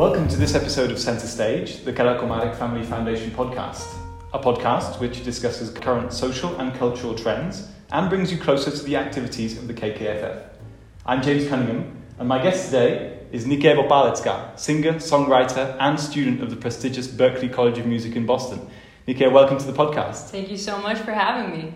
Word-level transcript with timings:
Welcome 0.00 0.28
to 0.28 0.36
this 0.36 0.54
episode 0.54 0.90
of 0.90 0.98
Centre 0.98 1.26
Stage, 1.26 1.84
the 1.84 1.92
Karel 1.92 2.18
Komárek 2.18 2.56
Family 2.56 2.82
Foundation 2.82 3.30
podcast, 3.32 3.86
a 4.32 4.38
podcast 4.38 4.98
which 4.98 5.22
discusses 5.24 5.68
current 5.68 6.10
social 6.10 6.56
and 6.56 6.72
cultural 6.72 7.14
trends 7.14 7.68
and 7.92 8.08
brings 8.08 8.32
you 8.32 8.38
closer 8.38 8.70
to 8.70 8.82
the 8.82 8.96
activities 8.96 9.58
of 9.58 9.68
the 9.68 9.74
KKFF. 9.74 10.42
I'm 11.04 11.20
James 11.20 11.46
Cunningham, 11.48 12.02
and 12.18 12.26
my 12.26 12.42
guest 12.42 12.70
today 12.70 13.18
is 13.30 13.44
Niké 13.44 13.76
Vopalecká, 13.76 14.58
singer, 14.58 14.94
songwriter, 14.94 15.76
and 15.78 16.00
student 16.00 16.42
of 16.42 16.48
the 16.48 16.56
prestigious 16.56 17.06
Berklee 17.06 17.52
College 17.52 17.78
of 17.78 17.84
Music 17.84 18.16
in 18.16 18.24
Boston. 18.24 18.58
Niké, 19.06 19.30
welcome 19.30 19.58
to 19.58 19.66
the 19.66 19.74
podcast. 19.74 20.30
Thank 20.30 20.48
you 20.48 20.56
so 20.56 20.78
much 20.78 20.96
for 21.00 21.12
having 21.12 21.50
me. 21.50 21.74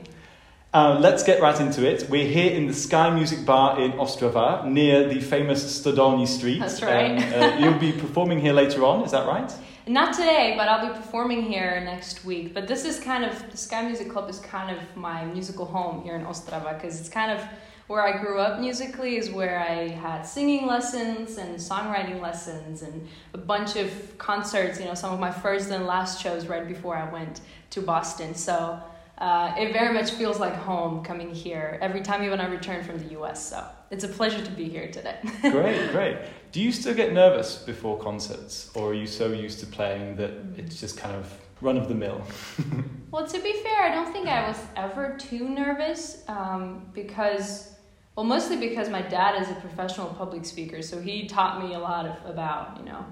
Uh, 0.75 0.99
let's 0.99 1.23
get 1.23 1.41
right 1.41 1.61
into 1.61 1.89
it. 1.89 2.11
We're 2.11 2.27
here 2.27 2.51
in 2.51 2.67
the 2.67 2.75
Sky 2.75 3.09
Music 3.09 3.47
Bar 3.47 3.81
in 3.81 3.93
Ostrava, 3.93 4.67
near 4.67 5.07
the 5.07 5.21
famous 5.21 5.63
Stodolny 5.81 6.27
Street. 6.27 6.59
That's 6.59 6.83
right. 6.83 7.17
uh, 7.33 7.59
you'll 7.61 7.79
be 7.79 7.93
performing 7.93 8.41
here 8.41 8.53
later 8.53 8.85
on, 8.85 9.05
is 9.05 9.13
that 9.13 9.25
right? 9.25 9.55
Not 9.87 10.15
today, 10.15 10.55
but 10.57 10.67
I'll 10.67 10.89
be 10.89 10.93
performing 10.93 11.43
here 11.43 11.81
next 11.85 12.25
week. 12.25 12.53
But 12.53 12.67
this 12.67 12.85
is 12.85 12.99
kind 12.99 13.25
of, 13.25 13.53
the 13.53 13.57
Sky 13.57 13.87
Music 13.87 14.11
Club 14.11 14.29
is 14.29 14.41
kind 14.41 14.77
of 14.77 14.97
my 14.97 15.25
musical 15.27 15.65
home 15.65 16.03
here 16.03 16.17
in 16.17 16.25
Ostrava 16.25 16.75
because 16.75 16.99
it's 16.99 17.09
kind 17.09 17.31
of 17.31 17.47
where 17.87 18.03
I 18.03 18.21
grew 18.21 18.41
up 18.41 18.59
musically, 18.59 19.15
is 19.15 19.31
where 19.31 19.61
I 19.61 19.91
had 19.91 20.23
singing 20.23 20.67
lessons 20.67 21.39
and 21.39 21.57
songwriting 21.57 22.21
lessons 22.21 22.83
and 22.83 23.07
a 23.33 23.39
bunch 23.39 23.77
of 23.77 24.19
concerts, 24.19 24.81
you 24.81 24.87
know, 24.87 24.95
some 24.95 25.15
of 25.15 25.21
my 25.21 25.31
first 25.31 25.71
and 25.71 25.87
last 25.87 26.21
shows 26.21 26.49
right 26.49 26.67
before 26.67 26.97
I 26.97 27.09
went 27.13 27.43
to 27.71 27.81
Boston. 27.81 28.35
So, 28.35 28.83
uh, 29.19 29.55
it 29.57 29.73
very 29.73 29.95
much 29.95 30.11
feels 30.13 30.41
like 30.41 30.55
home 30.55 31.05
coming 31.05 31.33
here 31.33 31.79
every 31.81 32.01
time 32.01 32.25
even 32.25 32.41
I 32.41 32.47
return 32.47 32.83
from 32.83 32.99
the 32.99 33.21
US. 33.21 33.51
So 33.51 33.65
it's 33.91 34.05
a 34.05 34.09
pleasure 34.09 34.45
to 34.45 34.51
be 34.51 34.69
here 34.69 34.91
today. 34.91 35.19
great, 35.43 35.91
great. 35.93 36.19
Do 36.51 36.61
you 36.61 36.73
still 36.73 36.95
get 36.95 37.13
nervous 37.13 37.57
before 37.57 37.99
concerts, 37.99 38.71
or 38.75 38.91
are 38.91 38.95
you 38.95 39.07
so 39.07 39.29
used 39.33 39.61
to 39.61 39.67
playing 39.67 40.17
that 40.17 40.31
it's 40.57 40.81
just 40.81 40.97
kind 40.97 41.15
of 41.15 41.33
run 41.61 41.77
of 41.77 41.89
the 41.89 41.95
mill? 41.95 42.23
well, 43.11 43.27
to 43.27 43.41
be 43.41 43.53
fair, 43.63 43.83
I 43.83 43.95
don't 43.95 44.13
think 44.13 44.29
I 44.29 44.49
was 44.49 44.61
ever 44.77 45.17
too 45.17 45.49
nervous 45.49 46.25
um, 46.29 46.87
because, 46.93 47.75
well, 48.17 48.27
mostly 48.27 48.57
because 48.57 48.89
my 48.89 49.03
dad 49.03 49.41
is 49.41 49.49
a 49.49 49.55
professional 49.55 50.09
public 50.09 50.45
speaker, 50.45 50.83
so 50.83 51.01
he 51.01 51.27
taught 51.27 51.63
me 51.63 51.75
a 51.75 51.79
lot 51.79 52.07
of, 52.07 52.31
about, 52.31 52.79
you 52.79 52.85
know, 52.85 53.05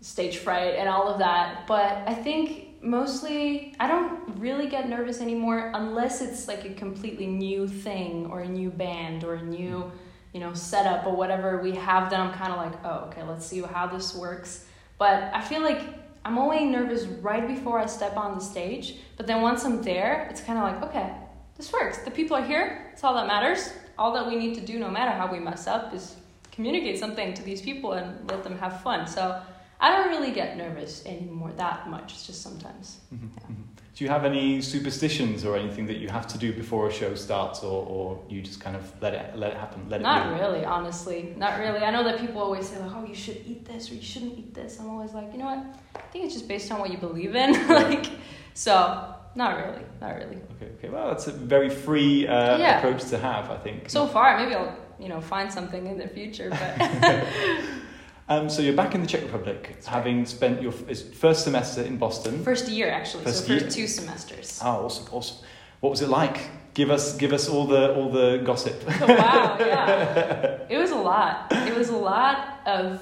stage 0.00 0.38
fright 0.38 0.74
and 0.76 0.88
all 0.88 1.08
of 1.08 1.18
that. 1.18 1.66
But 1.66 2.02
I 2.06 2.14
think 2.14 2.82
mostly 2.82 3.74
I 3.80 3.88
don't 3.88 4.38
really 4.38 4.68
get 4.68 4.88
nervous 4.88 5.20
anymore 5.20 5.72
unless 5.74 6.20
it's 6.20 6.46
like 6.46 6.64
a 6.64 6.74
completely 6.74 7.26
new 7.26 7.66
thing 7.66 8.26
or 8.26 8.40
a 8.40 8.48
new 8.48 8.70
band 8.70 9.24
or 9.24 9.34
a 9.34 9.42
new, 9.42 9.90
you 10.32 10.40
know, 10.40 10.54
setup 10.54 11.06
or 11.06 11.16
whatever 11.16 11.60
we 11.60 11.72
have 11.72 12.10
then 12.10 12.20
I'm 12.20 12.32
kind 12.32 12.52
of 12.52 12.58
like, 12.58 12.84
"Oh, 12.84 13.08
okay, 13.08 13.22
let's 13.24 13.46
see 13.46 13.60
how 13.62 13.86
this 13.86 14.14
works." 14.14 14.66
But 14.98 15.30
I 15.34 15.40
feel 15.40 15.62
like 15.62 15.82
I'm 16.24 16.38
only 16.38 16.64
nervous 16.64 17.04
right 17.06 17.46
before 17.46 17.78
I 17.78 17.86
step 17.86 18.16
on 18.16 18.34
the 18.34 18.40
stage, 18.40 18.96
but 19.16 19.26
then 19.26 19.40
once 19.40 19.64
I'm 19.64 19.82
there, 19.82 20.28
it's 20.30 20.40
kind 20.40 20.58
of 20.58 20.64
like, 20.64 20.82
"Okay, 20.90 21.12
this 21.56 21.72
works. 21.72 21.98
The 21.98 22.10
people 22.10 22.36
are 22.36 22.44
here. 22.44 22.90
It's 22.92 23.02
all 23.02 23.14
that 23.14 23.26
matters. 23.26 23.72
All 23.98 24.12
that 24.12 24.26
we 24.28 24.36
need 24.36 24.54
to 24.54 24.60
do 24.60 24.78
no 24.78 24.88
matter 24.88 25.10
how 25.10 25.30
we 25.30 25.40
mess 25.40 25.66
up 25.66 25.92
is 25.92 26.16
communicate 26.52 26.98
something 26.98 27.34
to 27.34 27.42
these 27.42 27.62
people 27.62 27.92
and 27.92 28.30
let 28.30 28.44
them 28.44 28.58
have 28.58 28.80
fun." 28.82 29.06
So 29.06 29.40
I 29.80 29.90
don't 29.90 30.08
really 30.08 30.32
get 30.32 30.56
nervous 30.56 31.04
anymore 31.06 31.52
that 31.56 31.88
much. 31.88 32.12
It's 32.12 32.26
just 32.26 32.42
sometimes. 32.42 32.98
Mm-hmm. 33.14 33.26
Yeah. 33.26 33.42
Mm-hmm. 33.44 33.62
Do 33.94 34.04
you 34.04 34.10
have 34.10 34.24
any 34.24 34.62
superstitions 34.62 35.44
or 35.44 35.56
anything 35.56 35.86
that 35.88 35.96
you 35.96 36.08
have 36.08 36.28
to 36.28 36.38
do 36.38 36.52
before 36.52 36.86
a 36.86 36.92
show 36.92 37.16
starts, 37.16 37.64
or, 37.64 37.84
or 37.84 38.24
you 38.28 38.40
just 38.42 38.60
kind 38.60 38.76
of 38.76 38.92
let 39.02 39.12
it 39.12 39.36
let 39.36 39.50
it 39.50 39.56
happen? 39.56 39.88
Let 39.88 40.02
Not 40.02 40.28
it 40.28 40.40
really, 40.40 40.64
honestly. 40.64 41.34
Not 41.36 41.58
really. 41.58 41.80
I 41.80 41.90
know 41.90 42.04
that 42.04 42.20
people 42.20 42.40
always 42.40 42.68
say 42.68 42.78
like, 42.78 42.92
"Oh, 42.94 43.04
you 43.04 43.14
should 43.14 43.38
eat 43.44 43.64
this 43.64 43.90
or 43.90 43.94
you 43.94 44.02
shouldn't 44.02 44.38
eat 44.38 44.54
this." 44.54 44.78
I'm 44.78 44.88
always 44.88 45.14
like, 45.14 45.32
you 45.32 45.38
know 45.38 45.46
what? 45.46 45.64
I 45.96 46.00
think 46.12 46.26
it's 46.26 46.34
just 46.34 46.46
based 46.46 46.70
on 46.70 46.78
what 46.78 46.92
you 46.92 46.98
believe 46.98 47.34
in. 47.34 47.68
like, 47.68 48.06
so 48.54 49.16
not 49.34 49.56
really, 49.56 49.82
not 50.00 50.14
really. 50.14 50.38
Okay, 50.56 50.70
okay. 50.78 50.88
Well, 50.90 51.08
that's 51.08 51.26
a 51.26 51.32
very 51.32 51.68
free 51.68 52.28
uh, 52.28 52.56
yeah. 52.56 52.78
approach 52.78 53.04
to 53.06 53.18
have, 53.18 53.50
I 53.50 53.56
think. 53.56 53.90
So 53.90 54.06
far, 54.06 54.38
maybe 54.38 54.54
I'll 54.54 54.76
you 55.00 55.08
know 55.08 55.20
find 55.20 55.52
something 55.52 55.88
in 55.88 55.98
the 55.98 56.06
future, 56.06 56.50
but. 56.50 57.26
Um, 58.30 58.50
so 58.50 58.60
you're 58.60 58.74
back 58.76 58.94
in 58.94 59.00
the 59.00 59.06
Czech 59.06 59.22
Republic, 59.22 59.68
That's 59.72 59.86
having 59.86 60.18
right. 60.18 60.28
spent 60.28 60.60
your 60.60 60.72
first 60.72 61.44
semester 61.44 61.82
in 61.82 61.96
Boston. 61.96 62.44
First 62.44 62.68
year, 62.68 62.90
actually. 62.90 63.24
First 63.24 63.46
so 63.46 63.52
year. 63.52 63.60
first 63.60 63.76
two 63.76 63.86
semesters. 63.86 64.60
Oh, 64.62 64.84
awesome, 64.84 65.06
awesome. 65.12 65.46
What 65.80 65.90
was 65.90 66.02
it 66.02 66.08
like? 66.08 66.50
Give 66.74 66.90
us, 66.90 67.16
give 67.16 67.32
us 67.32 67.48
all 67.48 67.66
the 67.66 67.94
all 67.94 68.10
the 68.10 68.42
gossip. 68.44 68.82
Oh, 68.86 69.06
wow, 69.08 69.56
yeah. 69.58 70.58
it 70.68 70.76
was 70.76 70.90
a 70.90 70.96
lot. 70.96 71.50
It 71.50 71.74
was 71.74 71.88
a 71.88 71.96
lot 71.96 72.60
of 72.66 73.00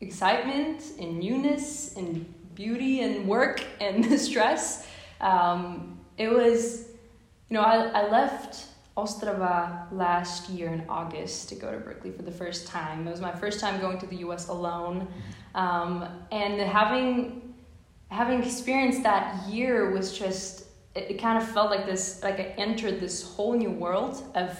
excitement 0.00 0.82
and 1.00 1.18
newness 1.18 1.96
and 1.96 2.24
beauty 2.54 3.00
and 3.00 3.26
work 3.26 3.64
and 3.80 4.04
the 4.04 4.18
stress. 4.28 4.86
Um, 5.20 5.98
it 6.16 6.30
was, 6.30 6.86
you 7.48 7.54
know, 7.54 7.62
I, 7.62 8.02
I 8.02 8.08
left 8.08 8.66
Ostrava 8.98 9.86
last 9.92 10.48
year 10.50 10.70
in 10.70 10.84
August 10.88 11.48
to 11.50 11.54
go 11.54 11.70
to 11.70 11.78
Berklee 11.78 12.16
for 12.16 12.22
the 12.22 12.32
first 12.32 12.66
time. 12.66 13.06
It 13.06 13.10
was 13.12 13.20
my 13.20 13.30
first 13.30 13.60
time 13.60 13.80
going 13.80 13.98
to 14.00 14.06
the 14.06 14.16
U.S. 14.26 14.48
alone, 14.48 15.06
um, 15.54 16.08
and 16.32 16.60
having 16.60 17.54
having 18.10 18.42
experienced 18.42 19.04
that 19.04 19.48
year 19.48 19.90
was 19.90 20.18
just 20.18 20.64
it, 20.96 21.12
it, 21.12 21.20
kind 21.20 21.40
of 21.40 21.48
felt 21.48 21.70
like 21.70 21.86
this 21.86 22.24
like 22.24 22.40
I 22.40 22.54
entered 22.66 22.98
this 22.98 23.22
whole 23.22 23.52
new 23.56 23.70
world 23.70 24.24
of 24.34 24.58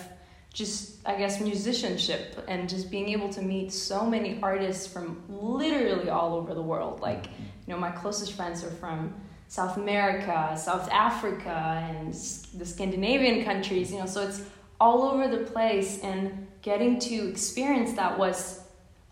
just 0.53 0.99
I 1.05 1.17
guess 1.17 1.41
musicianship 1.41 2.45
and 2.47 2.69
just 2.69 2.93
being 2.93 3.09
able 3.09 3.31
to 3.31 3.43
meet 3.43 3.73
so 3.73 4.07
many 4.07 4.39
artists 4.41 4.87
from 4.87 5.21
literally 5.29 6.11
all 6.11 6.35
over 6.35 6.55
the 6.55 6.63
world. 6.63 7.01
Like 7.01 7.27
you 7.27 7.75
know, 7.75 7.81
my 7.81 7.91
closest 7.91 8.35
friends 8.35 8.63
are 8.63 8.71
from 8.71 9.15
South 9.49 9.79
America, 9.79 10.55
South 10.57 10.89
Africa, 10.91 11.85
and 11.89 12.13
the 12.13 12.67
Scandinavian 12.67 13.45
countries, 13.45 13.91
you 13.91 13.99
know, 13.99 14.07
so 14.07 14.23
it's 14.29 14.43
all 14.81 15.03
over 15.03 15.27
the 15.27 15.45
place. 15.45 16.01
And 16.03 16.47
getting 16.63 16.99
to 17.01 17.29
experience 17.29 17.95
that 17.95 18.19
was 18.19 18.61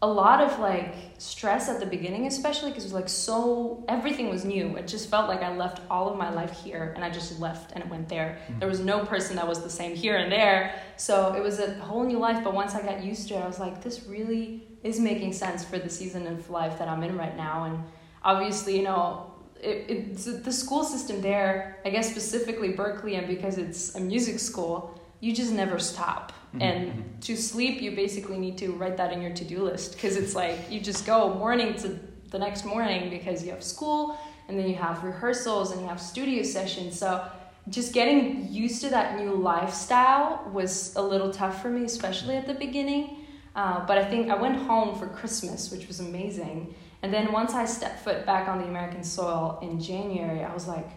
a 0.02 0.06
lot 0.06 0.42
of 0.42 0.58
like 0.58 0.94
stress 1.16 1.70
at 1.70 1.80
the 1.80 1.86
beginning, 1.86 2.26
especially 2.26 2.70
because 2.70 2.84
it 2.84 2.88
was 2.88 2.92
like 2.92 3.08
so, 3.08 3.82
everything 3.88 4.28
was 4.28 4.44
new. 4.44 4.76
It 4.76 4.86
just 4.86 5.08
felt 5.08 5.26
like 5.26 5.42
I 5.42 5.56
left 5.56 5.80
all 5.91 6.10
of 6.10 6.19
my 6.19 6.30
life 6.30 6.52
here 6.52 6.92
and 6.94 7.02
I 7.02 7.08
just 7.08 7.41
left 7.41 7.72
and 7.72 7.82
it 7.82 7.88
went 7.88 8.06
there. 8.10 8.38
Mm-hmm. 8.42 8.58
There 8.58 8.69
was 8.69 8.80
no 8.80 9.06
person 9.06 9.36
that 9.36 9.48
was 9.48 9.62
the 9.62 9.70
same 9.70 9.96
here 9.96 10.16
and 10.16 10.30
there. 10.30 10.82
So 10.98 11.34
it 11.34 11.42
was 11.42 11.60
a 11.60 11.75
whole 11.76 12.04
new 12.04 12.19
life. 12.19 12.44
But 12.44 12.52
once 12.52 12.75
I 12.75 12.82
got 12.82 13.02
used 13.02 13.28
to 13.28 13.34
it, 13.34 13.38
I 13.38 13.46
was 13.46 13.58
like, 13.58 13.82
this 13.82 14.06
really 14.06 14.69
is 14.82 15.00
making 15.00 15.32
sense 15.32 15.64
for 15.64 15.78
the 15.78 15.88
season 15.88 16.26
of 16.26 16.50
life 16.50 16.78
that 16.78 16.88
I'm 16.88 17.02
in 17.02 17.16
right 17.16 17.36
now. 17.36 17.64
And 17.64 17.82
obviously, 18.22 18.76
you 18.76 18.82
know, 18.82 19.32
it, 19.61 19.87
it's 19.89 20.25
the 20.25 20.53
school 20.53 20.84
system 20.84 21.21
there, 21.21 21.78
I 21.84 21.91
guess 21.91 22.11
specifically 22.11 22.72
Berklee, 22.72 23.19
and 23.19 23.27
because 23.27 23.59
it's 23.59 23.94
a 23.94 24.00
music 24.00 24.39
school, 24.39 25.00
you 25.21 25.34
just 25.34 25.53
never 25.53 25.78
stop. 25.78 26.33
Mm-hmm. 26.49 26.62
And 26.62 27.22
to 27.22 27.37
sleep, 27.37 27.83
you 27.83 27.93
basically 27.93 28.39
need 28.39 28.59
to 28.59 28.72
write 28.72 28.97
that 28.97 29.12
in 29.12 29.22
your 29.22 29.33
to 29.34 29.44
do 29.44 29.62
list 29.62 29.93
because 29.93 30.17
it's 30.17 30.34
like 30.34 30.71
you 30.71 30.81
just 30.81 31.06
go 31.06 31.34
morning 31.34 31.75
to 31.75 31.99
the 32.31 32.39
next 32.39 32.65
morning 32.65 33.11
because 33.11 33.44
you 33.44 33.50
have 33.50 33.62
school 33.62 34.19
and 34.49 34.59
then 34.59 34.69
you 34.69 34.75
have 34.75 35.03
rehearsals 35.03 35.73
and 35.73 35.81
you 35.81 35.87
have 35.88 36.00
studio 36.00 36.43
sessions. 36.43 36.99
So 36.99 37.28
just 37.69 37.93
getting 37.93 38.53
used 38.53 38.81
to 38.83 38.91
that 38.91 39.19
new 39.19 39.34
lifestyle 39.34 40.49
was 40.53 40.94
a 40.97 41.03
little 41.03 41.33
tough 41.33 41.61
for 41.61 41.69
me, 41.69 41.84
especially 41.84 42.37
at 42.37 42.47
the 42.47 42.55
beginning. 42.55 43.25
Uh, 43.56 43.84
but 43.87 43.97
I 43.97 44.05
think 44.05 44.31
I 44.31 44.37
went 44.37 44.56
home 44.56 44.99
for 44.99 45.09
Christmas, 45.09 45.72
which 45.72 45.89
was 45.89 45.99
amazing. 45.99 46.75
And 47.03 47.12
then 47.12 47.33
once 47.33 47.55
I 47.55 47.65
stepped 47.65 48.00
foot 48.05 48.27
back 48.27 48.49
on 48.49 48.59
the 48.59 48.67
American 48.67 49.03
soil 49.03 49.59
in 49.62 49.81
January, 49.81 50.44
I 50.44 50.53
was 50.53 50.69
like, 50.69 50.89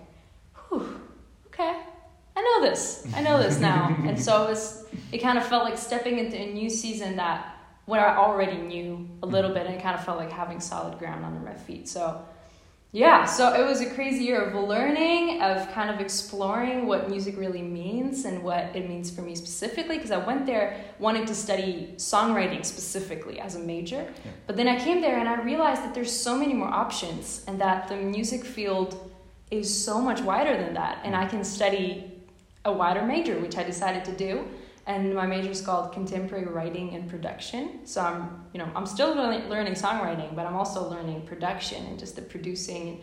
whew, 0.68 1.00
okay, 1.48 1.80
I 2.36 2.42
know 2.42 2.70
this. 2.70 3.08
I 3.16 3.22
know 3.22 3.42
this 3.42 3.60
now. 3.60 3.96
and 4.06 4.22
so 4.22 4.44
it 4.44 4.50
was, 4.50 4.86
it 5.14 5.20
kind 5.20 5.38
of 5.38 5.48
felt 5.48 5.64
like 5.64 5.78
stepping 5.78 6.20
into 6.20 6.38
a 6.38 6.54
new 6.54 6.70
season 6.70 7.16
that 7.16 7.56
where 7.86 8.06
I 8.06 8.18
already 8.18 8.58
knew 8.58 9.10
a 9.24 9.26
little 9.26 9.54
bit 9.54 9.66
and 9.66 9.76
it 9.76 9.82
kind 9.82 9.98
of 9.98 10.04
felt 10.04 10.18
like 10.18 10.32
having 10.32 10.60
solid 10.60 11.00
ground 11.00 11.24
under 11.24 11.40
my 11.40 11.56
feet. 11.56 11.88
So 11.88 12.24
yeah, 12.92 13.26
so 13.26 13.54
it 13.54 13.64
was 13.64 13.82
a 13.82 13.90
crazy 13.92 14.24
year 14.24 14.42
of 14.42 14.68
learning, 14.68 15.44
of 15.44 15.72
kind 15.74 15.92
of 15.92 16.00
exploring 16.00 16.88
what 16.88 17.08
music 17.08 17.38
really 17.38 17.62
means 17.62 18.26
and 18.26 18.42
what 18.42 18.76
it 18.76 18.90
means 18.90 19.12
for 19.12 19.22
me 19.22 19.36
specifically. 19.36 19.98
Because 19.98 20.10
I 20.10 20.18
went 20.18 20.48
there 20.48 20.84
wanting 20.98 21.26
to 21.28 21.36
study 21.36 21.94
songwriting 21.98 22.66
specifically 22.66 23.40
as 23.40 23.56
a 23.56 23.60
major. 23.60 24.12
Yeah. 24.26 24.32
But 24.48 24.58
then 24.58 24.68
I 24.68 24.80
came 24.80 25.02
there 25.02 25.20
and 25.20 25.30
I 25.30 25.40
realized 25.44 25.84
that 25.84 25.94
there's 25.94 26.12
so 26.12 26.36
many 26.36 26.54
more 26.54 26.68
options 26.68 27.44
and 27.48 27.62
that 27.62 27.90
the 27.90 27.96
music 27.96 28.44
field 28.44 29.12
is 29.52 29.70
so 29.72 30.02
much 30.02 30.22
wider 30.22 30.58
than 30.58 30.74
that. 30.74 31.00
And 31.04 31.14
mm. 31.14 31.20
I 31.20 31.28
can 31.28 31.44
study 31.44 32.12
a 32.66 32.72
wider 32.72 33.04
major, 33.04 33.38
which 33.38 33.56
I 33.56 33.64
decided 33.64 34.04
to 34.06 34.12
do 34.14 34.48
and 34.90 35.14
my 35.14 35.28
major 35.28 35.52
is 35.52 35.62
called 35.62 35.94
contemporary 35.94 36.46
writing 36.46 36.96
and 36.96 37.08
production 37.10 37.80
so 37.86 38.02
i'm 38.02 38.44
you 38.54 38.60
know 38.60 38.70
i'm 38.76 38.86
still 38.86 39.16
learning, 39.16 39.76
songwriting 39.76 40.36
but 40.36 40.46
i'm 40.46 40.56
also 40.56 40.90
learning 40.90 41.22
production 41.22 41.86
and 41.86 41.98
just 41.98 42.16
the 42.16 42.22
producing 42.22 42.90
and 42.90 43.00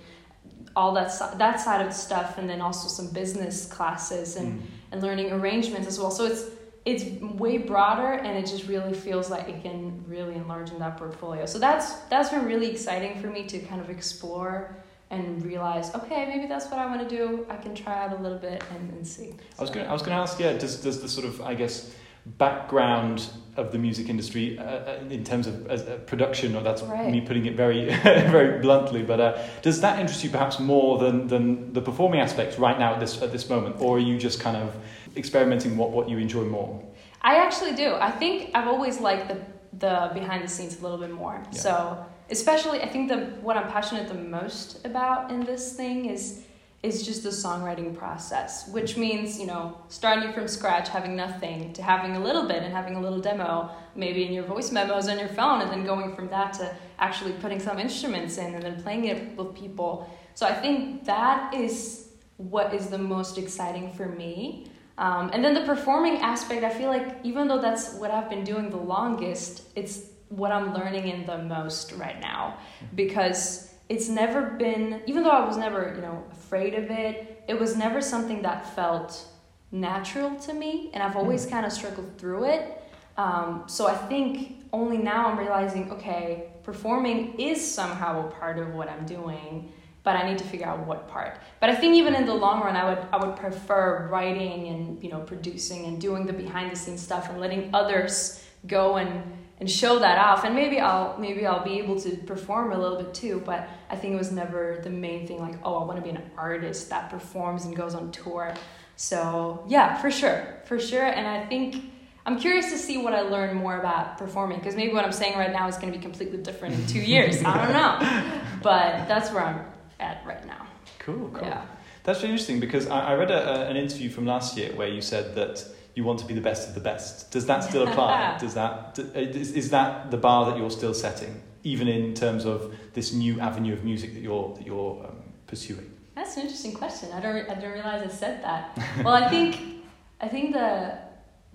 all 0.75 0.93
that 0.93 1.09
that 1.39 1.59
side 1.61 1.87
of 1.87 1.93
stuff 1.93 2.37
and 2.39 2.51
then 2.51 2.61
also 2.61 2.89
some 2.89 3.09
business 3.13 3.67
classes 3.67 4.37
and 4.37 4.61
mm. 4.61 4.67
and 4.93 5.01
learning 5.01 5.33
arrangements 5.33 5.87
as 5.87 5.99
well 5.99 6.11
so 6.11 6.27
it's 6.27 6.45
it's 6.87 7.05
way 7.21 7.59
broader 7.59 8.13
and 8.13 8.39
it 8.39 8.47
just 8.49 8.69
really 8.69 8.95
feels 8.95 9.29
like 9.29 9.49
it 9.49 9.61
can 9.61 10.05
really 10.07 10.37
enlarge 10.37 10.71
in 10.71 10.79
that 10.79 10.97
portfolio. 10.97 11.45
So 11.45 11.59
that's 11.59 11.95
that's 12.11 12.29
been 12.31 12.45
really 12.45 12.71
exciting 12.71 13.21
for 13.21 13.27
me 13.27 13.45
to 13.49 13.59
kind 13.59 13.81
of 13.81 13.91
explore 13.91 14.77
and 15.11 15.45
realize, 15.45 15.95
okay, 15.95 16.27
maybe 16.27 16.47
that's 16.47 16.67
what 16.67 16.81
I 16.81 16.87
want 16.87 17.09
to 17.09 17.17
do. 17.17 17.47
I 17.49 17.57
can 17.57 17.75
try 17.75 18.05
out 18.05 18.13
a 18.13 18.21
little 18.21 18.39
bit 18.39 18.65
and, 18.75 18.91
and 18.93 19.07
see. 19.07 19.35
I 19.59 19.63
was 19.63 19.71
gonna, 19.71 19.87
I 19.87 19.93
was 19.93 20.03
going 20.03 20.17
to 20.17 20.21
ask, 20.21 20.39
yeah, 20.41 20.53
does 20.55 20.81
does 20.81 21.01
the 21.01 21.09
sort 21.09 21.27
of 21.27 21.41
I 21.41 21.55
guess 21.55 21.95
background 22.39 23.29
of 23.57 23.71
the 23.71 23.79
music 23.79 24.09
industry 24.09 24.59
uh, 24.59 24.65
uh 24.65 24.99
in 25.11 25.23
terms 25.23 25.47
of 25.47 25.71
uh, 25.71 25.97
production, 26.07 26.57
or 26.57 26.63
that's 26.63 26.83
right. 26.83 27.11
me 27.11 27.21
putting 27.21 27.47
it 27.47 27.55
very 27.55 27.87
very 28.03 28.61
bluntly, 28.61 29.03
but 29.03 29.21
uh, 29.21 29.43
does 29.63 29.81
that 29.81 30.01
interest 30.01 30.25
you 30.25 30.31
perhaps 30.31 30.59
more 30.59 30.99
than 30.99 31.29
than 31.29 31.73
the 31.73 31.81
performing 31.81 32.21
aspects 32.21 32.59
right 32.59 32.79
now 32.79 32.95
at 32.95 33.01
this 33.01 33.23
at 33.23 33.31
this 33.31 33.49
moment, 33.49 33.77
or 33.81 33.97
are 33.97 34.01
you 34.01 34.19
just 34.19 34.41
kind 34.41 34.57
of 34.57 34.75
experimenting 35.17 35.77
what, 35.77 35.91
what 35.91 36.09
you 36.09 36.19
enjoy 36.19 36.45
more? 36.45 36.83
I 37.23 37.37
actually 37.37 37.75
do. 37.75 37.95
I 37.95 38.11
think 38.11 38.51
I've 38.55 38.69
always 38.69 39.01
liked 39.01 39.29
the 39.29 39.39
the 39.79 40.11
behind 40.15 40.43
the 40.43 40.49
scenes 40.49 40.79
a 40.81 40.83
little 40.83 40.99
bit 40.99 41.13
more. 41.13 41.41
Yeah. 41.53 41.59
So 41.59 42.07
especially 42.31 42.83
I 42.83 42.89
think 42.89 43.09
the 43.09 43.19
what 43.41 43.57
I'm 43.57 43.71
passionate 43.71 44.09
the 44.09 44.15
most 44.15 44.85
about 44.85 45.31
in 45.31 45.45
this 45.45 45.75
thing 45.75 46.07
is 46.07 46.43
is 46.83 47.05
just 47.05 47.23
the 47.23 47.31
songwriting 47.31 47.97
process, 47.97 48.69
which 48.69 48.97
means, 48.97 49.41
you 49.41 49.47
know, 49.47 49.77
starting 49.89 50.33
from 50.33 50.47
scratch, 50.47 50.89
having 50.89 51.17
nothing, 51.17 51.73
to 51.73 51.83
having 51.83 52.17
a 52.17 52.21
little 52.21 52.47
bit 52.47 52.63
and 52.63 52.73
having 52.73 52.95
a 52.97 53.01
little 53.01 53.19
demo, 53.19 53.71
maybe 53.97 54.25
in 54.25 54.33
your 54.33 54.45
voice 54.45 54.71
memos 54.71 55.09
on 55.09 55.19
your 55.19 55.29
phone, 55.29 55.63
and 55.63 55.71
then 55.71 55.85
going 55.85 56.15
from 56.15 56.29
that 56.29 56.53
to 56.53 56.75
actually 56.99 57.33
putting 57.33 57.59
some 57.59 57.79
instruments 57.79 58.39
in 58.39 58.55
and 58.55 58.63
then 58.63 58.81
playing 58.83 59.07
it 59.07 59.37
with 59.37 59.55
people. 59.55 60.09
So 60.35 60.47
I 60.47 60.53
think 60.53 61.05
that 61.07 61.53
is 61.55 62.09
what 62.37 62.73
is 62.73 62.89
the 62.89 62.99
most 62.99 63.37
exciting 63.39 63.93
for 63.95 64.07
me. 64.07 64.71
Um, 64.99 65.31
and 65.33 65.45
then 65.45 65.55
the 65.55 65.65
performing 65.65 66.19
aspect, 66.19 66.63
I 66.63 66.71
feel 66.71 66.89
like 66.89 67.17
even 67.25 67.49
though 67.49 67.61
that's 67.61 67.95
what 67.95 68.11
I've 68.11 68.31
been 68.31 68.45
doing 68.45 68.71
the 68.71 68.77
longest, 68.77 69.63
it's 69.75 70.03
what 70.29 70.53
I'm 70.53 70.75
learning 70.75 71.09
in 71.09 71.27
the 71.27 71.39
most 71.39 71.93
right 71.93 72.21
now 72.21 72.59
because 72.95 73.73
it's 73.89 74.09
never 74.09 74.43
been, 74.51 75.03
even 75.07 75.23
though 75.23 75.31
I 75.31 75.47
was 75.47 75.57
never, 75.57 75.93
you 75.95 76.03
know, 76.03 76.25
afraid 76.33 76.75
of 76.75 76.91
it, 76.91 77.45
it 77.49 77.59
was 77.59 77.77
never 77.77 78.01
something 78.01 78.43
that 78.43 78.75
felt 78.75 79.27
natural 79.71 80.35
to 80.41 80.53
me, 80.53 80.91
and 80.93 81.03
I've 81.03 81.17
always 81.17 81.47
mm. 81.47 81.51
kind 81.51 81.67
of 81.67 81.73
struggled 81.73 82.19
through 82.19 82.47
it. 82.47 82.83
Um, 83.17 83.65
so 83.67 83.87
I 83.87 83.95
think 83.95 84.65
only 84.73 84.99
now 84.99 85.27
I'm 85.27 85.39
realizing, 85.39 85.91
okay, 85.93 86.51
performing 86.65 87.39
is 87.39 87.63
somehow 87.73 88.27
a 88.27 88.31
part 88.33 88.59
of 88.59 88.75
what 88.75 88.89
I'm 88.89 89.07
doing 89.07 89.73
but 90.07 90.15
I 90.15 90.31
need 90.31 90.39
to 90.39 90.45
figure 90.45 90.69
out 90.69 90.87
what 90.87 91.09
part. 91.09 91.41
But 91.59 91.69
I 91.69 91.75
think 91.75 91.97
even 91.97 92.15
in 92.15 92.27
the 92.27 92.33
long 92.33 92.61
run, 92.61 92.77
I 92.77 92.85
would 92.89 93.09
I 93.13 93.17
would 93.17 93.35
prefer 93.35 94.07
writing 94.09 94.69
and 94.69 95.03
you 95.03 95.11
know 95.11 95.19
producing 95.19 95.87
and 95.87 96.01
doing 96.01 96.27
the 96.27 96.33
behind 96.33 96.71
the 96.71 96.77
scenes 96.77 97.03
stuff 97.03 97.29
and 97.29 97.41
letting 97.41 97.75
others 97.75 98.41
go 98.69 98.99
and 98.99 99.11
and 99.59 99.71
show 99.71 99.99
that 99.99 100.19
off. 100.19 100.45
And 100.45 100.55
maybe 100.55 100.79
I'll 100.81 101.17
maybe 101.19 101.47
I'll 101.47 101.65
be 101.65 101.79
able 101.79 102.01
to 102.01 102.17
perform 102.19 102.73
a 102.73 102.79
little 102.79 102.99
bit 102.99 103.15
too. 103.15 103.43
But 103.45 103.69
I 103.91 103.97
think 103.97 104.15
it 104.15 104.19
was 104.19 104.33
never 104.33 104.81
the 104.83 104.91
main 104.91 105.27
thing. 105.27 105.41
Like 105.41 105.59
oh, 105.65 105.77
I 105.77 105.85
want 105.85 105.99
to 105.99 106.03
be 106.03 106.11
an 106.11 106.23
artist 106.37 106.91
that 106.91 107.11
performs 107.11 107.65
and 107.65 107.75
goes 107.75 107.95
on 107.95 108.13
tour. 108.13 108.55
So 108.97 109.65
yeah, 109.69 109.97
for 109.97 110.11
sure, 110.11 110.61
for 110.65 110.79
sure. 110.79 111.05
And 111.05 111.27
I 111.27 111.47
think. 111.47 111.93
I'm 112.29 112.41
curious 112.41 112.73
to 112.73 112.77
see 112.77 112.99
what 112.99 113.13
I 113.13 113.21
learn 113.21 113.55
more 113.55 113.79
about 113.79 114.19
performing 114.19 114.59
because 114.59 114.75
maybe 114.75 114.93
what 114.93 115.05
I'm 115.05 115.13
saying 115.13 115.39
right 115.39 115.53
now 115.53 115.69
is 115.69 115.77
going 115.77 115.93
to 115.93 115.97
be 115.97 116.03
completely 116.03 116.39
different 116.39 116.75
in 116.75 116.85
two 116.89 116.99
years. 116.99 117.41
I 117.45 117.65
don't 117.65 117.73
know, 117.73 118.41
but 118.65 119.07
that's 119.07 119.31
where 119.31 119.45
I'm 119.45 119.65
at 120.01 120.27
right 120.27 120.45
now. 120.45 120.67
Cool, 120.99 121.31
cool. 121.33 121.47
Yeah. 121.47 121.65
That's 122.03 122.21
really 122.23 122.33
interesting 122.33 122.59
because 122.59 122.89
I, 122.89 123.13
I 123.13 123.15
read 123.15 123.31
a, 123.31 123.67
a, 123.67 123.71
an 123.71 123.77
interview 123.77 124.11
from 124.11 124.27
last 124.27 124.57
year 124.57 124.73
where 124.75 124.89
you 124.89 125.03
said 125.03 125.37
that 125.37 125.65
you 125.97 126.05
want 126.05 126.19
to 126.21 126.27
be 126.27 126.35
the 126.35 126.43
best 126.43 126.69
of 126.69 126.75
the 126.75 126.81
best. 126.81 127.31
Does 127.33 127.47
that 127.47 127.65
still 127.65 127.89
apply? 127.89 128.37
Does 128.41 128.55
that 128.55 128.99
is, 129.15 129.53
is 129.53 129.71
that 129.71 130.11
the 130.11 130.19
bar 130.19 130.45
that 130.47 130.59
you're 130.59 130.71
still 130.71 130.95
setting, 130.95 131.43
even 131.65 131.89
in 131.89 132.15
terms 132.15 132.45
of 132.45 132.75
this 132.93 133.13
new 133.13 133.41
avenue 133.41 133.73
of 133.73 133.83
music 133.83 134.13
that 134.15 134.21
you're 134.21 134.55
that 134.55 134.67
you're 134.67 135.05
um, 135.07 135.17
pursuing? 135.47 135.91
That's 136.15 136.37
an 136.37 136.43
interesting 136.43 136.75
question. 136.75 137.11
I 137.13 137.21
don't 137.21 137.51
I 137.51 137.55
didn't 137.55 137.73
realize 137.73 138.03
I 138.03 138.15
said 138.15 138.45
that. 138.45 138.79
well, 139.03 139.15
I 139.15 139.29
think 139.29 139.59
I 140.21 140.29
think 140.29 140.53
the 140.53 140.99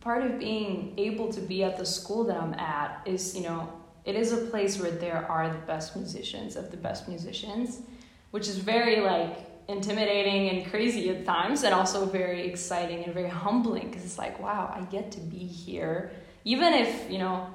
part 0.02 0.24
of 0.24 0.40
being 0.40 0.96
able 0.98 1.32
to 1.32 1.40
be 1.40 1.64
at 1.64 1.78
the 1.78 1.86
school 1.86 2.24
that 2.24 2.36
I'm 2.36 2.56
at 2.56 3.02
is 3.06 3.36
you 3.36 3.44
know 3.44 3.72
it 4.06 4.16
is 4.16 4.32
a 4.32 4.38
place 4.48 4.80
where 4.80 4.90
there 4.90 5.24
are 5.30 5.48
the 5.50 5.64
best 5.68 5.96
musicians 5.96 6.56
of 6.56 6.72
the 6.72 6.78
best 6.78 7.08
musicians 7.08 7.82
which 8.32 8.48
is 8.48 8.58
very 8.58 9.02
like 9.02 9.51
intimidating 9.72 10.50
and 10.50 10.70
crazy 10.70 11.10
at 11.10 11.26
times 11.26 11.64
and 11.64 11.74
also 11.74 12.06
very 12.06 12.48
exciting 12.48 13.04
and 13.04 13.14
very 13.14 13.30
humbling 13.30 13.88
because 13.90 14.04
it's 14.04 14.18
like 14.18 14.40
wow 14.40 14.72
i 14.76 14.82
get 14.92 15.12
to 15.12 15.20
be 15.20 15.38
here. 15.38 16.12
Even 16.44 16.74
if 16.74 17.10
you 17.10 17.20
know 17.20 17.48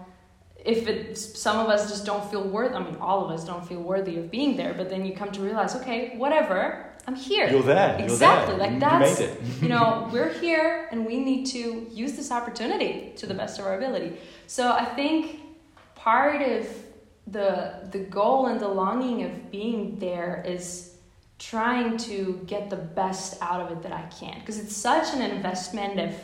if 0.64 0.86
it 0.88 1.18
some 1.18 1.58
of 1.58 1.68
us 1.68 1.90
just 1.90 2.04
don't 2.06 2.28
feel 2.30 2.44
worth 2.56 2.74
i 2.74 2.82
mean 2.82 2.96
all 3.00 3.24
of 3.24 3.30
us 3.30 3.44
don't 3.44 3.66
feel 3.66 3.80
worthy 3.80 4.16
of 4.16 4.30
being 4.30 4.56
there 4.56 4.74
but 4.74 4.88
then 4.88 5.04
you 5.04 5.14
come 5.14 5.30
to 5.30 5.40
realize 5.40 5.74
okay 5.76 6.16
whatever 6.16 6.92
i'm 7.06 7.14
here. 7.14 7.48
You're 7.48 7.62
there 7.62 7.96
exactly 7.98 8.54
you're 8.54 8.64
there. 8.64 8.70
like 8.70 8.80
that's 8.80 9.20
you, 9.20 9.30
you 9.62 9.68
know 9.68 10.08
we're 10.12 10.32
here 10.32 10.88
and 10.90 11.04
we 11.04 11.18
need 11.18 11.46
to 11.46 11.86
use 11.90 12.12
this 12.12 12.30
opportunity 12.30 13.12
to 13.16 13.26
the 13.26 13.34
best 13.34 13.58
of 13.58 13.66
our 13.66 13.76
ability. 13.76 14.18
So 14.46 14.72
i 14.72 14.84
think 14.84 15.40
part 15.94 16.42
of 16.42 16.66
the 17.26 17.88
the 17.90 17.98
goal 17.98 18.46
and 18.46 18.60
the 18.60 18.68
longing 18.68 19.24
of 19.24 19.50
being 19.50 19.98
there 19.98 20.44
is 20.46 20.95
trying 21.38 21.96
to 21.96 22.40
get 22.46 22.70
the 22.70 22.76
best 22.76 23.40
out 23.42 23.60
of 23.60 23.70
it 23.70 23.82
that 23.82 23.92
I 23.92 24.02
can 24.18 24.38
because 24.40 24.58
it's 24.58 24.74
such 24.74 25.14
an 25.14 25.22
investment 25.22 26.00
of 26.00 26.14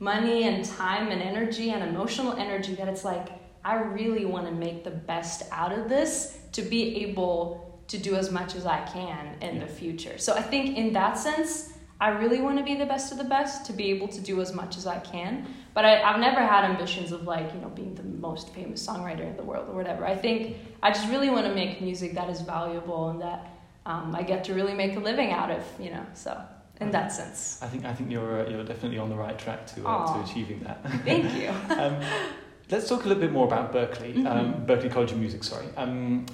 money 0.00 0.44
and 0.44 0.64
time 0.64 1.08
and 1.08 1.22
energy 1.22 1.70
and 1.70 1.82
emotional 1.82 2.32
energy 2.34 2.74
that 2.74 2.88
it's 2.88 3.04
like 3.04 3.28
I 3.64 3.76
really 3.76 4.24
want 4.24 4.46
to 4.46 4.52
make 4.52 4.84
the 4.84 4.90
best 4.90 5.44
out 5.50 5.72
of 5.72 5.88
this 5.88 6.38
to 6.52 6.62
be 6.62 7.04
able 7.04 7.80
to 7.88 7.98
do 7.98 8.16
as 8.16 8.30
much 8.30 8.56
as 8.56 8.66
I 8.66 8.84
can 8.86 9.36
in 9.40 9.60
the 9.60 9.66
future. 9.66 10.18
So 10.18 10.34
I 10.34 10.42
think 10.42 10.76
in 10.76 10.92
that 10.94 11.16
sense 11.16 11.72
I 11.98 12.08
really 12.10 12.42
want 12.42 12.58
to 12.58 12.64
be 12.64 12.74
the 12.74 12.84
best 12.84 13.10
of 13.10 13.18
the 13.18 13.24
best 13.24 13.64
to 13.66 13.72
be 13.72 13.90
able 13.90 14.08
to 14.08 14.20
do 14.20 14.40
as 14.42 14.52
much 14.52 14.76
as 14.76 14.86
I 14.86 14.98
can. 14.98 15.46
But 15.72 15.86
I, 15.86 16.02
I've 16.02 16.20
never 16.20 16.40
had 16.40 16.64
ambitions 16.64 17.10
of 17.10 17.22
like, 17.22 17.52
you 17.54 17.60
know, 17.60 17.68
being 17.68 17.94
the 17.94 18.02
most 18.02 18.52
famous 18.52 18.86
songwriter 18.86 19.26
in 19.26 19.36
the 19.36 19.42
world 19.42 19.68
or 19.68 19.74
whatever. 19.74 20.04
I 20.04 20.14
think 20.14 20.56
I 20.82 20.90
just 20.90 21.08
really 21.08 21.30
want 21.30 21.46
to 21.46 21.54
make 21.54 21.80
music 21.80 22.14
that 22.14 22.28
is 22.28 22.42
valuable 22.42 23.08
and 23.08 23.20
that 23.22 23.55
um, 23.86 24.14
I 24.14 24.22
get 24.22 24.44
to 24.44 24.54
really 24.54 24.74
make 24.74 24.96
a 24.96 25.00
living 25.00 25.30
out 25.30 25.50
of, 25.50 25.62
you 25.78 25.90
know, 25.90 26.04
so 26.12 26.38
in 26.80 26.90
that 26.90 27.12
sense. 27.12 27.60
I 27.62 27.68
think, 27.68 27.84
I 27.84 27.94
think 27.94 28.10
you're, 28.10 28.46
uh, 28.46 28.50
you're 28.50 28.64
definitely 28.64 28.98
on 28.98 29.08
the 29.08 29.16
right 29.16 29.38
track 29.38 29.66
to, 29.68 29.86
uh, 29.86 30.12
to 30.12 30.30
achieving 30.30 30.60
that. 30.64 30.82
Thank 31.04 31.32
you. 31.34 31.48
um, 31.76 32.00
let's 32.70 32.88
talk 32.88 33.04
a 33.04 33.08
little 33.08 33.22
bit 33.22 33.32
more 33.32 33.46
about 33.46 33.72
Berkeley, 33.72 34.12
mm-hmm. 34.12 34.26
um, 34.26 34.66
Berklee 34.66 34.90
College 34.90 35.12
of 35.12 35.18
Music, 35.18 35.44
sorry. 35.44 35.66
Um, 35.76 36.26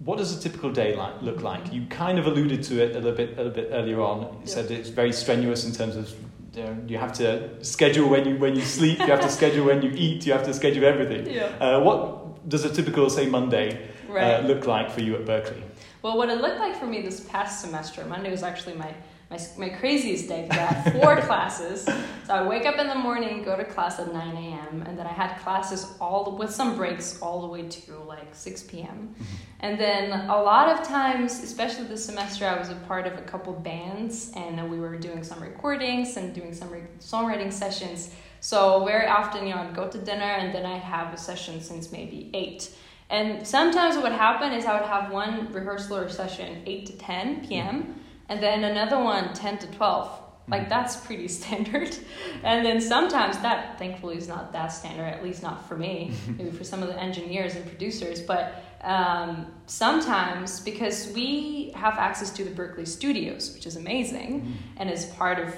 what 0.00 0.18
does 0.18 0.36
a 0.36 0.40
typical 0.40 0.70
day 0.70 0.96
like, 0.96 1.22
look 1.22 1.42
like? 1.42 1.72
You 1.72 1.86
kind 1.86 2.18
of 2.18 2.26
alluded 2.26 2.62
to 2.64 2.82
it 2.82 2.96
a 2.96 3.00
little 3.00 3.12
bit, 3.12 3.34
a 3.34 3.36
little 3.36 3.52
bit 3.52 3.68
earlier 3.70 4.00
on. 4.00 4.20
You 4.20 4.40
yeah. 4.40 4.54
said 4.54 4.70
it's 4.70 4.88
very 4.88 5.12
strenuous 5.12 5.64
in 5.64 5.72
terms 5.72 5.94
of 5.94 6.12
you, 6.54 6.64
know, 6.64 6.76
you 6.86 6.98
have 6.98 7.12
to 7.14 7.62
schedule 7.62 8.08
when 8.08 8.26
you 8.26 8.36
when 8.38 8.56
you 8.56 8.62
sleep. 8.62 8.98
You 8.98 9.06
have 9.06 9.20
to 9.20 9.28
schedule 9.28 9.66
when 9.66 9.82
you 9.82 9.92
eat. 9.94 10.26
You 10.26 10.32
have 10.32 10.44
to 10.44 10.54
schedule 10.54 10.84
everything. 10.86 11.32
Yeah. 11.32 11.44
Uh, 11.60 11.80
what 11.80 12.48
does 12.48 12.64
a 12.64 12.72
typical 12.72 13.10
say 13.10 13.26
Monday 13.26 13.90
uh, 14.08 14.12
right. 14.12 14.34
uh, 14.34 14.40
look 14.46 14.66
like 14.66 14.90
for 14.90 15.02
you 15.02 15.16
at 15.16 15.26
Berklee? 15.26 15.62
Well, 16.02 16.16
what 16.16 16.30
it 16.30 16.40
looked 16.40 16.58
like 16.58 16.76
for 16.76 16.86
me 16.86 17.02
this 17.02 17.20
past 17.20 17.60
semester, 17.60 18.04
Monday 18.04 18.30
was 18.30 18.42
actually 18.42 18.74
my 18.74 18.94
my, 19.30 19.38
my 19.56 19.68
craziest 19.68 20.28
day 20.28 20.42
because 20.42 20.58
I 20.58 20.64
had 20.64 20.92
four 20.92 21.16
classes. 21.28 21.84
So 21.84 22.34
I 22.34 22.46
wake 22.46 22.66
up 22.66 22.78
in 22.78 22.88
the 22.88 22.96
morning, 22.96 23.44
go 23.44 23.56
to 23.56 23.64
class 23.64 24.00
at 24.00 24.12
9 24.12 24.36
a.m., 24.36 24.82
and 24.82 24.98
then 24.98 25.06
I 25.06 25.12
had 25.12 25.38
classes 25.38 25.94
all 26.00 26.36
with 26.36 26.50
some 26.50 26.76
breaks 26.76 27.22
all 27.22 27.40
the 27.40 27.46
way 27.46 27.62
to 27.62 27.98
like 28.08 28.34
6 28.34 28.62
p.m. 28.64 29.14
Mm-hmm. 29.14 29.24
And 29.60 29.80
then 29.80 30.28
a 30.28 30.42
lot 30.42 30.68
of 30.68 30.86
times, 30.86 31.44
especially 31.44 31.84
this 31.84 32.04
semester, 32.04 32.44
I 32.44 32.58
was 32.58 32.70
a 32.70 32.74
part 32.88 33.06
of 33.06 33.18
a 33.18 33.22
couple 33.22 33.52
bands, 33.52 34.32
and 34.34 34.68
we 34.68 34.80
were 34.80 34.96
doing 34.96 35.22
some 35.22 35.40
recordings 35.40 36.16
and 36.16 36.34
doing 36.34 36.52
some 36.52 36.70
re- 36.70 36.82
songwriting 36.98 37.52
sessions. 37.52 38.12
So 38.40 38.84
very 38.84 39.06
often, 39.06 39.46
you 39.46 39.54
know, 39.54 39.60
I'd 39.60 39.74
go 39.76 39.88
to 39.88 39.98
dinner 39.98 40.24
and 40.24 40.52
then 40.52 40.66
I'd 40.66 40.82
have 40.82 41.14
a 41.14 41.18
session 41.18 41.60
since 41.60 41.92
maybe 41.92 42.30
8. 42.34 42.68
And 43.10 43.46
sometimes 43.46 43.96
what 43.96 44.04
would 44.04 44.12
happen 44.12 44.52
is 44.52 44.64
I 44.64 44.80
would 44.80 44.88
have 44.88 45.10
one 45.10 45.52
rehearsal 45.52 45.96
or 45.98 46.08
session 46.08 46.62
8 46.64 46.86
to 46.86 46.92
10 46.96 47.46
p.m 47.46 48.00
and 48.30 48.40
then 48.40 48.64
another 48.64 48.98
one 48.98 49.34
10 49.34 49.58
to 49.58 49.66
12 49.66 50.18
like 50.48 50.62
mm-hmm. 50.62 50.70
that's 50.70 50.96
pretty 50.96 51.28
standard 51.40 51.94
and 52.42 52.64
then 52.64 52.80
sometimes 52.80 53.36
that 53.40 53.78
thankfully 53.78 54.16
is 54.16 54.26
not 54.26 54.52
that 54.52 54.68
standard 54.68 55.04
at 55.04 55.22
least 55.22 55.42
not 55.42 55.68
for 55.68 55.76
me 55.76 56.12
maybe 56.38 56.50
for 56.50 56.64
some 56.64 56.82
of 56.82 56.88
the 56.88 56.98
engineers 56.98 57.54
and 57.54 57.66
producers 57.66 58.22
but 58.22 58.64
um, 58.82 59.46
sometimes 59.66 60.60
because 60.60 61.12
we 61.14 61.70
have 61.74 61.98
access 61.98 62.30
to 62.30 62.44
the 62.44 62.50
Berklee 62.50 62.88
studios 62.88 63.52
which 63.52 63.66
is 63.66 63.76
amazing 63.76 64.40
mm-hmm. 64.40 64.52
and 64.78 64.88
is 64.88 65.04
part 65.06 65.38
of 65.38 65.54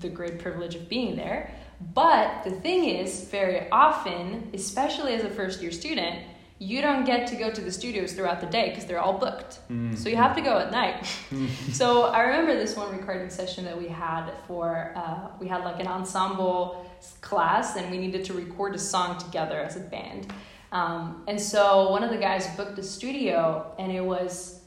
the 0.00 0.08
great 0.08 0.40
privilege 0.40 0.74
of 0.74 0.88
being 0.88 1.14
there 1.14 1.54
but 1.94 2.42
the 2.42 2.50
thing 2.50 2.86
is 2.86 3.28
very 3.28 3.70
often 3.70 4.50
especially 4.52 5.12
as 5.12 5.22
a 5.22 5.30
first 5.30 5.62
year 5.62 5.70
student 5.70 6.24
you 6.58 6.80
don't 6.80 7.04
get 7.04 7.26
to 7.26 7.36
go 7.36 7.50
to 7.50 7.60
the 7.60 7.70
studios 7.70 8.14
throughout 8.14 8.40
the 8.40 8.46
day 8.46 8.70
because 8.70 8.86
they're 8.86 9.00
all 9.00 9.18
booked. 9.18 9.58
Mm. 9.70 9.96
So 9.96 10.08
you 10.08 10.16
have 10.16 10.34
to 10.36 10.40
go 10.40 10.58
at 10.58 10.70
night. 10.72 11.04
so 11.72 12.04
I 12.04 12.22
remember 12.22 12.54
this 12.54 12.76
one 12.76 12.96
recording 12.96 13.28
session 13.28 13.64
that 13.66 13.76
we 13.76 13.88
had 13.88 14.30
for, 14.46 14.92
uh, 14.96 15.28
we 15.38 15.48
had 15.48 15.64
like 15.64 15.80
an 15.80 15.86
ensemble 15.86 16.90
class, 17.20 17.76
and 17.76 17.90
we 17.90 17.98
needed 17.98 18.24
to 18.24 18.32
record 18.32 18.74
a 18.74 18.78
song 18.78 19.18
together 19.18 19.60
as 19.60 19.76
a 19.76 19.80
band. 19.80 20.32
Um, 20.72 21.24
and 21.28 21.40
so 21.40 21.90
one 21.90 22.02
of 22.02 22.10
the 22.10 22.16
guys 22.16 22.46
booked 22.56 22.78
a 22.78 22.82
studio, 22.82 23.74
and 23.78 23.92
it 23.92 24.04
was, 24.04 24.60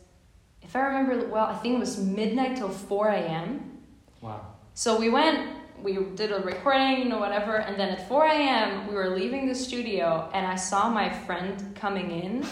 if 0.61 0.75
I 0.75 0.81
remember 0.81 1.27
well, 1.27 1.45
I 1.45 1.55
think 1.55 1.75
it 1.75 1.79
was 1.79 1.97
midnight 1.97 2.57
till 2.57 2.69
4 2.69 3.09
a.m. 3.09 3.79
Wow. 4.21 4.45
So 4.75 4.99
we 4.99 5.09
went, 5.09 5.58
we 5.83 5.97
did 6.15 6.31
a 6.31 6.39
recording, 6.39 6.99
you 6.99 7.05
know, 7.05 7.19
whatever, 7.19 7.57
and 7.57 7.79
then 7.79 7.89
at 7.89 8.07
4 8.07 8.25
a.m., 8.25 8.87
we 8.87 8.93
were 8.93 9.09
leaving 9.09 9.47
the 9.47 9.55
studio, 9.55 10.29
and 10.33 10.45
I 10.45 10.55
saw 10.55 10.89
my 10.89 11.09
friend 11.09 11.75
coming 11.75 12.11
in. 12.11 12.45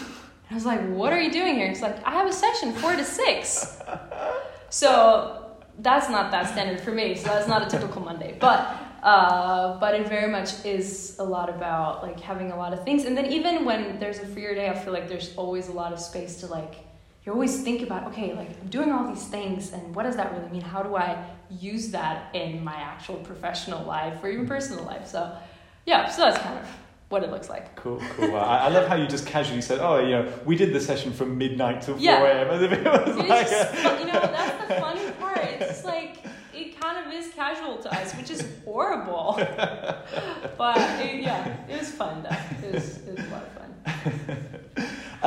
I 0.50 0.54
was 0.54 0.64
like, 0.64 0.80
what 0.88 1.12
are 1.12 1.20
you 1.20 1.30
doing 1.30 1.56
here? 1.56 1.68
He's 1.68 1.82
like, 1.82 2.02
I 2.06 2.12
have 2.12 2.26
a 2.26 2.32
session, 2.32 2.72
4 2.72 2.96
to 2.96 3.04
6. 3.04 3.82
So 4.70 5.56
that's 5.78 6.10
not 6.10 6.30
that 6.32 6.50
standard 6.52 6.78
for 6.78 6.90
me, 6.90 7.14
so 7.14 7.28
that's 7.28 7.48
not 7.48 7.66
a 7.66 7.70
typical 7.70 8.02
Monday. 8.02 8.36
But 8.38 8.76
uh, 9.02 9.78
but 9.78 9.94
it 9.94 10.08
very 10.08 10.30
much 10.30 10.64
is 10.64 11.16
a 11.18 11.24
lot 11.24 11.48
about 11.48 12.02
like 12.02 12.18
having 12.18 12.50
a 12.50 12.56
lot 12.56 12.72
of 12.72 12.82
things 12.84 13.04
and 13.04 13.16
then 13.16 13.26
even 13.26 13.64
when 13.64 13.98
there's 14.00 14.18
a 14.18 14.26
freer 14.26 14.56
day 14.56 14.68
i 14.68 14.74
feel 14.74 14.92
like 14.92 15.08
there's 15.08 15.36
always 15.36 15.68
a 15.68 15.72
lot 15.72 15.92
of 15.92 16.00
space 16.00 16.40
to 16.40 16.46
like 16.48 16.74
you 17.28 17.34
always 17.34 17.62
think 17.62 17.82
about 17.82 18.04
okay 18.04 18.32
like 18.32 18.48
i'm 18.62 18.68
doing 18.68 18.90
all 18.90 19.06
these 19.06 19.26
things 19.26 19.74
and 19.74 19.94
what 19.94 20.04
does 20.04 20.16
that 20.16 20.32
really 20.32 20.50
mean? 20.50 20.62
How 20.62 20.82
do 20.82 20.96
i 20.96 21.22
use 21.50 21.90
that 21.90 22.34
in 22.34 22.64
my 22.64 22.74
actual 22.74 23.16
professional 23.16 23.84
life 23.84 24.24
or 24.24 24.28
even 24.30 24.44
mm-hmm. 24.44 24.54
personal 24.54 24.84
life? 24.84 25.06
So 25.06 25.36
yeah 25.84 26.08
so 26.08 26.22
that's 26.22 26.38
kind 26.38 26.58
of 26.58 26.66
what 27.10 27.22
it 27.22 27.30
looks 27.30 27.50
like. 27.50 27.76
Cool, 27.76 28.00
cool. 28.16 28.34
I, 28.36 28.66
I 28.66 28.68
love 28.68 28.86
how 28.86 28.94
you 28.94 29.06
just 29.06 29.26
casually 29.26 29.62
said, 29.62 29.78
"Oh, 29.80 29.98
you 29.98 30.10
know, 30.10 30.32
we 30.44 30.56
did 30.56 30.74
the 30.74 30.80
session 30.80 31.10
from 31.12 31.38
midnight 31.38 31.80
till 31.80 31.98
Yeah. 31.98 32.18
4 32.18 32.26
a.m." 32.28 32.48
As 32.54 32.62
if 32.66 32.72
it 32.72 32.84
was 32.84 33.16
It's 33.16 33.28
like 33.28 33.48
just, 33.48 33.74
a- 33.74 33.98
you 34.00 34.06
know 34.12 34.20
that's 34.36 34.68
the 34.68 34.74
funny 34.86 35.10
part. 35.12 35.38
It's 35.38 35.84
like 35.84 36.12
it 36.54 36.80
kind 36.80 36.96
of 37.02 37.12
is 37.12 37.26
casual 37.34 37.76
to 37.84 37.88
us 37.98 38.14
which 38.18 38.30
is 38.30 38.42
horrible. 38.64 39.28
But 40.62 40.78
it, 41.06 41.22
yeah 41.22 41.56
it 41.72 41.78
was 41.78 41.90
fun 41.90 42.22
though. 42.24 42.66
It 42.66 42.74
was, 42.74 42.86
it 43.06 43.12
was 43.16 43.26
a 43.26 43.30
lot 43.34 43.44
of 43.48 43.52
fun 43.58 44.47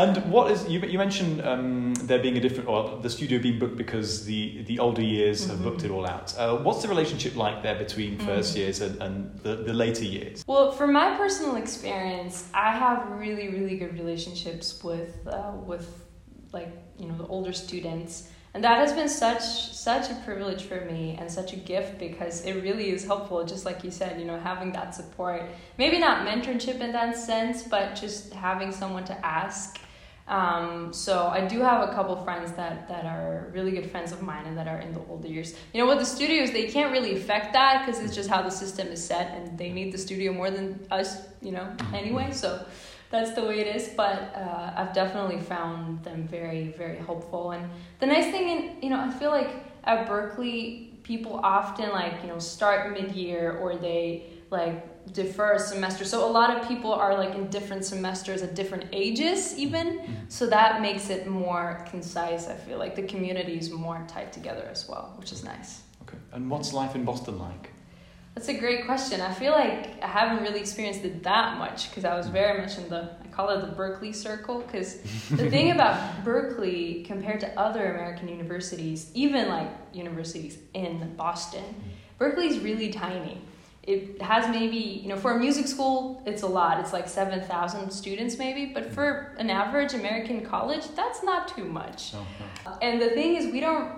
And 0.01 0.17
what 0.31 0.49
is 0.51 0.67
you? 0.67 0.79
You 0.79 0.97
mentioned 0.97 1.41
um, 1.51 1.93
there 2.09 2.19
being 2.19 2.37
a 2.37 2.39
different, 2.39 2.67
or 2.69 2.99
the 3.01 3.09
studio 3.09 3.37
being 3.39 3.59
booked 3.59 3.77
because 3.77 4.25
the 4.25 4.63
the 4.69 4.79
older 4.79 5.03
years 5.15 5.39
have 5.49 5.59
Mhm. 5.59 5.63
booked 5.65 5.83
it 5.87 5.91
all 5.91 6.07
out. 6.15 6.27
Uh, 6.37 6.57
what's 6.65 6.81
the 6.81 6.87
relationship 6.95 7.33
like 7.45 7.57
there 7.65 7.77
between 7.85 8.17
first 8.17 8.49
Mm. 8.53 8.57
years 8.61 8.81
and, 8.85 8.93
and 9.05 9.13
the, 9.43 9.53
the 9.69 9.73
later 9.73 10.05
years? 10.05 10.43
Well, 10.47 10.71
from 10.79 10.89
my 11.01 11.09
personal 11.23 11.55
experience, 11.65 12.35
I 12.53 12.69
have 12.83 12.99
really, 13.23 13.47
really 13.57 13.75
good 13.81 13.93
relationships 14.01 14.67
with 14.83 15.13
uh, 15.27 15.53
with 15.71 15.85
like 16.57 16.71
you 16.99 17.07
know 17.07 17.17
the 17.23 17.27
older 17.35 17.53
students, 17.53 18.11
and 18.53 18.63
that 18.67 18.77
has 18.83 18.91
been 18.99 19.09
such 19.25 19.43
such 19.89 20.05
a 20.09 20.15
privilege 20.27 20.63
for 20.69 20.79
me 20.91 21.03
and 21.19 21.29
such 21.39 21.53
a 21.53 21.59
gift 21.73 21.91
because 21.99 22.35
it 22.49 22.55
really 22.67 22.87
is 22.95 23.01
helpful. 23.11 23.37
Just 23.53 23.63
like 23.69 23.79
you 23.85 23.91
said, 23.91 24.11
you 24.21 24.25
know, 24.29 24.39
having 24.51 24.71
that 24.79 24.89
support, 24.99 25.41
maybe 25.77 25.97
not 26.07 26.15
mentorship 26.27 26.77
in 26.85 26.91
that 26.99 27.15
sense, 27.31 27.57
but 27.75 27.85
just 28.03 28.33
having 28.33 28.71
someone 28.81 29.05
to 29.13 29.17
ask. 29.43 29.79
Um, 30.31 30.93
so 30.93 31.27
I 31.27 31.45
do 31.45 31.59
have 31.59 31.89
a 31.89 31.93
couple 31.93 32.15
friends 32.15 32.53
that 32.53 32.87
that 32.87 33.05
are 33.05 33.51
really 33.53 33.71
good 33.71 33.91
friends 33.91 34.13
of 34.13 34.21
mine 34.21 34.45
and 34.45 34.57
that 34.57 34.65
are 34.65 34.79
in 34.79 34.93
the 34.93 35.01
older 35.09 35.27
years. 35.27 35.53
You 35.73 35.81
know, 35.81 35.87
with 35.89 35.99
the 35.99 36.05
studios, 36.05 36.51
they 36.51 36.67
can't 36.67 36.93
really 36.93 37.17
affect 37.17 37.51
that 37.51 37.85
because 37.85 38.01
it's 38.01 38.15
just 38.15 38.29
how 38.29 38.41
the 38.41 38.49
system 38.49 38.87
is 38.87 39.03
set, 39.03 39.27
and 39.35 39.57
they 39.57 39.71
need 39.73 39.91
the 39.91 39.97
studio 39.97 40.31
more 40.31 40.49
than 40.49 40.79
us, 40.89 41.27
you 41.41 41.51
know, 41.51 41.67
anyway. 41.93 42.31
So 42.31 42.65
that's 43.09 43.33
the 43.33 43.43
way 43.43 43.59
it 43.59 43.75
is. 43.75 43.89
But 43.89 44.33
uh, 44.33 44.71
I've 44.77 44.93
definitely 44.93 45.41
found 45.41 46.01
them 46.05 46.29
very, 46.29 46.69
very 46.77 46.99
helpful. 46.99 47.51
And 47.51 47.69
the 47.99 48.05
nice 48.05 48.31
thing, 48.31 48.47
in 48.47 48.81
you 48.81 48.89
know, 48.89 49.01
I 49.01 49.11
feel 49.11 49.31
like 49.31 49.49
at 49.83 50.07
Berklee, 50.07 51.03
people 51.03 51.41
often 51.43 51.89
like 51.89 52.21
you 52.21 52.29
know 52.29 52.39
start 52.39 52.93
mid 52.93 53.11
year 53.11 53.57
or 53.57 53.75
they 53.75 54.27
like 54.49 54.90
defer 55.13 55.53
a 55.53 55.59
semester. 55.59 56.05
So 56.05 56.29
a 56.29 56.31
lot 56.31 56.55
of 56.55 56.67
people 56.67 56.93
are 56.93 57.17
like 57.17 57.35
in 57.35 57.49
different 57.49 57.85
semesters 57.85 58.41
at 58.41 58.55
different 58.55 58.85
ages, 58.91 59.57
even. 59.57 59.99
Mm-hmm. 59.99 60.13
So 60.29 60.47
that 60.47 60.81
makes 60.81 61.09
it 61.09 61.27
more 61.27 61.85
concise. 61.89 62.47
I 62.47 62.55
feel 62.55 62.77
like 62.77 62.95
the 62.95 63.03
community 63.03 63.57
is 63.57 63.69
more 63.69 64.03
tied 64.07 64.31
together 64.31 64.67
as 64.71 64.87
well, 64.87 65.13
which 65.17 65.31
is 65.31 65.43
nice. 65.43 65.81
Okay. 66.03 66.17
And 66.33 66.49
what's 66.49 66.73
life 66.73 66.95
in 66.95 67.03
Boston 67.03 67.39
like? 67.39 67.71
That's 68.35 68.47
a 68.47 68.53
great 68.53 68.85
question. 68.85 69.19
I 69.19 69.33
feel 69.33 69.51
like 69.51 70.01
I 70.01 70.07
haven't 70.07 70.43
really 70.43 70.61
experienced 70.61 71.03
it 71.03 71.21
that 71.23 71.57
much 71.57 71.89
because 71.89 72.05
I 72.05 72.15
was 72.15 72.27
mm-hmm. 72.27 72.33
very 72.33 72.61
much 72.61 72.77
in 72.77 72.87
the, 72.87 73.09
I 73.21 73.27
call 73.27 73.49
it 73.49 73.59
the 73.61 73.75
Berklee 73.75 74.15
circle. 74.15 74.61
Because 74.61 75.01
the 75.31 75.49
thing 75.49 75.71
about 75.71 76.23
Berklee 76.23 77.05
compared 77.05 77.41
to 77.41 77.59
other 77.59 77.91
American 77.93 78.29
universities, 78.29 79.11
even 79.13 79.49
like 79.49 79.69
universities 79.91 80.57
in 80.73 81.13
Boston, 81.17 81.63
mm-hmm. 81.63 82.23
Berklee's 82.23 82.59
really 82.59 82.89
tiny. 82.89 83.41
It 83.83 84.21
has 84.21 84.47
maybe, 84.49 84.77
you 84.77 85.09
know, 85.09 85.17
for 85.17 85.31
a 85.31 85.39
music 85.39 85.67
school, 85.67 86.21
it's 86.27 86.43
a 86.43 86.47
lot. 86.47 86.79
It's 86.79 86.93
like 86.93 87.09
7,000 87.09 87.89
students 87.89 88.37
maybe. 88.37 88.67
But 88.67 88.93
for 88.93 89.35
an 89.39 89.49
average 89.49 89.93
American 89.95 90.45
college, 90.45 90.83
that's 90.95 91.23
not 91.23 91.47
too 91.47 91.65
much. 91.65 92.13
No. 92.13 92.25
And 92.81 93.01
the 93.01 93.09
thing 93.09 93.35
is, 93.37 93.51
we 93.51 93.59
don't 93.59 93.91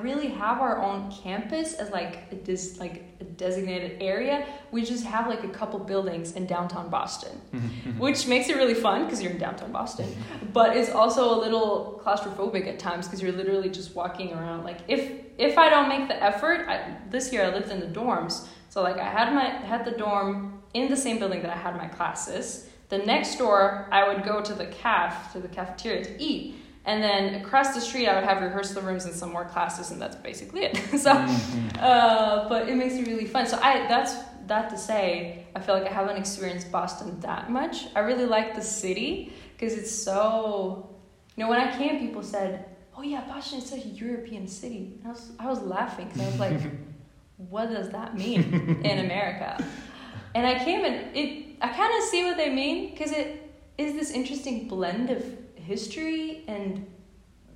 really 0.00 0.28
have 0.28 0.60
our 0.60 0.82
own 0.82 1.10
campus 1.10 1.74
as 1.74 1.90
like 1.90 2.44
this 2.44 2.78
like 2.78 3.04
a 3.20 3.24
designated 3.24 4.02
area. 4.02 4.46
We 4.70 4.84
just 4.84 5.04
have 5.04 5.28
like 5.28 5.44
a 5.44 5.48
couple 5.48 5.78
buildings 5.78 6.32
in 6.32 6.46
downtown 6.46 6.88
Boston, 6.90 7.40
which 7.98 8.26
makes 8.26 8.48
it 8.48 8.56
really 8.56 8.74
fun 8.74 9.04
because 9.04 9.22
you're 9.22 9.32
in 9.32 9.38
downtown 9.38 9.72
Boston. 9.72 10.06
But 10.52 10.76
it's 10.76 10.90
also 10.90 11.34
a 11.34 11.38
little 11.38 12.00
claustrophobic 12.04 12.66
at 12.66 12.78
times 12.78 13.06
because 13.06 13.22
you're 13.22 13.32
literally 13.32 13.68
just 13.68 13.94
walking 13.94 14.32
around. 14.32 14.64
Like 14.64 14.78
if 14.88 15.12
if 15.38 15.56
I 15.58 15.68
don't 15.68 15.88
make 15.88 16.08
the 16.08 16.20
effort, 16.22 16.66
I, 16.68 16.96
this 17.10 17.32
year 17.32 17.44
I 17.44 17.54
lived 17.54 17.70
in 17.70 17.80
the 17.80 17.86
dorms, 17.86 18.48
so 18.68 18.82
like 18.82 18.98
I 18.98 19.08
had 19.08 19.32
my 19.34 19.44
had 19.44 19.84
the 19.84 19.92
dorm 19.92 20.62
in 20.74 20.88
the 20.88 20.96
same 20.96 21.18
building 21.18 21.42
that 21.42 21.50
I 21.50 21.56
had 21.56 21.76
my 21.76 21.88
classes. 21.88 22.68
The 22.88 22.98
next 22.98 23.36
door, 23.36 23.86
I 23.92 24.08
would 24.08 24.24
go 24.24 24.40
to 24.40 24.54
the 24.54 24.66
caf 24.66 25.32
to 25.32 25.40
the 25.40 25.48
cafeteria 25.48 26.04
to 26.04 26.22
eat. 26.22 26.56
And 26.84 27.02
then 27.02 27.34
across 27.34 27.74
the 27.74 27.82
street, 27.82 28.06
I 28.08 28.14
would 28.14 28.24
have 28.24 28.40
rehearsal 28.40 28.80
rooms 28.80 29.04
and 29.04 29.14
some 29.14 29.30
more 29.30 29.44
classes, 29.44 29.90
and 29.90 30.00
that's 30.00 30.16
basically 30.16 30.62
it. 30.64 30.76
so, 30.98 31.10
uh, 31.10 32.48
but 32.48 32.68
it 32.68 32.76
makes 32.76 32.94
it 32.94 33.06
really 33.06 33.26
fun. 33.26 33.46
So 33.46 33.58
I 33.62 33.86
that's 33.88 34.14
that 34.46 34.70
to 34.70 34.78
say, 34.78 35.44
I 35.54 35.60
feel 35.60 35.74
like 35.74 35.86
I 35.86 35.92
haven't 35.92 36.16
experienced 36.16 36.72
Boston 36.72 37.20
that 37.20 37.50
much. 37.50 37.86
I 37.94 38.00
really 38.00 38.24
like 38.24 38.54
the 38.54 38.62
city 38.62 39.32
because 39.52 39.74
it's 39.74 39.90
so. 39.90 40.94
You 41.36 41.44
know, 41.44 41.50
when 41.50 41.60
I 41.60 41.76
came, 41.76 41.98
people 42.00 42.22
said, 42.22 42.64
"Oh 42.96 43.02
yeah, 43.02 43.20
Boston 43.28 43.58
is 43.58 43.66
such 43.66 43.84
a 43.84 43.88
European 43.88 44.48
city." 44.48 44.98
And 45.02 45.08
I 45.08 45.10
was 45.10 45.32
I 45.38 45.46
was 45.46 45.60
laughing 45.60 46.06
because 46.06 46.22
I 46.22 46.30
was 46.30 46.40
like, 46.40 46.60
"What 47.38 47.70
does 47.70 47.90
that 47.90 48.16
mean 48.16 48.80
in 48.84 48.98
America?" 49.06 49.64
And 50.34 50.46
I 50.46 50.62
came 50.62 50.84
and 50.84 51.16
it 51.16 51.56
I 51.60 51.68
kind 51.68 51.92
of 51.98 52.08
see 52.08 52.24
what 52.24 52.36
they 52.36 52.50
mean 52.50 52.90
because 52.90 53.12
it 53.12 53.50
is 53.78 53.94
this 53.94 54.10
interesting 54.10 54.68
blend 54.68 55.10
of 55.10 55.24
history 55.54 56.44
and 56.46 56.86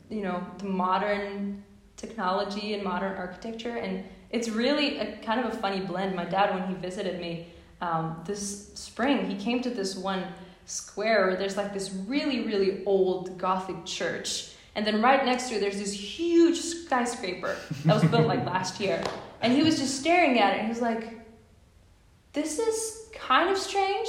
you 0.09 0.23
know 0.23 0.45
the 0.59 0.65
modern 0.65 1.63
technology 1.97 2.75
and 2.75 2.83
modern 2.83 3.17
architecture. 3.17 3.77
And 3.77 4.05
it's 4.31 4.49
really 4.49 4.99
a 4.99 5.17
kind 5.19 5.41
of 5.41 5.53
a 5.53 5.57
funny 5.57 5.81
blend. 5.81 6.17
My 6.17 6.25
dad 6.25 6.55
when 6.55 6.67
he 6.69 6.75
visited 6.75 7.21
me 7.21 7.49
um, 7.81 8.23
this 8.25 8.73
spring 8.75 9.29
he 9.29 9.37
came 9.37 9.61
to 9.63 9.71
this 9.71 9.97
one 9.97 10.25
square 10.67 11.27
where 11.27 11.37
there's 11.37 11.57
like 11.57 11.75
this 11.75 11.93
really 12.07 12.41
really 12.41 12.85
old 12.85 13.39
gothic 13.39 13.85
church. 13.85 14.53
And 14.75 14.87
then 14.87 15.03
right 15.03 15.25
next 15.25 15.49
to 15.49 15.57
it 15.57 15.61
there's 15.61 15.79
this 15.79 15.93
huge 15.93 16.59
skyscraper 16.59 17.57
that 17.85 17.95
was 17.95 18.05
built 18.11 18.27
like 18.27 18.45
last 18.55 18.81
year 18.81 19.03
and 19.43 19.53
he 19.53 19.63
was 19.63 19.79
just 19.79 20.01
staring 20.01 20.39
at 20.39 20.55
it 20.55 20.59
and 20.59 20.67
he 20.67 20.69
was 20.69 20.81
like 20.81 21.19
this 22.33 22.59
is 22.59 23.11
kind 23.15 23.51
of 23.51 23.59
strange 23.59 24.09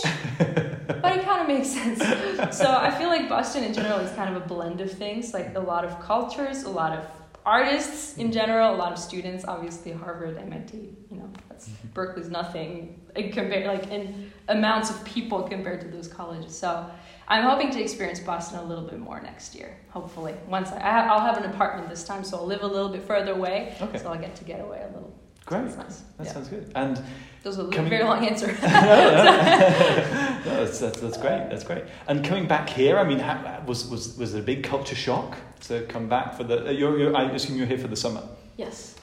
but 1.04 1.18
it 1.18 1.26
kind 1.26 1.42
of 1.42 1.48
makes 1.48 1.70
sense. 1.70 2.00
So 2.58 2.72
I 2.72 2.92
feel 2.92 3.08
like 3.08 3.30
Boston 3.30 3.64
in 3.64 3.74
general 3.74 4.00
is 4.00 4.12
kind 4.12 4.36
of 4.36 4.42
a 4.42 4.46
blend 4.46 4.82
of 4.82 4.92
things, 4.92 5.34
like 5.34 5.56
a 5.56 5.60
lot 5.60 5.86
of 5.86 6.00
cultures, 6.02 6.64
a 6.64 6.70
lot 6.70 6.98
of 6.98 7.06
artists 7.46 8.18
in 8.18 8.32
general, 8.32 8.74
a 8.74 8.78
lot 8.78 8.92
of 8.92 9.00
students. 9.00 9.46
Obviously, 9.46 9.92
Harvard, 9.92 10.38
MIT, 10.38 10.78
you 11.10 11.18
know, 11.18 11.30
that's 11.50 11.70
mm-hmm. 11.70 12.00
Berklee's 12.00 12.30
nothing 12.30 13.02
in 13.16 13.32
compare 13.32 13.68
like 13.68 13.88
in 13.92 14.32
amounts 14.48 14.90
of 14.90 15.04
people 15.04 15.44
compared 15.44 15.82
to 15.82 15.88
those 15.88 16.08
colleges. 16.08 16.58
So 16.58 16.90
I'm 17.28 17.44
hoping 17.44 17.72
to 17.72 17.82
experience 17.82 18.20
Boston 18.20 18.60
a 18.60 18.64
little 18.64 18.86
bit 18.86 19.00
more 19.00 19.22
next 19.22 19.56
year. 19.56 19.78
Hopefully, 19.90 20.36
once 20.48 20.70
I, 20.72 20.78
I 20.78 21.08
I'll 21.08 21.22
have 21.22 21.38
an 21.38 21.50
apartment 21.50 21.90
this 21.90 22.04
time, 22.04 22.24
so 22.24 22.38
I'll 22.38 22.46
live 22.46 22.62
a 22.62 22.68
little 22.68 22.90
bit 22.90 23.04
further 23.04 23.34
away. 23.34 23.76
Okay. 23.82 23.98
So 23.98 24.12
I'll 24.12 24.20
get 24.20 24.36
to 24.38 24.44
get 24.44 24.62
away 24.62 24.82
a 24.82 24.88
little. 24.94 25.14
Great. 25.46 25.66
Nice. 25.78 26.04
That 26.18 26.26
Yeah. 26.28 26.34
sounds 26.34 26.48
good. 26.50 26.72
And 26.76 27.02
Those 27.44 27.60
are 27.60 27.68
a 27.68 27.72
Coming- 27.72 27.90
very 27.90 28.04
long 28.04 28.26
answer. 28.26 28.48
no, 28.62 28.68
no, 28.70 29.24
no, 30.46 30.66
that's, 30.66 30.80
that's, 30.80 31.00
that's 31.02 31.18
great. 31.18 31.50
That's 31.50 31.64
great. 31.66 31.84
And 32.08 32.24
coming 32.24 32.48
back 32.48 32.70
here, 32.70 32.98
I 32.98 33.04
mean, 33.04 33.20
how, 33.20 33.62
was 33.66 33.90
was 33.90 34.18
was 34.18 34.34
it 34.34 34.40
a 34.40 34.44
big 34.44 34.64
culture 34.64 34.96
shock 34.96 35.36
to 35.68 35.82
come 35.88 36.08
back 36.08 36.36
for 36.38 36.44
the? 36.46 36.68
uh, 36.68 36.72
You're, 36.72 36.98
you're, 36.98 37.16
I 37.16 37.24
assume 37.32 37.58
you're 37.58 37.68
here 37.68 37.78
for 37.78 37.90
the 37.90 37.98
summer. 37.98 38.24
Yes. 38.56 38.96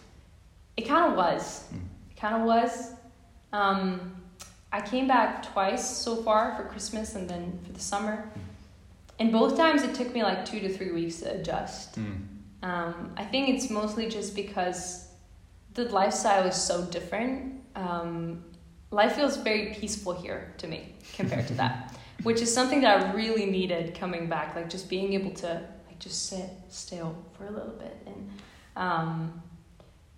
It 0.78 0.88
kind 0.88 1.10
of 1.12 1.18
was. 1.18 1.64
Mm. 1.74 1.80
It 2.12 2.16
kind 2.16 2.34
of 2.36 2.42
was. 2.46 2.92
Um, 3.52 4.16
I 4.72 4.80
came 4.80 5.06
back 5.08 5.52
twice 5.52 5.84
so 5.98 6.16
far 6.22 6.54
for 6.56 6.62
Christmas 6.64 7.16
and 7.16 7.28
then 7.28 7.58
for 7.66 7.72
the 7.72 7.80
summer. 7.80 8.30
And 9.18 9.30
both 9.32 9.54
times 9.58 9.82
it 9.82 9.94
took 9.94 10.14
me 10.14 10.22
like 10.22 10.46
two 10.46 10.60
to 10.60 10.68
three 10.72 10.92
weeks 10.92 11.16
to 11.20 11.34
adjust. 11.34 11.98
Mm. 11.98 12.22
Um, 12.62 13.12
I 13.18 13.24
think 13.24 13.50
it's 13.50 13.68
mostly 13.68 14.08
just 14.08 14.34
because 14.34 15.08
the 15.74 15.84
lifestyle 15.84 16.46
is 16.46 16.56
so 16.56 16.84
different. 16.86 17.62
Um, 17.76 18.44
life 18.90 19.14
feels 19.14 19.36
very 19.36 19.74
peaceful 19.74 20.12
here 20.12 20.52
to 20.58 20.66
me 20.66 20.94
compared 21.14 21.46
to 21.48 21.54
that, 21.54 21.96
which 22.22 22.40
is 22.40 22.52
something 22.52 22.80
that 22.82 23.00
I 23.00 23.12
really 23.12 23.46
needed 23.46 23.94
coming 23.94 24.28
back. 24.28 24.54
Like 24.54 24.68
just 24.68 24.88
being 24.88 25.12
able 25.12 25.32
to 25.32 25.62
like 25.86 25.98
just 25.98 26.28
sit 26.28 26.50
still 26.68 27.16
for 27.36 27.46
a 27.46 27.50
little 27.50 27.74
bit 27.74 27.96
and. 28.06 28.30
Um, 28.76 29.42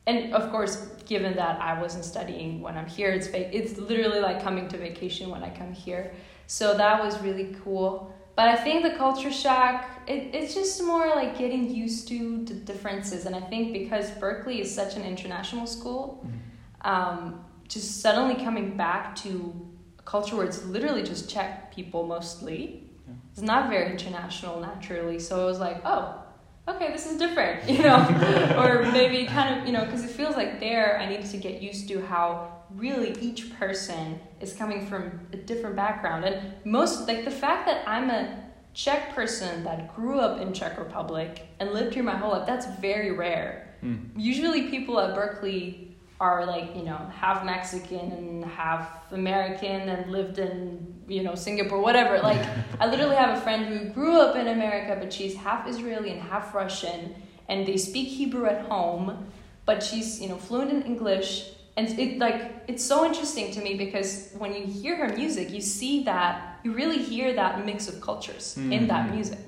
and 0.07 0.35
of 0.35 0.51
course, 0.51 0.89
given 1.07 1.37
that 1.37 1.61
I 1.61 1.81
wasn't 1.81 2.05
studying 2.05 2.61
when 2.61 2.77
I'm 2.77 2.89
here, 2.89 3.11
it's 3.13 3.29
it's 3.29 3.79
literally 3.79 4.19
like 4.19 4.43
coming 4.43 4.67
to 4.69 4.77
vacation 4.77 5.31
when 5.31 5.45
I 5.45 5.51
come 5.51 5.73
here. 5.73 6.13
So 6.49 6.77
that 6.77 7.03
was 7.03 7.21
really 7.23 7.57
cool. 7.63 8.13
But 8.35 8.49
I 8.49 8.57
think 8.57 8.83
the 8.83 8.97
culture 8.97 9.31
shock, 9.31 9.85
it, 10.07 10.35
it's 10.35 10.55
just 10.55 10.83
more 10.83 11.09
like 11.09 11.37
getting 11.37 11.69
used 11.69 12.09
to 12.09 12.45
the 12.45 12.55
differences. 12.55 13.27
And 13.27 13.37
I 13.37 13.41
think 13.41 13.73
because 13.73 14.11
Berklee 14.13 14.61
is 14.61 14.75
such 14.75 14.97
an 14.97 15.03
international 15.03 15.67
school, 15.67 16.27
mm-hmm. 16.27 16.91
um, 16.91 17.45
just 17.69 18.01
suddenly 18.01 18.43
coming 18.43 18.77
back 18.77 19.15
to 19.17 19.55
a 19.99 20.03
culture 20.03 20.37
where 20.37 20.47
it's 20.47 20.65
literally 20.65 21.03
just 21.03 21.29
Czech 21.29 21.75
people 21.75 22.07
mostly, 22.07 22.85
yeah. 23.07 23.15
it's 23.33 23.43
not 23.43 23.69
very 23.69 23.91
international 23.91 24.61
naturally. 24.61 25.19
So 25.19 25.43
it 25.43 25.47
was 25.47 25.61
like, 25.61 25.83
oh, 25.85 26.23
okay, 26.69 26.91
this 26.91 27.05
is 27.05 27.19
different, 27.19 27.69
you 27.69 27.83
know, 27.83 28.55
or 28.59 28.91
maybe 28.93 29.27
kind 29.27 29.61
of, 29.61 29.67
you 29.67 29.73
know, 29.73 29.85
because 29.85 30.05
it 30.05 30.11
feels 30.11 30.37
like 30.37 30.59
there 30.59 30.99
I 30.99 31.07
needed 31.07 31.27
to 31.27 31.37
get 31.37 31.61
used 31.61 31.87
to 31.89 32.01
how 32.01 32.62
really 32.77 33.17
each 33.21 33.53
person 33.59 34.21
is 34.41 34.53
coming 34.53 34.87
from 34.87 35.21
a 35.33 35.37
different 35.37 35.77
background. 35.77 36.25
And 36.25 36.55
most, 36.65 37.07
like 37.09 37.25
the 37.25 37.31
fact 37.31 37.67
that 37.67 37.87
I'm 37.89 38.11
a 38.11 38.43
Czech 38.75 39.15
person 39.15 39.65
that 39.65 39.95
grew 39.95 40.19
up 40.19 40.41
in 40.41 40.53
Czech 40.53 40.79
Republic 40.79 41.47
and 41.61 41.73
lived 41.73 41.95
here 41.95 42.03
my 42.03 42.17
whole 42.17 42.31
life, 42.31 42.47
that's 42.47 42.67
very 42.81 43.11
rare. 43.11 43.77
Mm. 43.85 44.11
Usually 44.17 44.69
people 44.71 44.99
at 44.99 45.15
berklee 45.15 45.89
are 46.21 46.47
like, 46.47 46.75
you 46.77 46.85
know, 46.85 47.11
half 47.15 47.45
Mexican 47.45 48.13
and 48.13 48.45
half 48.45 49.13
American 49.13 49.89
and 49.89 50.11
lived 50.11 50.39
in, 50.39 50.95
you 51.09 51.23
know, 51.23 51.35
Singapore, 51.35 51.81
whatever. 51.81 52.19
Like, 52.23 52.47
I 52.81 52.87
literally 52.87 53.17
have 53.17 53.37
a 53.37 53.41
friend 53.41 53.67
who 53.67 53.89
grew 53.91 54.21
up 54.21 54.37
in 54.37 54.47
America, 54.47 54.97
but 54.99 55.13
she's 55.13 55.35
half 55.35 55.69
Israeli 55.69 56.11
and 56.11 56.23
half 56.23 56.55
Russian, 56.55 57.15
and 57.49 57.67
they 57.67 57.77
speak 57.77 58.09
Hebrew 58.09 58.47
at 58.47 58.67
home, 58.67 59.27
but 59.67 59.83
she's, 59.83 60.21
you 60.21 60.29
know, 60.29 60.37
fluent 60.37 60.71
in 60.71 60.83
English 60.83 61.51
and 61.77 61.89
it 61.99 62.19
like 62.19 62.65
it's 62.69 62.85
so 62.85 63.05
interesting 63.05 63.53
to 63.53 63.61
me 63.61 63.75
because 63.75 64.33
when 64.39 64.55
you 64.55 64.65
hear 64.67 64.97
her 64.97 65.15
music 65.17 65.51
you 65.51 65.61
see 65.61 66.05
that 66.05 66.61
you 66.65 66.73
really 66.73 66.99
hear 66.99 67.33
that 67.33 67.65
mix 67.65 67.89
of 67.89 68.01
cultures 68.01 68.55
mm-hmm. 68.59 68.73
in 68.73 68.87
that 68.87 69.07
mm-hmm. 69.07 69.17
music 69.17 69.39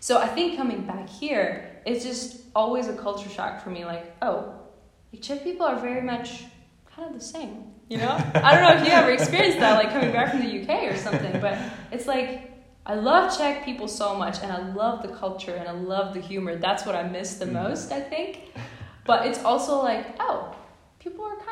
so 0.00 0.18
i 0.18 0.26
think 0.26 0.56
coming 0.56 0.82
back 0.86 1.08
here 1.08 1.80
it's 1.84 2.04
just 2.04 2.42
always 2.54 2.86
a 2.88 2.96
culture 2.96 3.28
shock 3.28 3.62
for 3.62 3.70
me 3.70 3.84
like 3.84 4.14
oh 4.22 4.54
like 5.12 5.22
czech 5.22 5.42
people 5.42 5.66
are 5.66 5.78
very 5.80 6.02
much 6.02 6.44
kind 6.94 7.08
of 7.08 7.14
the 7.18 7.24
same 7.24 7.64
you 7.88 7.96
know 7.96 8.12
i 8.34 8.54
don't 8.54 8.62
know 8.62 8.80
if 8.80 8.86
you 8.86 8.92
ever 8.92 9.10
experienced 9.10 9.58
that 9.58 9.74
like 9.82 9.92
coming 9.92 10.12
back 10.12 10.30
from 10.30 10.40
the 10.40 10.62
uk 10.62 10.70
or 10.84 10.96
something 10.96 11.40
but 11.40 11.58
it's 11.90 12.06
like 12.06 12.48
I 12.84 12.94
love 12.94 13.36
Czech 13.36 13.64
people 13.64 13.86
so 13.86 14.16
much, 14.16 14.42
and 14.42 14.50
I 14.50 14.72
love 14.72 15.02
the 15.02 15.08
culture 15.08 15.54
and 15.54 15.68
I 15.68 15.72
love 15.72 16.14
the 16.14 16.20
humor. 16.20 16.56
That's 16.56 16.84
what 16.84 16.96
I 16.96 17.04
miss 17.04 17.36
the 17.36 17.44
mm-hmm. 17.44 17.54
most, 17.54 17.92
I 17.92 18.00
think. 18.00 18.50
But 19.06 19.26
it's 19.26 19.44
also 19.44 19.80
like, 19.80 20.16
oh, 20.18 20.52
people 20.98 21.24
are 21.24 21.36
kind 21.36 21.51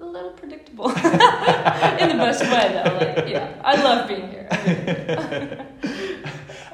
a 0.00 0.04
little 0.04 0.30
predictable. 0.30 0.88
In 0.90 2.08
the 2.08 2.18
best 2.18 2.42
way 2.42 2.72
though 2.72 2.94
like 2.98 3.28
yeah. 3.28 3.60
I 3.64 3.82
love 3.82 4.08
being 4.08 4.28
here. 4.28 5.66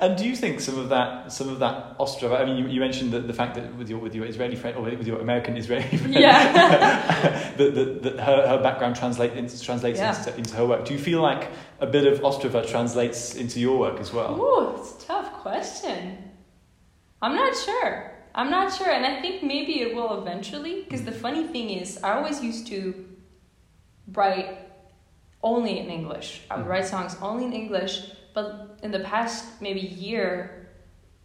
And 0.00 0.18
do 0.18 0.26
you 0.26 0.36
think 0.36 0.60
some 0.60 0.78
of 0.78 0.90
that 0.90 1.32
some 1.32 1.48
of 1.48 1.60
that 1.60 1.96
austro 1.98 2.36
i 2.36 2.44
mean 2.44 2.58
you, 2.58 2.66
you 2.66 2.80
mentioned 2.80 3.10
the, 3.10 3.20
the 3.20 3.32
fact 3.32 3.54
that 3.54 3.74
with 3.76 3.88
your 3.88 3.98
with 3.98 4.14
your 4.14 4.26
israeli 4.26 4.54
friend 4.54 4.76
or 4.76 4.82
with 4.82 5.06
your 5.06 5.20
american 5.20 5.56
israeli 5.56 5.96
friend 5.96 6.12
yeah. 6.12 6.52
that, 7.56 7.74
that, 7.74 8.02
that 8.02 8.20
her, 8.20 8.48
her 8.48 8.62
background 8.62 8.96
translates 8.96 9.62
translates 9.62 9.98
yeah. 9.98 10.16
into, 10.18 10.36
into 10.36 10.54
her 10.56 10.66
work. 10.66 10.84
Do 10.84 10.92
you 10.92 10.98
feel 10.98 11.22
like 11.22 11.48
a 11.80 11.86
bit 11.86 12.06
of 12.06 12.20
ostrava 12.20 12.68
translates 12.68 13.34
into 13.34 13.60
your 13.60 13.78
work 13.78 13.98
as 13.98 14.12
well? 14.12 14.38
Ooh, 14.38 14.76
it's 14.76 15.02
a 15.02 15.06
tough 15.06 15.32
question. 15.34 16.18
I'm 17.22 17.34
not 17.34 17.56
sure. 17.56 18.12
I'm 18.34 18.50
not 18.50 18.74
sure, 18.74 18.90
and 18.90 19.06
I 19.06 19.20
think 19.22 19.42
maybe 19.42 19.80
it 19.80 19.94
will 19.94 20.20
eventually. 20.20 20.82
Because 20.82 21.04
the 21.04 21.12
funny 21.12 21.46
thing 21.46 21.70
is, 21.70 22.02
I 22.02 22.16
always 22.16 22.42
used 22.42 22.66
to 22.66 23.06
write 24.12 24.58
only 25.42 25.78
in 25.78 25.90
English. 25.90 26.42
I 26.50 26.56
would 26.56 26.66
mm. 26.66 26.68
write 26.68 26.86
songs 26.86 27.16
only 27.20 27.44
in 27.44 27.52
English, 27.52 28.10
but 28.34 28.78
in 28.82 28.90
the 28.90 29.00
past 29.00 29.60
maybe 29.60 29.80
year, 29.80 30.68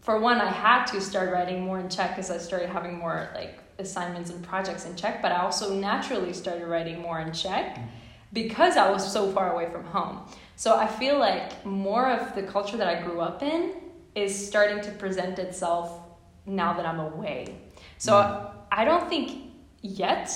for 0.02 0.20
one, 0.20 0.39
I 0.39 0.50
had 0.50 0.86
to 0.88 1.02
start 1.02 1.32
writing 1.32 1.62
more 1.62 1.80
in 1.80 1.89
Czech 1.89 2.12
because 2.12 2.32
I 2.32 2.38
started 2.38 2.70
having 2.70 2.98
more 2.98 3.30
like 3.36 3.60
assignments 3.80 4.30
and 4.30 4.44
projects 4.44 4.86
in 4.86 4.96
Czech. 4.96 5.22
But 5.22 5.32
I 5.32 5.42
also 5.42 5.74
naturally 5.74 6.34
started 6.34 6.65
writing 6.68 7.02
more 7.02 7.20
in 7.20 7.32
Czech 7.34 7.76
mm. 7.76 7.88
because 8.34 8.78
I 8.78 8.89
was 8.89 9.12
so 9.12 9.32
far 9.32 9.54
away 9.54 9.70
from 9.70 9.86
home. 9.86 10.22
So 10.56 10.76
I 10.76 10.88
feel 10.88 11.18
like 11.18 11.65
more 11.65 12.10
of 12.10 12.36
the 12.36 12.44
culture 12.44 12.78
that 12.78 12.88
I 12.88 13.02
grew 13.02 13.22
up 13.22 13.42
in 13.42 13.76
is 14.15 14.48
starting 14.48 14.82
to 14.82 14.92
present 14.92 15.39
itself 15.39 16.02
now 16.46 16.74
that 16.74 16.86
I'm 16.86 17.00
away. 17.00 17.56
So 17.98 18.13
mm. 18.13 18.52
I 18.72 18.86
don't 18.86 19.08
think 19.10 19.54
yet, 19.82 20.30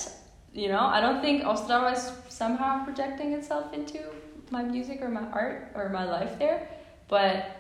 you 0.54 0.68
know, 0.68 0.80
I 0.80 1.02
don't 1.02 1.22
think 1.22 1.44
Ostrava 1.44 1.94
is 1.94 2.12
somehow 2.30 2.84
projecting 2.86 3.34
itself 3.34 3.74
into 3.74 4.00
my 4.52 4.64
music 4.64 5.02
or 5.02 5.10
my 5.10 5.28
art 5.32 5.72
or 5.76 5.90
my 5.90 6.06
life 6.06 6.38
there, 6.38 6.70
but 7.08 7.60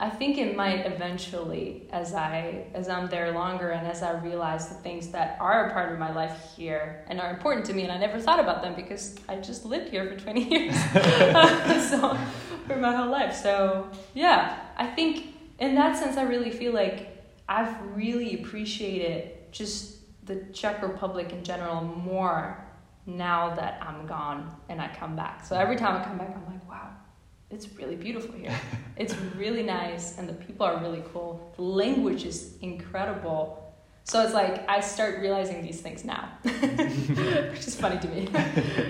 I 0.00 0.10
think 0.10 0.38
it 0.38 0.56
might 0.56 0.86
eventually 0.86 1.88
as 1.92 2.14
I 2.14 2.66
as 2.74 2.88
I'm 2.88 3.08
there 3.08 3.32
longer 3.32 3.70
and 3.70 3.86
as 3.86 4.02
I 4.02 4.12
realize 4.20 4.68
the 4.68 4.74
things 4.74 5.08
that 5.08 5.36
are 5.40 5.68
a 5.68 5.72
part 5.72 5.92
of 5.92 5.98
my 5.98 6.12
life 6.12 6.54
here 6.56 7.04
and 7.08 7.20
are 7.20 7.30
important 7.30 7.66
to 7.66 7.74
me 7.74 7.82
and 7.82 7.92
I 7.92 7.98
never 7.98 8.20
thought 8.20 8.40
about 8.40 8.62
them 8.62 8.74
because 8.74 9.16
I 9.28 9.36
just 9.36 9.64
lived 9.64 9.90
here 9.90 10.06
for 10.06 10.16
20 10.16 10.48
years. 10.50 10.76
So 11.90 12.16
for 12.66 12.76
my 12.76 12.94
whole 12.94 13.10
life. 13.10 13.34
So 13.34 13.90
yeah 14.14 14.60
I 14.76 14.86
think 14.86 15.34
in 15.58 15.74
that 15.74 15.96
sense 15.96 16.16
I 16.16 16.22
really 16.22 16.50
feel 16.50 16.72
like 16.72 17.24
I've 17.48 17.74
really 17.96 18.40
appreciated 18.40 19.52
just 19.52 19.96
the 20.24 20.36
Czech 20.52 20.82
Republic 20.82 21.32
in 21.32 21.42
general 21.42 21.82
more 21.82 22.64
now 23.06 23.54
that 23.54 23.82
I'm 23.82 24.06
gone 24.06 24.54
and 24.68 24.80
I 24.80 24.88
come 24.94 25.16
back. 25.16 25.44
So 25.44 25.56
every 25.56 25.76
time 25.76 26.00
I 26.00 26.04
come 26.04 26.18
back, 26.18 26.34
I'm 26.34 26.46
like, 26.52 26.68
wow, 26.68 26.90
it's 27.50 27.72
really 27.74 27.96
beautiful 27.96 28.34
here. 28.34 28.54
it's 28.96 29.14
really 29.36 29.62
nice, 29.62 30.18
and 30.18 30.28
the 30.28 30.34
people 30.34 30.64
are 30.66 30.80
really 30.80 31.02
cool. 31.12 31.52
The 31.56 31.62
language 31.62 32.24
is 32.24 32.56
incredible. 32.60 33.58
So 34.04 34.22
it's 34.22 34.34
like 34.34 34.68
I 34.68 34.80
start 34.80 35.20
realizing 35.20 35.62
these 35.62 35.80
things 35.80 36.04
now, 36.04 36.28
which 36.42 37.66
is 37.66 37.76
funny 37.76 38.00
to 38.00 38.08
me. 38.08 38.28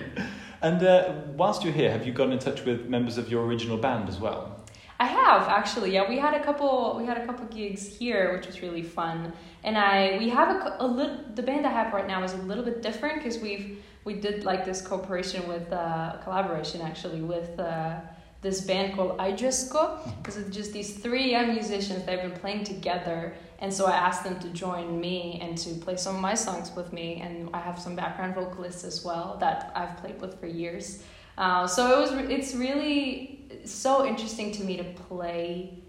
and 0.62 0.82
uh, 0.82 1.14
whilst 1.36 1.64
you're 1.64 1.72
here, 1.72 1.90
have 1.90 2.06
you 2.06 2.12
gotten 2.12 2.32
in 2.32 2.38
touch 2.38 2.64
with 2.64 2.86
members 2.86 3.18
of 3.18 3.30
your 3.30 3.44
original 3.44 3.76
band 3.76 4.08
as 4.08 4.18
well? 4.18 4.61
I 5.02 5.06
have 5.06 5.48
actually. 5.48 5.90
Yeah, 5.94 6.08
we 6.08 6.16
had 6.26 6.34
a 6.40 6.42
couple. 6.48 6.94
We 6.96 7.04
had 7.10 7.18
a 7.18 7.26
couple 7.26 7.44
gigs 7.46 7.82
here, 7.98 8.32
which 8.34 8.46
was 8.46 8.62
really 8.62 8.84
fun. 8.84 9.32
And 9.64 9.76
I 9.76 10.16
we 10.22 10.28
have 10.28 10.48
a, 10.56 10.76
a 10.78 10.86
little. 10.86 11.18
The 11.34 11.42
band 11.42 11.66
I 11.66 11.72
have 11.80 11.92
right 11.92 12.06
now 12.06 12.22
is 12.22 12.34
a 12.34 12.42
little 12.50 12.64
bit 12.64 12.82
different 12.82 13.16
because 13.16 13.38
we've 13.38 13.82
we 14.04 14.14
did 14.14 14.44
like 14.44 14.64
this 14.64 14.80
cooperation 14.80 15.48
with 15.48 15.72
uh, 15.72 16.18
collaboration 16.24 16.80
actually 16.82 17.20
with 17.20 17.58
uh, 17.58 18.00
this 18.42 18.60
band 18.60 18.94
called 18.94 19.18
Ijesco 19.18 19.82
because 20.18 20.36
it's 20.36 20.54
just 20.54 20.72
these 20.72 20.98
three 20.98 21.30
young 21.30 21.48
musicians 21.54 22.04
they've 22.04 22.22
been 22.28 22.38
playing 22.44 22.64
together 22.64 23.34
and 23.60 23.72
so 23.72 23.86
I 23.86 23.92
asked 23.92 24.24
them 24.24 24.40
to 24.40 24.48
join 24.48 25.00
me 25.00 25.38
and 25.40 25.56
to 25.58 25.70
play 25.84 25.96
some 25.96 26.16
of 26.16 26.20
my 26.20 26.34
songs 26.34 26.72
with 26.74 26.92
me 26.92 27.20
and 27.24 27.48
I 27.54 27.60
have 27.60 27.78
some 27.78 27.94
background 27.94 28.34
vocalists 28.34 28.82
as 28.82 29.04
well 29.04 29.36
that 29.38 29.70
I've 29.76 29.96
played 29.98 30.20
with 30.20 30.40
for 30.40 30.48
years 30.48 31.04
uh, 31.38 31.66
so 31.68 31.80
it 31.92 31.98
was 32.00 32.12
it's 32.36 32.54
really 32.56 33.41
so 33.64 34.06
interesting 34.06 34.52
to 34.52 34.64
me 34.64 34.76
to 34.76 34.84
play 34.84 35.82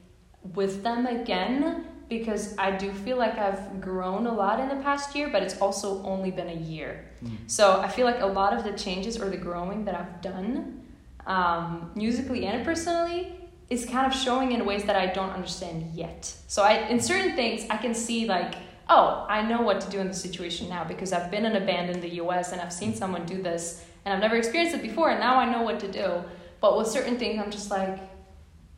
with 0.53 0.83
them 0.83 1.05
again 1.05 1.85
because 2.09 2.55
I 2.57 2.71
do 2.71 2.91
feel 2.91 3.17
like 3.17 3.37
I've 3.37 3.81
grown 3.81 4.27
a 4.27 4.33
lot 4.33 4.59
in 4.59 4.69
the 4.69 4.83
past 4.83 5.15
year, 5.15 5.29
but 5.29 5.41
it's 5.41 5.59
also 5.59 6.03
only 6.03 6.31
been 6.31 6.49
a 6.49 6.55
year. 6.55 7.05
Mm. 7.23 7.37
So 7.47 7.81
I 7.81 7.87
feel 7.87 8.05
like 8.05 8.21
a 8.21 8.25
lot 8.25 8.53
of 8.53 8.63
the 8.63 8.73
changes 8.73 9.19
or 9.19 9.29
the 9.29 9.37
growing 9.37 9.85
that 9.85 9.95
I've 9.95 10.21
done, 10.21 10.83
um, 11.25 11.91
musically 11.95 12.45
and 12.45 12.63
personally, 12.63 13.39
is 13.69 13.85
kind 13.85 14.05
of 14.05 14.13
showing 14.17 14.51
in 14.51 14.65
ways 14.65 14.83
that 14.83 14.95
I 14.95 15.07
don't 15.07 15.31
understand 15.31 15.93
yet. 15.93 16.31
So 16.47 16.61
I, 16.61 16.73
in 16.87 16.99
certain 16.99 17.35
things, 17.35 17.65
I 17.69 17.77
can 17.77 17.95
see 17.95 18.27
like, 18.27 18.55
oh, 18.89 19.25
I 19.29 19.41
know 19.41 19.61
what 19.61 19.81
to 19.81 19.89
do 19.89 19.99
in 19.99 20.07
the 20.07 20.13
situation 20.13 20.69
now 20.69 20.83
because 20.83 21.13
I've 21.13 21.31
been 21.31 21.45
in 21.45 21.55
a 21.55 21.65
band 21.65 21.89
in 21.89 22.01
the 22.01 22.15
U.S. 22.15 22.51
and 22.51 22.61
I've 22.61 22.73
seen 22.73 22.93
someone 22.93 23.25
do 23.25 23.41
this, 23.41 23.85
and 24.05 24.13
I've 24.13 24.19
never 24.19 24.35
experienced 24.35 24.75
it 24.75 24.81
before, 24.81 25.09
and 25.09 25.19
now 25.19 25.37
I 25.37 25.49
know 25.49 25.61
what 25.61 25.79
to 25.79 25.91
do. 25.91 26.23
But 26.63 26.77
with 26.77 26.87
certain 26.87 27.19
things, 27.19 27.41
I'm 27.43 27.51
just 27.51 27.69
like, 27.69 27.99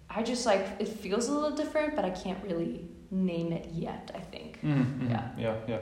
I 0.10 0.24
just 0.24 0.44
like 0.44 0.66
it 0.80 0.88
feels 0.88 1.28
a 1.28 1.32
little 1.32 1.56
different, 1.56 1.96
but 1.96 2.04
I 2.04 2.10
can't 2.10 2.44
really 2.44 2.84
name 3.12 3.52
it 3.52 3.70
yet. 3.72 4.10
I 4.16 4.22
think. 4.22 4.60
Mm-hmm. 4.64 5.12
Yeah. 5.12 5.30
Yeah. 5.38 5.56
Yeah. 5.68 5.78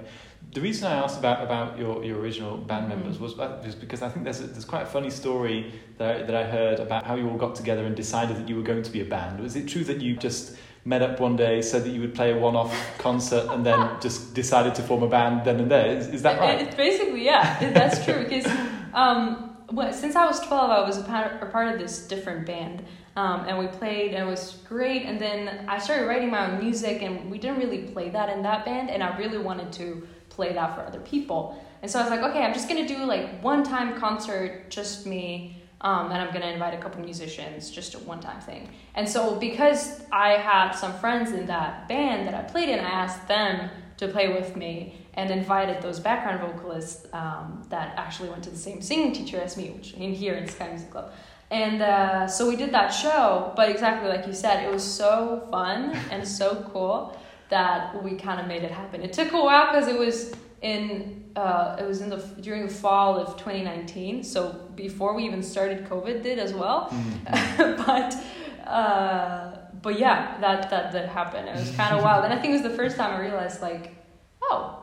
The 0.52 0.60
reason 0.60 0.92
I 0.92 0.96
asked 0.96 1.18
about, 1.18 1.42
about 1.42 1.80
your, 1.80 2.04
your 2.04 2.20
original 2.20 2.58
band 2.58 2.92
mm-hmm. 2.92 3.00
members 3.00 3.20
was 3.20 3.36
just 3.64 3.80
because 3.80 4.02
I 4.02 4.10
think 4.10 4.26
there's 4.26 4.42
a, 4.42 4.48
there's 4.48 4.66
quite 4.66 4.84
a 4.84 4.86
funny 4.86 5.10
story 5.10 5.72
that 5.98 6.16
I, 6.16 6.24
that 6.24 6.36
I 6.36 6.44
heard 6.44 6.82
about 6.82 7.06
how 7.06 7.16
you 7.16 7.30
all 7.30 7.38
got 7.38 7.56
together 7.56 7.86
and 7.86 7.96
decided 7.96 8.36
that 8.36 8.50
you 8.50 8.58
were 8.58 8.64
going 8.64 8.84
to 8.84 8.92
be 8.92 9.00
a 9.00 9.06
band. 9.06 9.40
Was 9.40 9.56
it 9.56 9.70
true 9.70 9.86
that 9.86 10.02
you 10.02 10.18
just 10.18 10.58
met 10.84 11.02
up 11.02 11.22
one 11.22 11.38
day, 11.38 11.62
said 11.62 11.86
that 11.86 11.92
you 11.92 12.02
would 12.02 12.14
play 12.14 12.34
a 12.34 12.38
one-off 12.38 12.76
concert, 12.98 13.48
and 13.50 13.66
then 13.66 13.80
just 14.02 14.34
decided 14.34 14.76
to 14.76 14.82
form 14.82 15.04
a 15.04 15.08
band 15.08 15.46
then 15.46 15.62
and 15.62 15.72
there? 15.72 15.96
Is, 15.96 16.10
is 16.10 16.22
that 16.24 16.38
right? 16.38 16.64
It's 16.64 16.76
basically 16.76 17.24
yeah, 17.24 17.72
that's 17.72 18.04
true 18.04 18.26
because. 18.26 18.46
Um, 18.94 19.53
since 19.92 20.16
I 20.16 20.26
was 20.26 20.40
12, 20.42 20.70
I 20.70 20.82
was 20.82 20.98
a 20.98 21.04
part, 21.04 21.42
a 21.42 21.46
part 21.48 21.74
of 21.74 21.80
this 21.80 22.08
different 22.08 22.46
band. 22.46 22.84
Um, 23.16 23.46
and 23.48 23.60
we 23.60 23.68
played, 23.68 24.14
and 24.14 24.28
it 24.28 24.30
was 24.30 24.58
great. 24.68 25.04
And 25.04 25.20
then 25.20 25.66
I 25.68 25.78
started 25.78 26.08
writing 26.08 26.32
my 26.32 26.52
own 26.52 26.60
music, 26.60 27.02
and 27.02 27.30
we 27.30 27.38
didn't 27.38 27.60
really 27.60 27.84
play 27.84 28.10
that 28.10 28.30
in 28.30 28.42
that 28.44 28.66
band. 28.66 28.90
And 28.90 29.04
I 29.04 29.16
really 29.18 29.38
wanted 29.38 29.72
to 29.74 30.08
play 30.30 30.54
that 30.54 30.76
for 30.76 30.82
other 30.82 31.00
people. 31.02 31.62
And 31.82 31.92
so 31.92 32.00
I 32.00 32.04
was 32.04 32.10
like, 32.10 32.22
okay, 32.22 32.44
I'm 32.44 32.54
just 32.54 32.68
gonna 32.68 32.88
do 32.88 33.06
like 33.06 33.42
one 33.44 33.64
time 33.64 34.00
concert, 34.00 34.70
just 34.70 35.06
me. 35.06 35.63
Um, 35.84 36.12
and 36.12 36.22
I'm 36.22 36.34
gonna 36.34 36.48
invite 36.48 36.74
a 36.74 36.78
couple 36.78 37.02
musicians, 37.02 37.70
just 37.70 37.94
a 37.94 38.00
one 38.00 38.22
time 38.22 38.40
thing. 38.40 38.70
And 38.96 39.08
so 39.08 39.36
because 39.36 40.02
I 40.12 40.38
had 40.38 40.72
some 40.72 40.94
friends 40.94 41.32
in 41.32 41.46
that 41.48 41.88
band 41.90 42.28
that 42.28 42.34
I 42.34 42.42
played 42.44 42.70
in, 42.70 42.80
I 42.80 42.90
asked 42.90 43.28
them 43.28 43.70
to 43.98 44.08
play 44.08 44.34
with 44.34 44.56
me 44.56 44.96
and 45.16 45.30
invited 45.30 45.82
those 45.82 46.00
background 46.00 46.40
vocalists 46.40 47.06
um, 47.14 47.64
that 47.70 47.94
actually 47.98 48.30
went 48.30 48.44
to 48.44 48.50
the 48.50 48.58
same 48.58 48.82
singing 48.82 49.14
teacher 49.14 49.40
as 49.40 49.58
me, 49.58 49.70
which 49.72 49.94
in 49.94 50.14
here 50.14 50.34
in 50.34 50.48
Sky 50.48 50.70
Music 50.70 50.90
Club. 50.90 51.12
And 51.52 51.84
uh, 51.84 52.28
so 52.28 52.50
we 52.50 52.56
did 52.56 52.72
that 52.72 52.90
show, 52.90 53.54
but 53.56 53.70
exactly 53.70 54.10
like 54.10 54.26
you 54.26 54.34
said, 54.34 54.64
it 54.66 54.72
was 54.72 54.84
so 54.84 55.48
fun 55.52 55.96
and 56.10 56.28
so 56.28 56.68
cool 56.74 57.16
that 57.50 58.04
we 58.04 58.16
kind 58.16 58.40
of 58.42 58.48
made 58.48 58.64
it 58.64 58.72
happen. 58.72 59.04
It 59.04 59.14
took 59.14 59.34
a 59.34 59.40
while 59.40 59.68
because 59.68 59.88
it 59.88 60.00
was 60.00 60.34
in 60.64 61.23
uh, 61.36 61.76
it 61.80 61.88
was 61.88 62.02
in 62.02 62.10
the 62.10 62.18
during 62.42 62.68
the 62.68 62.74
fall 62.74 63.18
of 63.18 63.38
2019, 63.38 64.24
so 64.24 64.52
before 64.76 65.16
we 65.16 65.24
even 65.26 65.42
started, 65.42 65.86
COVID 65.86 66.22
did 66.22 66.38
as 66.38 66.54
well. 66.54 66.90
Mm-hmm. 66.90 67.84
but 67.86 68.68
uh, 68.68 69.58
but 69.82 70.00
yeah, 70.00 70.38
that 70.40 70.70
that 70.70 70.92
did 70.92 71.10
happen. 71.10 71.48
It 71.48 71.56
was 71.56 71.72
kind 71.76 71.96
of 71.96 72.04
wild, 72.04 72.26
and 72.26 72.34
I 72.34 72.38
think 72.38 72.52
it 72.52 72.62
was 72.62 72.72
the 72.72 72.78
first 72.78 72.98
time 72.98 73.14
I 73.16 73.20
realized 73.20 73.62
like, 73.62 73.96
oh, 74.44 74.80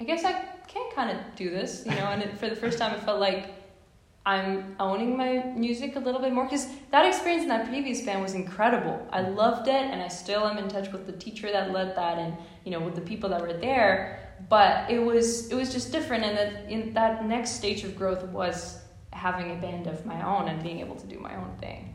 I 0.00 0.04
guess 0.04 0.24
I 0.24 0.32
can 0.68 0.90
kind 0.94 1.10
of 1.10 1.18
do 1.36 1.50
this, 1.50 1.84
you 1.86 1.92
know. 1.92 2.06
And 2.06 2.22
it, 2.22 2.36
for 2.38 2.48
the 2.48 2.56
first 2.56 2.78
time, 2.78 2.94
it 2.94 3.02
felt 3.02 3.20
like 3.20 3.54
I'm 4.26 4.76
owning 4.80 5.16
my 5.16 5.44
music 5.56 5.96
a 5.96 6.00
little 6.00 6.20
bit 6.20 6.32
more 6.32 6.44
because 6.44 6.68
that 6.90 7.06
experience 7.06 7.42
in 7.42 7.48
that 7.48 7.66
previous 7.66 8.02
band 8.02 8.22
was 8.22 8.34
incredible. 8.34 9.06
I 9.10 9.22
loved 9.22 9.68
it, 9.68 9.74
and 9.74 10.02
I 10.02 10.08
still 10.08 10.46
am 10.46 10.58
in 10.58 10.68
touch 10.68 10.92
with 10.92 11.06
the 11.06 11.12
teacher 11.12 11.50
that 11.50 11.72
led 11.72 11.96
that, 11.96 12.18
and 12.18 12.34
you 12.64 12.70
know, 12.70 12.80
with 12.80 12.94
the 12.94 13.00
people 13.00 13.30
that 13.30 13.40
were 13.40 13.54
there. 13.54 14.23
But 14.48 14.90
it 14.90 14.98
was 14.98 15.48
it 15.50 15.54
was 15.54 15.72
just 15.72 15.92
different, 15.92 16.24
and 16.24 16.36
that 16.36 16.70
in 16.70 16.94
that 16.94 17.26
next 17.26 17.52
stage 17.52 17.84
of 17.84 17.96
growth 17.96 18.24
was 18.24 18.78
having 19.12 19.52
a 19.52 19.60
band 19.60 19.86
of 19.86 20.04
my 20.04 20.20
own 20.22 20.48
and 20.48 20.62
being 20.62 20.80
able 20.80 20.96
to 20.96 21.06
do 21.06 21.18
my 21.18 21.34
own 21.36 21.56
thing. 21.60 21.94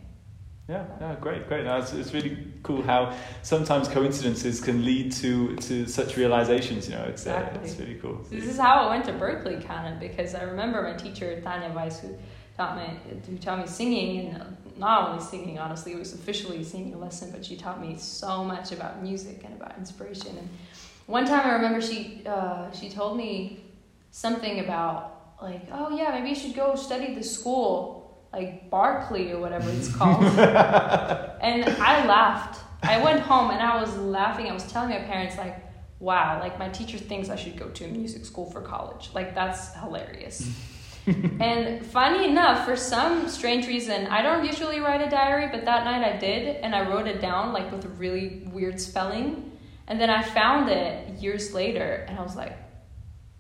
Yeah, 0.70 0.86
yeah, 1.02 1.16
great, 1.20 1.48
great. 1.48 1.66
No, 1.66 1.80
it's, 1.80 1.94
it's 1.94 2.14
really 2.14 2.38
cool 2.62 2.84
how 2.84 3.16
sometimes 3.42 3.88
coincidences 3.88 4.62
can 4.62 4.86
lead 4.86 5.12
to, 5.14 5.56
to 5.56 5.88
such 5.88 6.16
realizations. 6.16 6.88
You 6.88 6.94
know, 6.94 7.06
it's 7.06 7.24
exactly. 7.24 7.60
uh, 7.60 7.64
it's 7.64 7.80
really 7.80 7.96
cool. 7.96 8.24
This 8.30 8.46
is 8.46 8.60
how 8.60 8.76
I 8.86 8.90
went 8.90 9.06
to 9.06 9.14
Berklee, 9.14 9.66
kind 9.66 9.92
of, 9.92 10.00
because 10.00 10.36
I 10.36 10.44
remember 10.44 10.84
my 10.84 10.94
teacher 10.94 11.42
Tanya 11.42 11.74
Weiss, 11.74 12.02
who 12.02 12.16
taught 12.56 12.78
me 12.78 13.00
who 13.28 13.38
taught 13.40 13.60
me 13.60 13.66
singing, 13.66 14.28
and 14.28 14.56
not 14.78 15.10
only 15.10 15.24
singing. 15.24 15.58
Honestly, 15.58 15.94
it 15.94 15.98
was 15.98 16.14
officially 16.14 16.64
singing 16.64 17.00
lesson, 17.00 17.32
but 17.32 17.44
she 17.44 17.56
taught 17.58 17.82
me 17.82 17.98
so 17.98 18.44
much 18.44 18.72
about 18.72 19.02
music 19.02 19.42
and 19.44 19.56
about 19.56 19.76
inspiration. 19.76 20.38
And 20.38 20.50
one 21.10 21.26
time, 21.26 21.46
I 21.48 21.54
remember 21.54 21.82
she 21.82 22.22
uh, 22.26 22.72
she 22.72 22.88
told 22.88 23.18
me 23.18 23.64
something 24.12 24.60
about 24.60 25.36
like, 25.42 25.68
oh 25.72 25.90
yeah, 25.90 26.12
maybe 26.12 26.30
you 26.30 26.36
should 26.36 26.56
go 26.56 26.76
study 26.76 27.16
the 27.16 27.24
school 27.24 28.28
like 28.32 28.70
Barclay 28.70 29.32
or 29.32 29.40
whatever 29.40 29.72
it's 29.72 29.94
called. 29.94 30.24
and 30.24 31.66
I 31.82 32.06
laughed. 32.06 32.64
I 32.84 33.04
went 33.04 33.22
home 33.22 33.50
and 33.50 33.60
I 33.60 33.82
was 33.82 33.98
laughing. 33.98 34.48
I 34.48 34.54
was 34.54 34.72
telling 34.72 34.90
my 34.90 35.00
parents 35.00 35.36
like, 35.36 35.56
wow, 36.00 36.40
like 36.40 36.60
my 36.60 36.70
teacher 36.70 37.00
thinks 37.00 37.30
I 37.30 37.36
should 37.36 37.58
go 37.58 37.70
to 37.70 37.86
a 37.86 37.88
music 37.88 38.24
school 38.24 38.50
for 38.52 38.62
college. 38.62 39.10
Like 39.16 39.34
that's 39.34 39.74
hilarious. 39.74 40.48
and 41.40 41.84
funny 41.88 42.30
enough, 42.30 42.66
for 42.66 42.76
some 42.76 43.28
strange 43.30 43.66
reason, 43.66 44.06
I 44.08 44.22
don't 44.22 44.46
usually 44.46 44.80
write 44.80 45.02
a 45.02 45.10
diary, 45.10 45.48
but 45.52 45.66
that 45.66 45.86
night 45.86 46.04
I 46.04 46.18
did, 46.18 46.58
and 46.58 46.76
I 46.76 46.88
wrote 46.88 47.08
it 47.08 47.20
down 47.20 47.52
like 47.52 47.72
with 47.72 47.84
a 47.86 47.90
really 47.90 48.48
weird 48.54 48.80
spelling. 48.80 49.49
And 49.90 50.00
then 50.00 50.10
I 50.10 50.22
found 50.22 50.70
it 50.70 51.20
years 51.20 51.54
later, 51.54 52.06
and 52.08 52.18
I 52.18 52.22
was 52.22 52.36
like, 52.36 52.56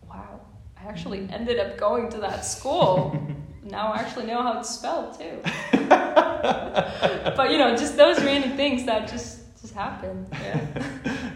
wow, 0.09 0.41
I 0.77 0.89
actually 0.89 1.29
ended 1.31 1.59
up 1.59 1.77
going 1.77 2.09
to 2.09 2.17
that 2.17 2.43
school 2.43 3.17
now 3.63 3.91
I 3.93 3.97
actually 3.99 4.25
know 4.25 4.41
how 4.41 4.59
it's 4.59 4.69
spelled 4.69 5.17
too. 5.17 5.39
but 5.71 7.51
you 7.51 7.57
know, 7.57 7.75
just 7.75 7.97
those 7.97 8.23
random 8.23 8.55
things 8.55 8.85
that 8.85 9.07
just 9.07 9.39
just 9.61 9.73
happen. 9.73 10.25
Yeah. 10.31 10.65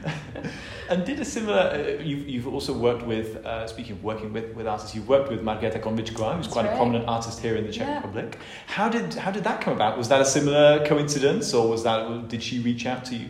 and 0.90 1.06
did 1.06 1.20
a 1.20 1.26
similar. 1.26 1.60
Uh, 1.60 2.02
you've 2.02 2.28
you've 2.28 2.48
also 2.48 2.74
worked 2.74 3.06
with. 3.06 3.46
Uh, 3.46 3.68
speaking 3.68 3.94
of 3.94 4.04
working 4.04 4.32
with, 4.32 4.56
with 4.56 4.68
artists, 4.68 4.96
you've 4.96 5.08
worked 5.08 5.30
with 5.30 5.42
Markéta 5.42 5.82
Konvičková, 5.82 6.38
who's 6.38 6.48
quite 6.48 6.66
right. 6.66 6.74
a 6.74 6.78
prominent 6.78 7.08
artist 7.08 7.40
here 7.40 7.56
in 7.56 7.66
the 7.66 7.72
Czech 7.72 7.88
yeah. 7.88 7.98
Republic. 7.98 8.38
How 8.68 8.90
did 8.90 9.14
how 9.14 9.32
did 9.32 9.44
that 9.44 9.62
come 9.62 9.74
about? 9.74 9.98
Was 9.98 10.10
that 10.10 10.22
a 10.22 10.26
similar 10.26 10.86
coincidence, 10.86 11.54
or 11.54 11.68
was 11.68 11.84
that 11.84 12.28
did 12.30 12.42
she 12.42 12.60
reach 12.60 12.86
out 12.86 13.06
to 13.06 13.16
you? 13.16 13.28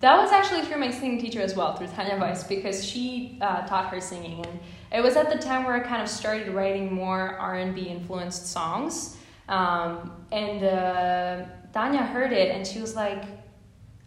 That 0.00 0.18
was 0.18 0.30
actually 0.30 0.62
through 0.62 0.78
my 0.78 0.90
singing 0.90 1.18
teacher 1.18 1.40
as 1.40 1.56
well, 1.56 1.74
through 1.74 1.88
Tanya 1.88 2.18
Weiss, 2.18 2.44
because 2.44 2.84
she 2.84 3.38
uh, 3.40 3.66
taught 3.66 3.88
her 3.88 4.00
singing 4.00 4.44
and 4.44 4.60
it 4.92 5.02
was 5.02 5.16
at 5.16 5.30
the 5.30 5.38
time 5.38 5.64
where 5.64 5.74
I 5.74 5.80
kind 5.80 6.02
of 6.02 6.08
started 6.08 6.52
writing 6.52 6.92
more 6.92 7.36
R&B 7.38 7.82
influenced 7.82 8.46
songs. 8.46 9.16
Um, 9.48 10.12
and 10.30 10.62
uh, 10.62 11.44
Tanya 11.72 12.02
heard 12.02 12.32
it 12.32 12.54
and 12.54 12.66
she 12.66 12.80
was 12.80 12.94
like, 12.94 13.24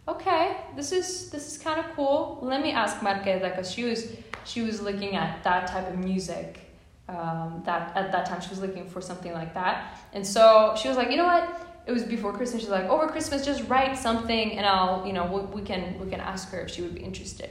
okay, 0.08 0.56
this 0.76 0.92
is 0.92 1.30
this 1.30 1.46
is 1.52 1.58
kind 1.58 1.78
of 1.78 1.86
cool. 1.94 2.38
Let 2.42 2.62
me 2.62 2.72
ask 2.72 2.98
Marketa 2.98 3.42
because 3.42 3.70
she 3.70 3.84
was 3.84 4.12
she 4.44 4.62
was 4.62 4.80
looking 4.80 5.16
at 5.16 5.42
that 5.44 5.66
type 5.68 5.88
of 5.88 5.98
music. 5.98 6.60
Um, 7.08 7.62
that 7.66 7.96
at 7.96 8.12
that 8.12 8.26
time 8.26 8.40
she 8.40 8.50
was 8.50 8.60
looking 8.60 8.88
for 8.88 9.00
something 9.00 9.32
like 9.32 9.52
that, 9.54 9.98
and 10.12 10.24
so 10.24 10.76
she 10.80 10.86
was 10.86 10.96
like, 10.96 11.10
you 11.10 11.16
know 11.16 11.26
what? 11.26 11.69
It 11.86 11.92
was 11.92 12.04
before 12.04 12.32
Christmas. 12.32 12.62
She's 12.62 12.70
like, 12.70 12.88
over 12.88 13.08
Christmas, 13.08 13.44
just 13.44 13.68
write 13.68 13.96
something, 13.98 14.52
and 14.52 14.66
I'll 14.66 15.06
you 15.06 15.12
know 15.12 15.26
we, 15.26 15.60
we 15.60 15.66
can 15.66 15.98
we 15.98 16.10
can 16.10 16.20
ask 16.20 16.50
her 16.50 16.60
if 16.60 16.70
she 16.70 16.82
would 16.82 16.94
be 16.94 17.02
interested. 17.02 17.50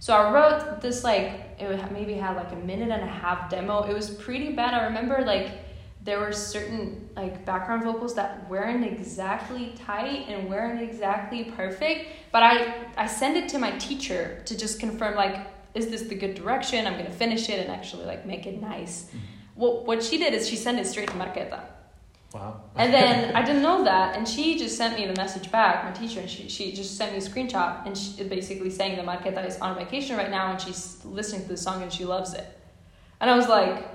So 0.00 0.14
I 0.14 0.32
wrote 0.32 0.80
this 0.80 1.02
like 1.02 1.56
it 1.58 1.92
maybe 1.92 2.14
had 2.14 2.36
like 2.36 2.52
a 2.52 2.56
minute 2.56 2.90
and 2.90 3.02
a 3.02 3.12
half 3.12 3.50
demo. 3.50 3.82
It 3.82 3.94
was 3.94 4.10
pretty 4.10 4.52
bad. 4.52 4.74
I 4.74 4.84
remember 4.84 5.24
like 5.24 5.50
there 6.04 6.20
were 6.20 6.32
certain 6.32 7.08
like 7.16 7.44
background 7.44 7.82
vocals 7.82 8.14
that 8.14 8.48
weren't 8.48 8.84
exactly 8.84 9.74
tight 9.84 10.28
and 10.28 10.48
weren't 10.48 10.80
exactly 10.80 11.44
perfect. 11.56 12.06
But 12.30 12.42
I 12.42 12.86
I 12.96 13.06
sent 13.06 13.36
it 13.36 13.48
to 13.50 13.58
my 13.58 13.72
teacher 13.78 14.42
to 14.46 14.56
just 14.56 14.78
confirm 14.78 15.16
like 15.16 15.46
is 15.74 15.88
this 15.88 16.02
the 16.02 16.14
good 16.14 16.34
direction? 16.34 16.86
I'm 16.86 16.96
gonna 16.96 17.10
finish 17.10 17.48
it 17.48 17.58
and 17.60 17.70
actually 17.70 18.06
like 18.06 18.24
make 18.24 18.46
it 18.46 18.60
nice. 18.60 19.04
Mm-hmm. 19.04 19.18
What 19.56 19.86
what 19.86 20.02
she 20.02 20.18
did 20.18 20.32
is 20.32 20.48
she 20.48 20.56
sent 20.56 20.78
it 20.78 20.86
straight 20.86 21.08
to 21.08 21.14
Marketa. 21.14 21.60
Wow. 22.34 22.60
and 22.76 22.92
then 22.92 23.34
I 23.34 23.42
didn't 23.42 23.62
know 23.62 23.84
that, 23.84 24.14
and 24.14 24.28
she 24.28 24.58
just 24.58 24.76
sent 24.76 24.98
me 24.98 25.06
the 25.06 25.14
message 25.14 25.50
back, 25.50 25.84
my 25.84 25.92
teacher, 25.92 26.20
and 26.20 26.28
she, 26.28 26.46
she 26.48 26.72
just 26.72 26.96
sent 26.98 27.12
me 27.12 27.18
a 27.18 27.20
screenshot, 27.22 27.86
and 27.86 27.96
she 27.96 28.22
basically 28.24 28.68
saying 28.68 28.96
that 28.96 29.06
Marketa 29.06 29.46
is 29.46 29.58
on 29.60 29.74
vacation 29.76 30.16
right 30.16 30.30
now, 30.30 30.50
and 30.50 30.60
she's 30.60 31.02
listening 31.06 31.42
to 31.42 31.48
the 31.48 31.56
song 31.56 31.82
and 31.82 31.90
she 31.90 32.04
loves 32.04 32.34
it. 32.34 32.46
And 33.20 33.30
I 33.30 33.36
was 33.36 33.48
like, 33.48 33.88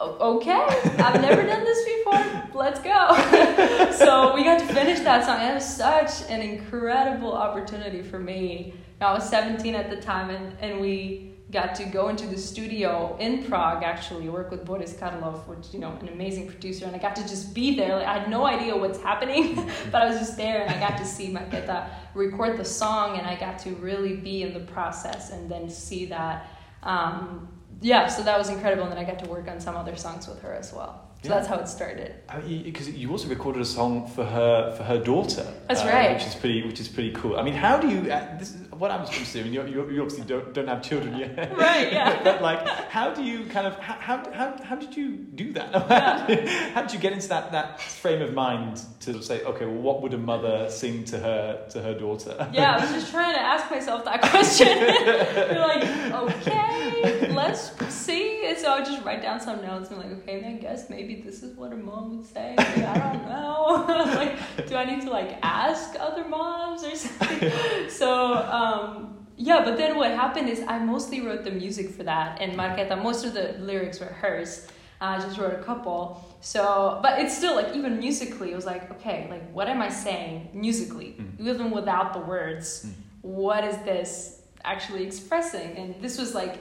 okay, 0.00 0.66
I've 0.98 1.20
never 1.20 1.42
done 1.42 1.62
this 1.62 1.84
before, 1.84 2.48
let's 2.54 2.80
go. 2.80 3.92
so 3.92 4.34
we 4.34 4.42
got 4.42 4.58
to 4.58 4.66
finish 4.66 5.00
that 5.00 5.26
song, 5.26 5.40
and 5.40 5.50
it 5.50 5.54
was 5.54 5.76
such 5.76 6.28
an 6.30 6.40
incredible 6.40 7.34
opportunity 7.34 8.02
for 8.02 8.18
me. 8.18 8.74
I 8.98 9.12
was 9.12 9.28
17 9.28 9.74
at 9.74 9.90
the 9.90 9.96
time, 9.96 10.30
and, 10.30 10.56
and 10.60 10.80
we 10.80 11.31
got 11.52 11.74
to 11.74 11.84
go 11.84 12.08
into 12.08 12.26
the 12.26 12.38
studio 12.38 13.14
in 13.20 13.44
Prague 13.44 13.82
actually 13.84 14.28
work 14.28 14.50
with 14.50 14.64
Boris 14.64 14.94
Carloff 14.94 15.46
which 15.46 15.72
you 15.74 15.78
know 15.78 15.92
an 16.00 16.08
amazing 16.08 16.48
producer 16.48 16.86
and 16.86 16.96
I 16.96 16.98
got 16.98 17.14
to 17.16 17.22
just 17.22 17.54
be 17.54 17.76
there 17.76 17.96
like 17.96 18.06
I 18.06 18.18
had 18.20 18.30
no 18.30 18.46
idea 18.46 18.74
what's 18.74 19.00
happening 19.00 19.56
but 19.92 20.02
I 20.02 20.06
was 20.06 20.18
just 20.18 20.36
there 20.38 20.62
and 20.62 20.70
I 20.70 20.80
got 20.80 20.96
to 20.98 21.04
see 21.04 21.28
Marketa 21.30 21.90
record 22.14 22.56
the 22.56 22.64
song 22.64 23.18
and 23.18 23.26
I 23.26 23.36
got 23.36 23.58
to 23.60 23.70
really 23.76 24.16
be 24.16 24.42
in 24.42 24.54
the 24.54 24.60
process 24.60 25.30
and 25.30 25.50
then 25.50 25.68
see 25.68 26.06
that 26.06 26.48
um, 26.82 27.48
yeah 27.82 28.06
so 28.06 28.22
that 28.22 28.38
was 28.38 28.48
incredible 28.48 28.84
and 28.84 28.92
then 28.92 28.98
I 28.98 29.04
got 29.04 29.22
to 29.22 29.28
work 29.28 29.46
on 29.48 29.60
some 29.60 29.76
other 29.76 29.94
songs 29.94 30.26
with 30.26 30.40
her 30.40 30.54
as 30.54 30.72
well 30.72 31.12
so 31.22 31.28
yeah. 31.28 31.36
that's 31.36 31.46
how 31.46 31.58
it 31.60 31.68
started. 31.68 32.16
Because 32.64 32.88
you 32.90 33.08
also 33.12 33.28
recorded 33.28 33.62
a 33.62 33.64
song 33.64 34.08
for 34.08 34.24
her 34.24 34.74
for 34.76 34.82
her 34.82 34.98
daughter. 34.98 35.46
That's 35.68 35.82
uh, 35.82 35.86
right. 35.86 36.14
Which 36.14 36.26
is 36.26 36.34
pretty 36.34 36.66
which 36.66 36.80
is 36.80 36.88
pretty 36.88 37.12
cool. 37.12 37.38
I 37.38 37.44
mean, 37.44 37.54
how 37.54 37.78
do 37.78 37.88
you? 37.88 38.10
Uh, 38.10 38.38
this 38.38 38.56
is 38.56 38.71
what 38.82 38.90
I 38.90 38.96
was 38.96 39.10
going 39.10 39.24
to. 39.24 39.40
I 39.40 39.42
mean, 39.44 39.52
you, 39.52 39.90
you 39.92 40.02
obviously 40.02 40.24
don't 40.24 40.52
don't 40.52 40.66
have 40.66 40.82
children 40.82 41.16
yet. 41.16 41.56
right. 41.56 41.92
Yeah. 41.92 42.20
but 42.24 42.42
like, 42.42 42.66
how 42.90 43.14
do 43.14 43.22
you 43.22 43.44
kind 43.46 43.68
of 43.68 43.78
how 43.78 44.28
how 44.32 44.60
how 44.64 44.74
did 44.74 44.96
you 44.96 45.16
do 45.42 45.52
that? 45.52 45.70
Yeah. 46.02 46.70
how 46.74 46.82
did 46.82 46.92
you 46.92 46.98
get 46.98 47.12
into 47.12 47.28
that 47.28 47.52
that 47.52 47.80
frame 47.80 48.22
of 48.22 48.34
mind 48.34 48.82
to 49.00 49.22
say, 49.22 49.44
okay, 49.44 49.66
well, 49.66 49.82
what 49.88 50.02
would 50.02 50.14
a 50.14 50.18
mother 50.18 50.68
sing 50.68 51.04
to 51.04 51.18
her 51.18 51.66
to 51.70 51.80
her 51.80 51.94
daughter? 51.94 52.34
yeah, 52.52 52.74
I 52.74 52.80
was 52.80 52.90
just 52.90 53.12
trying 53.12 53.34
to 53.34 53.40
ask 53.40 53.70
myself 53.70 54.04
that 54.04 54.20
question. 54.20 54.66
You're 54.66 55.66
like, 55.72 55.84
okay, 56.24 57.32
let's 57.32 57.70
see. 57.94 58.31
So 58.58 58.70
I 58.70 58.78
would 58.78 58.86
just 58.86 59.04
write 59.04 59.22
down 59.22 59.40
some 59.40 59.62
notes 59.62 59.90
and 59.90 59.98
like, 59.98 60.12
okay, 60.22 60.44
I 60.44 60.52
guess 60.60 60.88
maybe 60.90 61.22
this 61.22 61.42
is 61.42 61.56
what 61.56 61.72
a 61.72 61.76
mom 61.76 62.16
would 62.16 62.26
say. 62.26 62.54
Like, 62.56 62.78
I 62.78 62.98
don't 63.12 63.28
know. 63.28 63.84
like, 64.16 64.66
do 64.68 64.74
I 64.76 64.84
need 64.84 65.02
to 65.02 65.10
like 65.10 65.38
ask 65.42 65.94
other 65.98 66.24
moms 66.26 66.84
or 66.84 66.94
something? 66.96 67.50
so, 67.88 68.34
um, 68.34 69.26
yeah, 69.36 69.64
but 69.64 69.76
then 69.76 69.96
what 69.96 70.10
happened 70.12 70.48
is 70.48 70.62
I 70.68 70.78
mostly 70.78 71.20
wrote 71.20 71.42
the 71.44 71.50
music 71.50 71.90
for 71.90 72.02
that, 72.04 72.40
and 72.40 72.52
Marketa, 72.52 73.02
most 73.02 73.24
of 73.24 73.32
the 73.34 73.56
lyrics 73.58 73.98
were 73.98 74.06
hers. 74.06 74.66
I 75.00 75.18
just 75.18 75.36
wrote 75.36 75.52
a 75.54 75.62
couple. 75.64 76.24
So, 76.40 77.00
but 77.02 77.18
it's 77.20 77.36
still 77.36 77.56
like 77.56 77.74
even 77.74 77.98
musically, 77.98 78.52
it 78.52 78.54
was 78.54 78.66
like, 78.66 78.88
okay, 78.92 79.26
like 79.30 79.50
what 79.52 79.66
am 79.68 79.82
I 79.82 79.88
saying 79.88 80.50
musically, 80.52 81.16
Mm. 81.18 81.40
even 81.48 81.70
without 81.72 82.12
the 82.12 82.20
words? 82.20 82.86
Mm. 82.86 82.92
What 83.22 83.64
is 83.64 83.76
this 83.78 84.42
actually 84.64 85.04
expressing? 85.04 85.76
And 85.76 86.00
this 86.00 86.18
was 86.18 86.34
like 86.36 86.54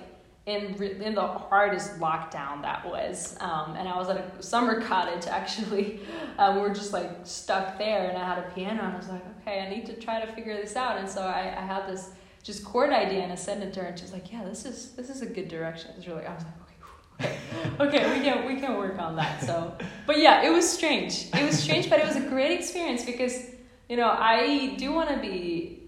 in 0.51 0.83
in 1.01 1.15
the 1.15 1.25
hardest 1.25 1.99
lockdown 1.99 2.61
that 2.61 2.85
was, 2.85 3.37
um, 3.39 3.75
and 3.77 3.87
I 3.87 3.95
was 3.97 4.09
at 4.09 4.17
a 4.17 4.43
summer 4.43 4.81
cottage 4.81 5.27
actually. 5.27 6.01
Um, 6.37 6.55
we 6.55 6.61
were 6.61 6.73
just 6.73 6.91
like 6.91 7.09
stuck 7.23 7.77
there, 7.77 8.09
and 8.09 8.17
I 8.17 8.25
had 8.25 8.39
a 8.39 8.49
piano, 8.55 8.81
and 8.83 8.93
I 8.93 8.97
was 8.97 9.09
like, 9.09 9.21
okay, 9.41 9.59
I 9.59 9.69
need 9.69 9.85
to 9.87 9.93
try 9.93 10.25
to 10.25 10.31
figure 10.33 10.55
this 10.55 10.75
out. 10.75 10.97
And 10.97 11.07
so 11.07 11.21
I, 11.21 11.53
I 11.55 11.61
had 11.61 11.87
this 11.87 12.09
just 12.41 12.63
chord 12.63 12.91
idea, 12.91 13.21
and 13.21 13.31
I 13.31 13.35
sent 13.35 13.61
it 13.61 13.73
to 13.73 13.81
her, 13.81 13.87
and 13.87 13.99
she's 13.99 14.13
like, 14.13 14.31
yeah, 14.31 14.43
this 14.43 14.65
is 14.65 14.91
this 14.93 15.09
is 15.09 15.21
a 15.21 15.25
good 15.27 15.49
direction. 15.49 15.91
It's 15.97 16.07
really, 16.07 16.25
I 16.25 16.33
was 16.33 16.43
like, 16.45 16.53
okay, 17.19 17.37
okay, 17.79 17.79
okay, 17.99 18.17
we 18.17 18.23
can 18.25 18.47
we 18.47 18.59
can 18.59 18.77
work 18.77 18.97
on 18.97 19.15
that. 19.17 19.43
So, 19.43 19.77
but 20.07 20.17
yeah, 20.17 20.43
it 20.43 20.51
was 20.51 20.67
strange. 20.67 21.27
It 21.33 21.43
was 21.43 21.59
strange, 21.59 21.89
but 21.89 21.99
it 21.99 22.07
was 22.07 22.15
a 22.15 22.27
great 22.27 22.57
experience 22.57 23.05
because 23.05 23.35
you 23.87 23.97
know 23.97 24.09
I 24.09 24.75
do 24.77 24.93
want 24.93 25.09
to 25.09 25.17
be 25.17 25.81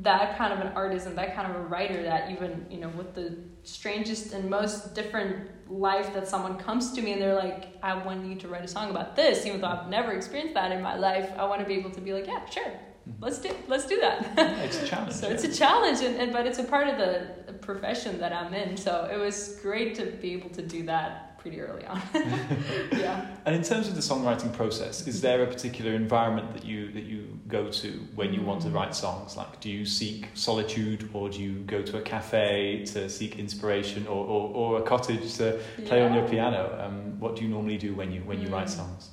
that 0.00 0.38
kind 0.38 0.52
of 0.52 0.60
an 0.60 0.72
artist 0.74 1.06
and 1.06 1.18
that 1.18 1.34
kind 1.34 1.50
of 1.50 1.56
a 1.56 1.64
writer 1.64 2.02
that 2.02 2.30
even 2.30 2.66
you 2.70 2.78
know 2.78 2.88
with 2.90 3.14
the 3.14 3.36
strangest 3.64 4.32
and 4.32 4.50
most 4.50 4.94
different 4.94 5.48
life 5.70 6.12
that 6.12 6.26
someone 6.28 6.56
comes 6.58 6.92
to 6.92 7.00
me 7.00 7.12
and 7.12 7.22
they're 7.22 7.34
like 7.34 7.78
i 7.82 7.94
want 8.04 8.26
you 8.26 8.34
to 8.34 8.48
write 8.48 8.64
a 8.64 8.68
song 8.68 8.90
about 8.90 9.14
this 9.14 9.46
even 9.46 9.60
though 9.60 9.68
i've 9.68 9.88
never 9.88 10.12
experienced 10.12 10.54
that 10.54 10.72
in 10.72 10.82
my 10.82 10.96
life. 10.96 11.30
I 11.38 11.44
want 11.44 11.60
to 11.60 11.66
be 11.66 11.74
able 11.74 11.90
to 11.90 12.00
be 12.00 12.12
like 12.12 12.26
yeah 12.26 12.44
sure. 12.46 12.64
Mm-hmm. 12.64 13.24
Let's 13.24 13.38
do 13.38 13.50
let's 13.68 13.86
do 13.86 13.98
that. 14.00 14.18
It's 14.64 14.82
a 14.82 14.86
challenge. 14.86 15.12
so 15.12 15.26
yeah. 15.26 15.34
it's 15.34 15.44
a 15.44 15.52
challenge 15.52 16.00
and, 16.02 16.16
and 16.16 16.32
but 16.32 16.46
it's 16.46 16.58
a 16.58 16.64
part 16.64 16.88
of 16.88 16.98
the 16.98 17.52
profession 17.54 18.18
that 18.18 18.32
i'm 18.32 18.52
in. 18.54 18.76
So 18.76 19.08
it 19.12 19.18
was 19.18 19.58
great 19.62 19.94
to 19.96 20.06
be 20.06 20.32
able 20.32 20.50
to 20.50 20.62
do 20.62 20.84
that 20.84 21.38
pretty 21.38 21.60
early 21.60 21.84
on. 21.86 22.00
Yeah 22.92 23.31
And 23.44 23.56
in 23.56 23.62
terms 23.62 23.88
of 23.88 23.96
the 23.96 24.00
songwriting 24.00 24.52
process, 24.52 25.06
is 25.08 25.20
there 25.20 25.42
a 25.42 25.46
particular 25.46 25.92
environment 25.94 26.52
that 26.54 26.64
you 26.64 26.92
that 26.92 27.02
you 27.04 27.40
go 27.48 27.68
to 27.70 27.88
when 28.14 28.32
you 28.32 28.40
want 28.40 28.62
to 28.62 28.68
write 28.68 28.94
songs? 28.94 29.36
Like, 29.36 29.60
do 29.60 29.68
you 29.68 29.84
seek 29.84 30.28
solitude, 30.34 31.10
or 31.12 31.28
do 31.28 31.42
you 31.42 31.54
go 31.60 31.82
to 31.82 31.98
a 31.98 32.02
cafe 32.02 32.84
to 32.86 33.08
seek 33.08 33.38
inspiration, 33.40 34.06
or, 34.06 34.24
or, 34.24 34.54
or 34.54 34.78
a 34.78 34.82
cottage 34.82 35.34
to 35.38 35.58
play 35.86 36.02
on 36.02 36.14
your 36.14 36.28
piano? 36.28 36.78
Um, 36.80 37.18
what 37.18 37.34
do 37.34 37.42
you 37.42 37.48
normally 37.48 37.78
do 37.78 37.94
when 37.94 38.12
you 38.12 38.20
when 38.20 38.40
you 38.40 38.48
write 38.48 38.68
Mm. 38.68 38.76
songs? 38.76 39.10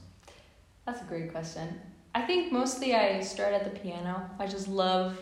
That's 0.86 1.02
a 1.02 1.06
great 1.06 1.32
question. 1.32 1.80
I 2.14 2.22
think 2.22 2.52
mostly 2.52 2.94
I 2.96 3.22
start 3.22 3.54
at 3.54 3.64
the 3.64 3.80
piano. 3.80 4.30
I 4.40 4.46
just 4.46 4.68
love 4.68 5.18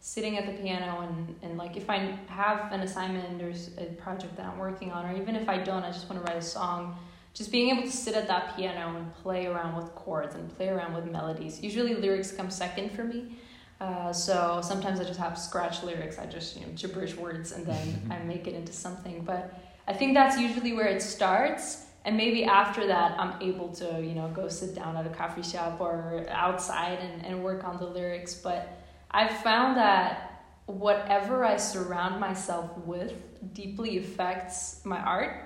sitting 0.00 0.36
at 0.36 0.44
the 0.44 0.52
piano 0.62 1.00
and, 1.00 1.34
and 1.42 1.56
like 1.56 1.78
if 1.78 1.88
I 1.88 2.18
have 2.26 2.72
an 2.72 2.80
assignment 2.80 3.40
or 3.40 3.52
a 3.82 3.86
project 4.04 4.36
that 4.36 4.44
I'm 4.46 4.58
working 4.58 4.92
on, 4.92 5.06
or 5.06 5.16
even 5.16 5.34
if 5.34 5.48
I 5.48 5.56
don't, 5.58 5.82
I 5.82 5.90
just 5.90 6.10
want 6.10 6.22
to 6.22 6.30
write 6.30 6.36
a 6.38 6.46
song. 6.58 6.98
Just 7.34 7.50
being 7.50 7.70
able 7.70 7.82
to 7.82 7.90
sit 7.90 8.14
at 8.14 8.28
that 8.28 8.56
piano 8.56 8.96
and 8.96 9.12
play 9.16 9.46
around 9.46 9.76
with 9.76 9.94
chords 9.94 10.34
and 10.36 10.54
play 10.56 10.68
around 10.68 10.94
with 10.94 11.04
melodies. 11.10 11.62
Usually 11.62 11.94
lyrics 11.94 12.30
come 12.32 12.50
second 12.50 12.92
for 12.92 13.04
me. 13.04 13.36
Uh, 13.80 14.12
so 14.12 14.60
sometimes 14.62 15.00
I 15.00 15.04
just 15.04 15.18
have 15.18 15.36
scratch 15.36 15.82
lyrics. 15.82 16.18
I 16.18 16.26
just 16.26 16.56
you 16.56 16.62
know 16.64 16.72
gibberish 16.76 17.16
words 17.16 17.52
and 17.52 17.66
then 17.66 17.86
I 18.10 18.18
make 18.20 18.46
it 18.46 18.54
into 18.54 18.72
something. 18.72 19.24
But 19.24 19.52
I 19.88 19.92
think 19.92 20.14
that's 20.14 20.38
usually 20.38 20.72
where 20.72 20.86
it 20.86 21.02
starts 21.02 21.86
and 22.06 22.16
maybe 22.18 22.44
after 22.44 22.86
that 22.86 23.18
i'm 23.18 23.40
able 23.40 23.68
to 23.70 23.98
you 24.02 24.14
know 24.14 24.28
go 24.28 24.46
sit 24.46 24.74
down 24.74 24.94
at 24.94 25.06
a 25.06 25.10
coffee 25.10 25.42
shop 25.42 25.80
or 25.80 26.26
outside 26.28 26.98
and, 26.98 27.24
and 27.24 27.42
work 27.42 27.64
on 27.64 27.78
the 27.78 27.86
lyrics 27.86 28.34
but 28.34 28.78
i've 29.10 29.30
found 29.38 29.76
that 29.78 30.44
whatever 30.66 31.44
i 31.46 31.56
surround 31.56 32.20
myself 32.20 32.76
with 32.84 33.14
deeply 33.54 33.96
affects 33.98 34.82
my 34.84 34.98
art 34.98 35.40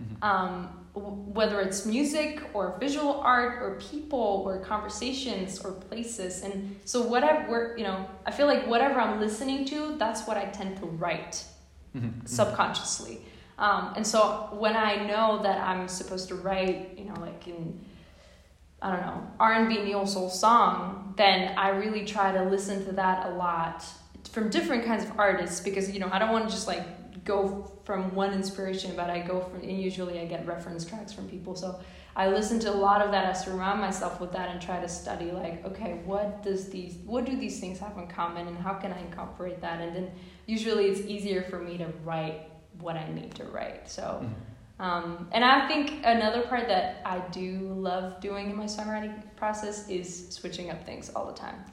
Mhm. 0.00 0.22
um, 0.22 0.85
whether 0.98 1.60
it's 1.60 1.84
music 1.84 2.40
or 2.54 2.76
visual 2.80 3.20
art 3.20 3.62
or 3.62 3.78
people 3.90 4.42
or 4.46 4.58
conversations 4.60 5.60
or 5.62 5.72
places 5.72 6.42
and 6.42 6.78
so 6.86 7.02
whatever 7.02 7.74
you 7.76 7.84
know 7.84 8.06
i 8.24 8.30
feel 8.30 8.46
like 8.46 8.66
whatever 8.66 8.98
i'm 8.98 9.20
listening 9.20 9.64
to 9.66 9.96
that's 9.98 10.26
what 10.26 10.36
i 10.38 10.44
tend 10.46 10.76
to 10.78 10.86
write 10.86 11.44
Mhm. 11.94 12.28
subconsciously. 12.28 13.24
Um, 13.58 13.94
and 13.96 14.06
so 14.06 14.50
when 14.52 14.76
I 14.76 15.06
know 15.06 15.42
that 15.42 15.66
I'm 15.66 15.88
supposed 15.88 16.28
to 16.28 16.34
write, 16.34 16.98
you 16.98 17.06
know, 17.06 17.18
like 17.20 17.48
in 17.48 17.80
I 18.82 18.90
don't 18.92 19.00
know 19.00 19.26
R 19.40 19.54
and 19.54 19.68
B 19.68 19.82
neo 19.82 20.04
soul 20.04 20.28
song, 20.28 21.14
then 21.16 21.56
I 21.56 21.70
really 21.70 22.04
try 22.04 22.32
to 22.32 22.42
listen 22.44 22.84
to 22.84 22.92
that 22.92 23.26
a 23.26 23.30
lot 23.30 23.82
from 24.30 24.50
different 24.50 24.84
kinds 24.84 25.04
of 25.04 25.18
artists 25.18 25.60
because 25.60 25.90
you 25.90 25.98
know 25.98 26.10
I 26.12 26.18
don't 26.18 26.32
want 26.32 26.44
to 26.48 26.54
just 26.54 26.66
like 26.66 26.84
go 27.26 27.70
from 27.84 28.14
one 28.14 28.32
inspiration, 28.32 28.96
but 28.96 29.10
I 29.10 29.18
go 29.20 29.40
from 29.40 29.60
and 29.60 29.78
usually 29.88 30.18
I 30.20 30.26
get 30.26 30.46
reference 30.46 30.84
tracks 30.84 31.12
from 31.12 31.28
people. 31.28 31.54
So 31.54 31.78
I 32.14 32.28
listen 32.28 32.58
to 32.60 32.70
a 32.70 32.78
lot 32.88 33.02
of 33.02 33.10
that. 33.10 33.26
I 33.26 33.34
surround 33.34 33.80
myself 33.80 34.20
with 34.20 34.32
that 34.32 34.48
and 34.48 34.62
try 34.62 34.80
to 34.80 34.88
study 34.88 35.30
like 35.32 35.64
okay, 35.66 36.00
what 36.04 36.42
does 36.42 36.70
these 36.70 36.94
what 37.04 37.26
do 37.26 37.36
these 37.36 37.60
things 37.60 37.78
have 37.80 37.98
in 37.98 38.06
common 38.06 38.48
and 38.48 38.56
how 38.56 38.74
can 38.74 38.92
I 38.92 39.00
incorporate 39.00 39.60
that? 39.60 39.80
And 39.82 39.94
then 39.94 40.10
usually 40.46 40.86
it's 40.86 41.00
easier 41.00 41.42
for 41.42 41.58
me 41.58 41.76
to 41.78 41.88
write 42.04 42.48
what 42.80 42.96
I 42.96 43.08
need 43.12 43.34
to 43.34 43.44
write. 43.44 43.90
So. 43.90 44.02
Mhm. 44.22 44.34
Um, 44.78 45.28
and 45.32 45.42
I 45.42 45.66
think 45.66 46.02
another 46.04 46.42
part 46.42 46.68
that 46.68 47.00
I 47.06 47.20
do 47.30 47.72
love 47.90 48.20
doing 48.20 48.50
in 48.50 48.56
my 48.56 48.66
songwriting 48.66 49.22
process 49.34 49.88
is 49.88 50.28
switching 50.28 50.70
up 50.70 50.84
things 50.84 51.08
all 51.14 51.26
the 51.26 51.32
time. 51.32 51.64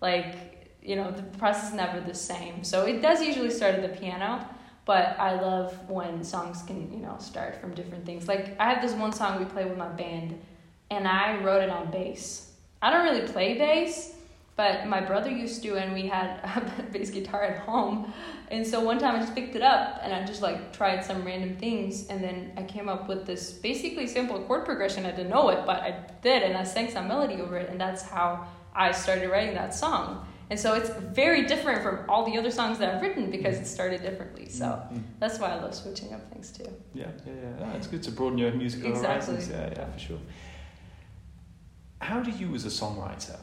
Like, 0.00 0.78
you 0.80 0.94
know, 0.94 1.10
the 1.10 1.24
process 1.38 1.70
is 1.70 1.74
never 1.74 1.98
the 2.00 2.14
same. 2.14 2.62
So 2.62 2.84
it 2.84 3.02
does 3.02 3.20
usually 3.20 3.50
start 3.50 3.74
at 3.74 3.82
the 3.82 3.88
piano, 4.00 4.48
but 4.84 5.18
I 5.18 5.40
love 5.40 5.76
when 5.88 6.24
songs 6.24 6.62
can, 6.62 6.92
you 6.92 6.98
know, 6.98 7.16
start 7.18 7.60
from 7.60 7.74
different 7.74 8.04
things. 8.04 8.28
Like, 8.28 8.56
I 8.60 8.72
have 8.72 8.82
this 8.82 8.92
one 8.92 9.12
song 9.12 9.38
we 9.38 9.44
play 9.44 9.64
with 9.64 9.78
my 9.78 9.88
band, 9.88 10.40
and 10.90 11.06
I 11.06 11.42
wrote 11.42 11.62
it 11.62 11.70
on 11.70 11.90
bass. 11.90 12.52
I 12.80 12.90
don't 12.90 13.04
really 13.04 13.26
play 13.26 13.56
bass, 13.56 14.14
but 14.56 14.86
my 14.86 15.00
brother 15.00 15.30
used 15.30 15.62
to, 15.62 15.76
and 15.76 15.94
we 15.94 16.08
had 16.08 16.40
a 16.78 16.82
bass 16.92 17.10
guitar 17.10 17.42
at 17.42 17.60
home. 17.60 18.12
And 18.52 18.66
so 18.66 18.80
one 18.80 18.98
time 18.98 19.16
I 19.16 19.20
just 19.20 19.34
picked 19.34 19.56
it 19.56 19.62
up 19.62 20.00
and 20.02 20.12
I 20.12 20.26
just 20.26 20.42
like 20.42 20.74
tried 20.74 21.02
some 21.02 21.24
random 21.24 21.56
things 21.56 22.08
and 22.08 22.22
then 22.22 22.52
I 22.54 22.62
came 22.62 22.86
up 22.86 23.08
with 23.08 23.24
this 23.24 23.50
basically 23.50 24.06
simple 24.06 24.40
chord 24.40 24.66
progression. 24.66 25.06
I 25.06 25.10
didn't 25.10 25.30
know 25.30 25.48
it, 25.48 25.64
but 25.64 25.80
I 25.80 26.04
did 26.20 26.42
and 26.42 26.54
I 26.54 26.64
sang 26.64 26.90
some 26.90 27.08
melody 27.08 27.40
over 27.40 27.56
it 27.56 27.70
and 27.70 27.80
that's 27.80 28.02
how 28.02 28.46
I 28.74 28.92
started 28.92 29.30
writing 29.30 29.54
that 29.54 29.74
song. 29.74 30.26
And 30.50 30.58
so 30.60 30.74
it's 30.74 30.90
very 31.14 31.46
different 31.46 31.82
from 31.82 32.08
all 32.10 32.24
the 32.30 32.36
other 32.38 32.50
songs 32.50 32.78
that 32.78 32.94
I've 32.94 33.00
written 33.02 33.30
because 33.30 33.56
it 33.58 33.66
started 33.66 34.02
differently. 34.02 34.48
So 34.48 34.66
Mhm. 34.66 35.02
that's 35.18 35.38
why 35.38 35.48
I 35.52 35.60
love 35.60 35.74
switching 35.74 36.12
up 36.12 36.30
things 36.32 36.50
too. 36.50 36.64
Yeah, 36.94 37.06
yeah, 37.26 37.32
yeah. 37.32 37.64
Ah, 37.66 37.76
it's 37.76 37.86
good 37.86 38.02
to 38.02 38.10
broaden 38.10 38.38
your 38.38 38.52
musical 38.52 38.90
Exactly. 38.90 39.34
horizons. 39.34 39.48
Yeah, 39.48 39.70
yeah, 39.76 39.90
for 39.90 39.98
sure. 39.98 40.18
How 42.00 42.20
do 42.20 42.30
you, 42.30 42.54
as 42.54 42.64
a 42.64 42.68
songwriter, 42.68 43.38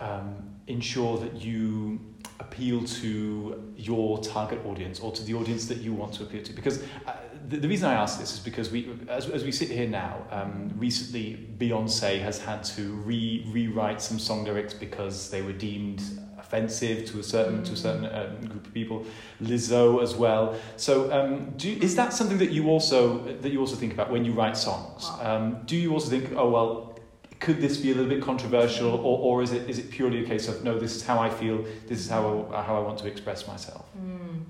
um, 0.00 0.54
ensure 0.68 1.18
that 1.18 1.34
you 1.44 2.00
appeal 2.40 2.84
to 2.84 3.74
your 3.76 4.18
target 4.18 4.64
audience 4.64 5.00
or 5.00 5.10
to 5.10 5.22
the 5.24 5.34
audience 5.34 5.66
that 5.66 5.78
you 5.78 5.92
want 5.92 6.14
to 6.14 6.22
appeal 6.22 6.42
to? 6.44 6.52
Because 6.52 6.80
uh, 7.06 7.12
the, 7.48 7.56
the 7.56 7.68
reason 7.68 7.88
I 7.90 7.94
ask 7.94 8.20
this 8.20 8.32
is 8.32 8.38
because 8.38 8.70
we, 8.70 8.88
as, 9.08 9.28
as 9.28 9.42
we 9.44 9.50
sit 9.50 9.68
here 9.70 9.88
now, 9.88 10.22
um, 10.30 10.70
recently 10.76 11.48
Beyonce 11.58 12.20
has 12.22 12.38
had 12.38 12.62
to 12.76 12.92
re 13.04 13.44
rewrite 13.52 14.00
some 14.00 14.18
song 14.20 14.44
lyrics 14.44 14.72
because 14.72 15.30
they 15.30 15.42
were 15.42 15.52
deemed 15.52 16.00
offensive 16.48 17.04
to 17.06 17.20
a 17.20 17.22
certain 17.22 17.62
to 17.62 17.72
a 17.72 17.76
certain 17.76 18.06
um, 18.06 18.48
group 18.48 18.66
of 18.66 18.74
people. 18.74 19.04
Lizzo 19.42 20.02
as 20.02 20.14
well. 20.14 20.54
So, 20.76 21.12
um, 21.12 21.52
do 21.56 21.70
is 21.70 21.94
that 21.96 22.12
something 22.12 22.38
that 22.38 22.50
you 22.50 22.68
also 22.68 23.18
that 23.42 23.52
you 23.52 23.60
also 23.60 23.76
think 23.76 23.92
about 23.92 24.10
when 24.10 24.24
you 24.24 24.32
write 24.32 24.56
songs? 24.56 25.10
Um, 25.20 25.58
do 25.66 25.76
you 25.76 25.92
also 25.92 26.08
think, 26.10 26.32
oh 26.36 26.48
well, 26.48 26.98
could 27.38 27.60
this 27.60 27.76
be 27.76 27.92
a 27.92 27.94
little 27.94 28.10
bit 28.10 28.22
controversial, 28.22 28.90
or, 28.90 29.18
or 29.26 29.42
is 29.42 29.52
it 29.52 29.68
is 29.68 29.78
it 29.78 29.90
purely 29.90 30.24
a 30.24 30.26
case 30.26 30.48
of 30.48 30.64
no, 30.64 30.78
this 30.78 30.96
is 30.96 31.04
how 31.04 31.18
I 31.18 31.30
feel, 31.30 31.64
this 31.86 31.98
is 32.00 32.08
how 32.08 32.48
I, 32.52 32.62
how 32.62 32.76
I 32.76 32.80
want 32.80 32.98
to 33.00 33.06
express 33.06 33.46
myself? 33.46 33.84
Mm. 33.96 34.44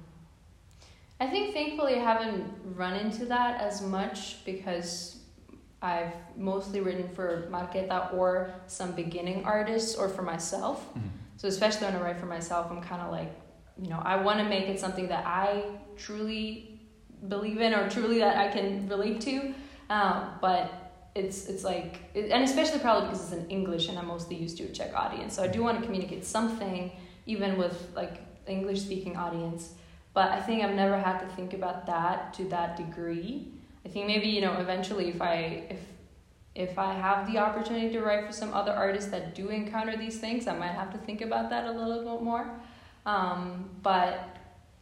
I 1.21 1.27
think 1.27 1.53
thankfully 1.53 1.97
I 1.97 2.05
haven't 2.13 2.45
run 2.77 2.95
into 2.95 3.25
that 3.27 3.61
as 3.61 3.83
much 3.83 4.45
because 4.45 5.19
I've 5.83 6.15
mostly 6.37 6.81
written 6.81 7.09
for 7.09 7.49
Marketa 7.51 8.15
or 8.15 8.53
some 8.69 8.93
beginning 8.93 9.45
artists 9.45 9.97
or 9.97 10.09
for 10.09 10.23
myself. 10.23 10.79
Mhm. 10.95 11.11
So 11.39 11.47
especially 11.47 11.87
when 11.87 11.97
I 11.97 12.01
write 12.03 12.19
for 12.19 12.27
myself, 12.27 12.67
I'm 12.69 12.83
kind 12.83 13.01
of 13.01 13.13
like, 13.13 13.33
you 13.81 13.89
know, 13.89 14.03
I 14.05 14.17
want 14.17 14.41
to 14.41 14.45
make 14.45 14.69
it 14.69 14.79
something 14.81 15.07
that 15.09 15.25
I 15.25 15.63
truly 15.97 16.81
believe 17.29 17.61
in 17.61 17.73
or 17.73 17.89
truly 17.89 18.19
that 18.19 18.37
I 18.37 18.49
can 18.49 18.89
relate 18.89 19.21
to. 19.23 19.55
Um, 19.89 20.33
but 20.41 20.73
it's 21.15 21.47
it's 21.47 21.63
like, 21.63 22.01
it, 22.13 22.31
and 22.33 22.43
especially 22.43 22.81
probably 22.81 23.09
because 23.09 23.33
it's 23.33 23.41
in 23.41 23.49
English 23.51 23.89
and 23.89 23.97
I'm 23.97 24.09
mostly 24.09 24.35
used 24.35 24.57
to 24.59 24.65
a 24.65 24.73
Czech 24.73 24.93
audience. 24.95 25.37
So 25.37 25.45
I 25.45 25.47
do 25.47 25.63
want 25.63 25.79
to 25.79 25.85
communicate 25.85 26.25
something, 26.25 26.91
even 27.27 27.57
with 27.57 27.89
like 27.95 28.21
English 28.49 28.81
speaking 28.83 29.17
audience. 29.17 29.75
But 30.15 30.33
I 30.33 30.41
think 30.41 30.65
I've 30.65 30.75
never 30.75 30.99
had 30.99 31.21
to 31.21 31.27
think 31.37 31.55
about 31.55 31.87
that 31.87 32.35
to 32.35 32.45
that 32.49 32.77
degree. 32.77 33.53
I 33.87 33.89
think 33.89 34.09
maybe 34.09 34.27
you 34.27 34.41
know 34.41 34.55
eventually 34.55 35.09
if 35.11 35.23
I 35.23 35.67
if 35.71 35.79
if 36.59 36.77
I 36.77 36.93
have 36.93 37.31
the 37.31 37.39
opportunity 37.39 37.91
to 37.91 38.01
write 38.03 38.27
for 38.27 38.33
some 38.33 38.53
other 38.53 38.73
artists 38.73 39.11
that 39.13 39.35
do 39.35 39.49
encounter 39.49 39.97
these 39.97 40.19
things, 40.19 40.49
I 40.49 40.59
might 40.59 40.73
have 40.73 40.93
to 40.93 40.99
think 40.99 41.21
about 41.21 41.51
that 41.51 41.67
a 41.67 41.71
little 41.71 42.17
bit 42.17 42.23
more. 42.23 42.51
Um, 43.07 43.71
but 43.81 44.37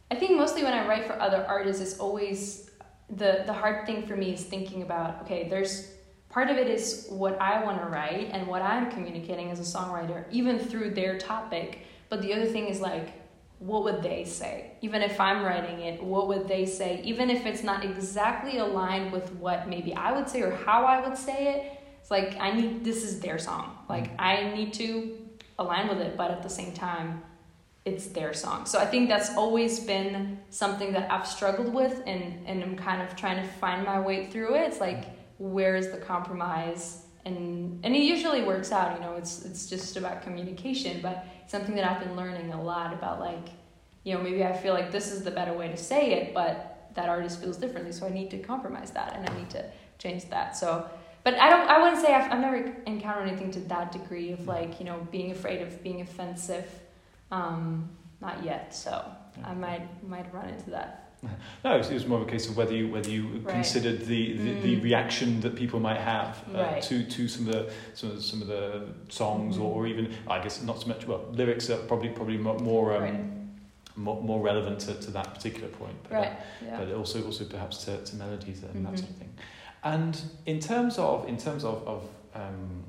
I 0.09 0.15
think 0.15 0.35
mostly 0.35 0.63
when 0.63 0.73
I 0.73 0.87
write 0.87 1.05
for 1.05 1.13
other 1.21 1.45
artists, 1.47 1.81
it's 1.81 1.99
always 1.99 2.71
the 3.09 3.43
the 3.45 3.53
hard 3.53 3.85
thing 3.85 4.07
for 4.07 4.17
me 4.17 4.33
is 4.33 4.43
thinking 4.43 4.81
about 4.81 5.21
okay, 5.21 5.47
there's 5.47 5.91
part 6.29 6.49
of 6.49 6.57
it 6.57 6.67
is 6.67 7.07
what 7.09 7.39
I 7.39 7.63
want 7.63 7.79
to 7.81 7.87
write 7.87 8.29
and 8.31 8.47
what 8.47 8.63
I'm 8.63 8.89
communicating 8.89 9.51
as 9.51 9.59
a 9.59 9.77
songwriter, 9.77 10.25
even 10.31 10.57
through 10.57 10.91
their 10.95 11.17
topic. 11.19 11.79
But 12.09 12.21
the 12.23 12.33
other 12.33 12.45
thing 12.45 12.67
is 12.67 12.81
like, 12.81 13.13
what 13.59 13.83
would 13.83 14.03
they 14.03 14.23
say? 14.23 14.71
Even 14.81 15.01
if 15.01 15.19
I'm 15.19 15.43
writing 15.43 15.79
it, 15.81 16.01
what 16.03 16.27
would 16.27 16.47
they 16.47 16.65
say? 16.65 17.01
Even 17.03 17.29
if 17.29 17.45
it's 17.45 17.63
not 17.63 17.83
exactly 17.83 18.59
aligned 18.59 19.11
with 19.11 19.31
what 19.33 19.67
maybe 19.67 19.95
I 19.95 20.11
would 20.11 20.29
say 20.29 20.41
or 20.41 20.51
how 20.51 20.85
I 20.85 21.07
would 21.07 21.17
say 21.17 21.55
it, 21.55 21.79
it's 21.99 22.11
like 22.11 22.37
I 22.39 22.51
need 22.51 22.83
this 22.83 23.03
is 23.03 23.19
their 23.19 23.39
song. 23.39 23.77
Like 23.89 24.11
I 24.19 24.53
need 24.55 24.73
to 24.73 25.17
align 25.57 25.87
with 25.87 25.99
it, 25.99 26.15
but 26.15 26.29
at 26.29 26.43
the 26.43 26.49
same 26.49 26.71
time, 26.71 27.23
it's 27.83 28.07
their 28.07 28.33
song. 28.33 28.65
So 28.65 28.79
I 28.79 28.85
think 28.85 29.09
that's 29.09 29.35
always 29.35 29.79
been 29.79 30.39
something 30.49 30.91
that 30.93 31.09
I've 31.11 31.25
struggled 31.25 31.73
with 31.73 32.03
and, 32.05 32.45
and 32.45 32.61
I'm 32.61 32.75
kind 32.75 33.01
of 33.01 33.15
trying 33.15 33.41
to 33.41 33.53
find 33.53 33.85
my 33.85 33.99
way 33.99 34.27
through 34.27 34.55
it. 34.55 34.67
It's 34.67 34.79
like 34.79 35.05
where 35.37 35.75
is 35.75 35.91
the 35.91 35.97
compromise? 35.97 37.03
And 37.27 37.83
and 37.83 37.95
it 37.95 38.03
usually 38.13 38.43
works 38.43 38.71
out, 38.71 38.89
you 38.95 39.01
know, 39.05 39.15
it's 39.15 39.33
it's 39.45 39.69
just 39.69 39.97
about 39.97 40.21
communication, 40.23 41.01
but 41.01 41.25
something 41.47 41.75
that 41.75 41.85
I've 41.89 42.01
been 42.05 42.15
learning 42.15 42.53
a 42.53 42.61
lot 42.61 42.93
about 42.93 43.19
like, 43.19 43.47
you 44.03 44.13
know, 44.13 44.21
maybe 44.21 44.43
I 44.43 44.55
feel 44.55 44.73
like 44.73 44.91
this 44.91 45.11
is 45.11 45.23
the 45.23 45.31
better 45.31 45.53
way 45.53 45.67
to 45.67 45.77
say 45.77 46.13
it, 46.13 46.33
but 46.33 46.91
that 46.95 47.09
artist 47.09 47.41
feels 47.41 47.57
differently, 47.57 47.91
so 47.91 48.07
I 48.07 48.09
need 48.09 48.29
to 48.31 48.39
compromise 48.39 48.91
that 48.91 49.15
and 49.15 49.29
I 49.29 49.37
need 49.37 49.49
to 49.51 49.63
change 49.99 50.29
that. 50.29 50.55
So 50.55 50.89
but 51.23 51.33
I 51.35 51.49
don't 51.49 51.67
I 51.69 51.81
wouldn't 51.81 52.01
say 52.03 52.13
I've, 52.13 52.31
I've 52.31 52.39
never 52.39 52.59
encountered 52.85 53.27
anything 53.27 53.51
to 53.51 53.59
that 53.61 53.91
degree 53.91 54.31
of 54.31 54.47
like, 54.47 54.79
you 54.79 54.85
know, 54.85 55.05
being 55.11 55.31
afraid 55.31 55.61
of 55.61 55.83
being 55.83 56.01
offensive 56.01 56.67
um, 57.31 57.89
not 58.21 58.43
yet, 58.43 58.73
so 58.73 59.03
I 59.43 59.53
might 59.53 60.07
might 60.07 60.33
run 60.33 60.49
into 60.49 60.69
that. 60.71 61.06
No, 61.63 61.75
it 61.77 61.91
was 61.91 62.05
more 62.05 62.21
of 62.21 62.27
a 62.27 62.31
case 62.31 62.47
of 62.49 62.55
whether 62.57 62.73
you 62.73 62.87
whether 62.89 63.09
you 63.09 63.23
Right. 63.27 63.47
considered 63.47 64.01
the, 64.05 64.33
the, 64.37 64.53
the 64.61 64.75
Mm. 64.77 64.83
reaction 64.83 65.41
that 65.41 65.55
people 65.55 65.79
might 65.79 65.99
have 65.99 66.37
uh, 66.53 66.57
Right. 66.59 66.81
to, 66.83 67.03
to 67.03 67.27
some 67.27 67.47
of 67.47 67.53
the 67.53 67.71
some 67.95 68.09
of 68.11 68.15
the, 68.17 68.21
some 68.21 68.41
of 68.41 68.47
the 68.47 68.83
songs 69.09 69.57
or, 69.57 69.71
Mhm. 69.71 69.75
or 69.75 69.87
even 69.87 70.13
I 70.27 70.39
guess 70.43 70.61
not 70.63 70.79
so 70.81 70.87
much 70.87 71.07
well 71.07 71.21
lyrics 71.31 71.69
are 71.69 71.77
probably 71.87 72.09
probably 72.09 72.37
more 72.37 72.95
um, 72.95 73.01
Right. 73.03 73.19
more, 73.95 74.21
more 74.21 74.39
relevant 74.41 74.79
to, 74.81 74.93
to 74.93 75.11
that 75.11 75.33
particular 75.33 75.69
point. 75.69 75.97
But, 76.03 76.13
uh. 76.15 76.29
Yeah. 76.63 76.77
but 76.79 76.93
also 76.93 77.23
also 77.25 77.45
perhaps 77.45 77.85
to, 77.85 77.97
to 78.03 78.15
melodies 78.15 78.63
and 78.63 78.85
that 78.85 78.93
Mhm. 78.93 78.99
sort 78.99 79.09
of 79.09 79.15
thing. 79.17 79.33
And 79.83 80.21
in 80.45 80.59
terms 80.59 80.97
of 80.99 81.27
in 81.27 81.37
terms 81.37 81.63
of, 81.63 81.87
of 81.87 82.03
um, 82.35 82.83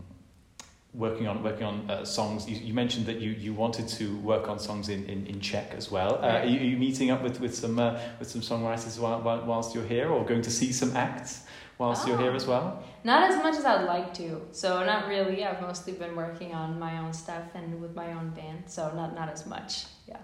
working 0.98 1.26
on 1.28 1.42
working 1.42 1.64
on 1.64 1.88
uh, 1.90 2.04
songs, 2.04 2.48
you, 2.50 2.56
you 2.56 2.74
mentioned 2.74 3.06
that 3.06 3.20
you, 3.20 3.30
you 3.30 3.54
wanted 3.54 3.86
to 3.98 4.04
work 4.18 4.48
on 4.48 4.58
songs 4.58 4.88
in, 4.88 5.04
in, 5.06 5.26
in 5.26 5.40
Czech 5.40 5.72
as 5.76 5.90
well. 5.90 6.14
Uh, 6.16 6.40
are, 6.40 6.44
you, 6.46 6.58
are 6.60 6.70
you 6.72 6.76
meeting 6.76 7.10
up 7.10 7.22
with 7.22 7.40
with 7.40 7.54
some 7.54 7.78
uh, 7.78 7.98
with 8.18 8.28
some 8.28 8.40
songwriters 8.42 8.98
while, 8.98 9.20
while, 9.22 9.42
whilst 9.46 9.74
you're 9.74 9.86
here, 9.96 10.08
or 10.10 10.24
going 10.24 10.42
to 10.42 10.50
see 10.50 10.72
some 10.72 10.96
acts 10.96 11.44
whilst 11.78 12.06
you're 12.08 12.18
here 12.18 12.32
Oh. 12.32 12.36
as 12.36 12.46
well? 12.46 12.82
Not 13.04 13.30
as 13.30 13.36
much 13.36 13.56
as 13.56 13.64
I'd 13.64 13.84
like 13.84 14.12
to. 14.14 14.42
So 14.52 14.84
not 14.84 15.06
really. 15.08 15.44
I've 15.44 15.62
mostly 15.62 15.92
been 15.92 16.14
working 16.16 16.52
on 16.52 16.78
my 16.78 16.98
own 16.98 17.12
stuff 17.12 17.46
and 17.54 17.80
with 17.80 17.94
my 17.94 18.12
own 18.12 18.30
band. 18.30 18.64
So 18.66 18.92
not 18.94 19.14
not 19.14 19.28
as 19.30 19.46
much. 19.46 19.84
Yeah, 20.08 20.20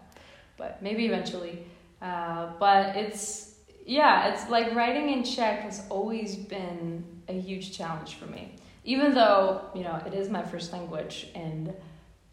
but 0.59 0.83
maybe 0.83 1.07
eventually. 1.07 1.55
Uh, 2.03 2.49
but 2.59 2.97
it's 2.97 3.55
yeah, 3.87 4.29
it's 4.29 4.51
like 4.51 4.75
writing 4.75 5.11
in 5.11 5.23
Czech 5.25 5.61
has 5.61 5.87
always 5.89 6.35
been 6.37 7.05
a 7.29 7.33
huge 7.49 7.77
challenge 7.77 8.15
for 8.17 8.27
me. 8.27 8.57
Even 8.85 9.15
though 9.15 9.71
you 9.75 9.83
know 9.83 10.01
it 10.07 10.15
is 10.15 10.29
my 10.29 10.43
first 10.43 10.73
language 10.73 11.29
and 11.35 11.73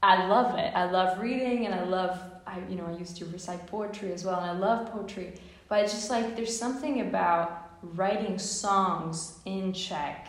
I 0.04 0.28
love 0.28 0.58
it. 0.58 0.72
I 0.76 0.90
love 0.90 1.20
reading 1.20 1.66
and 1.66 1.74
I 1.74 1.84
love 1.84 2.20
I 2.46 2.60
you 2.70 2.76
know 2.76 2.86
I 2.86 2.98
used 2.98 3.18
to 3.18 3.26
recite 3.26 3.66
poetry 3.68 4.12
as 4.14 4.26
well 4.26 4.40
and 4.40 4.46
I 4.46 4.54
love 4.54 4.92
poetry. 4.92 5.34
But 5.70 5.84
it's 5.84 5.94
just 5.94 6.10
like 6.10 6.36
there's 6.36 6.58
something 6.58 7.02
about 7.02 7.70
writing 7.82 8.38
songs 8.38 9.40
in 9.46 9.74
Czech 9.74 10.28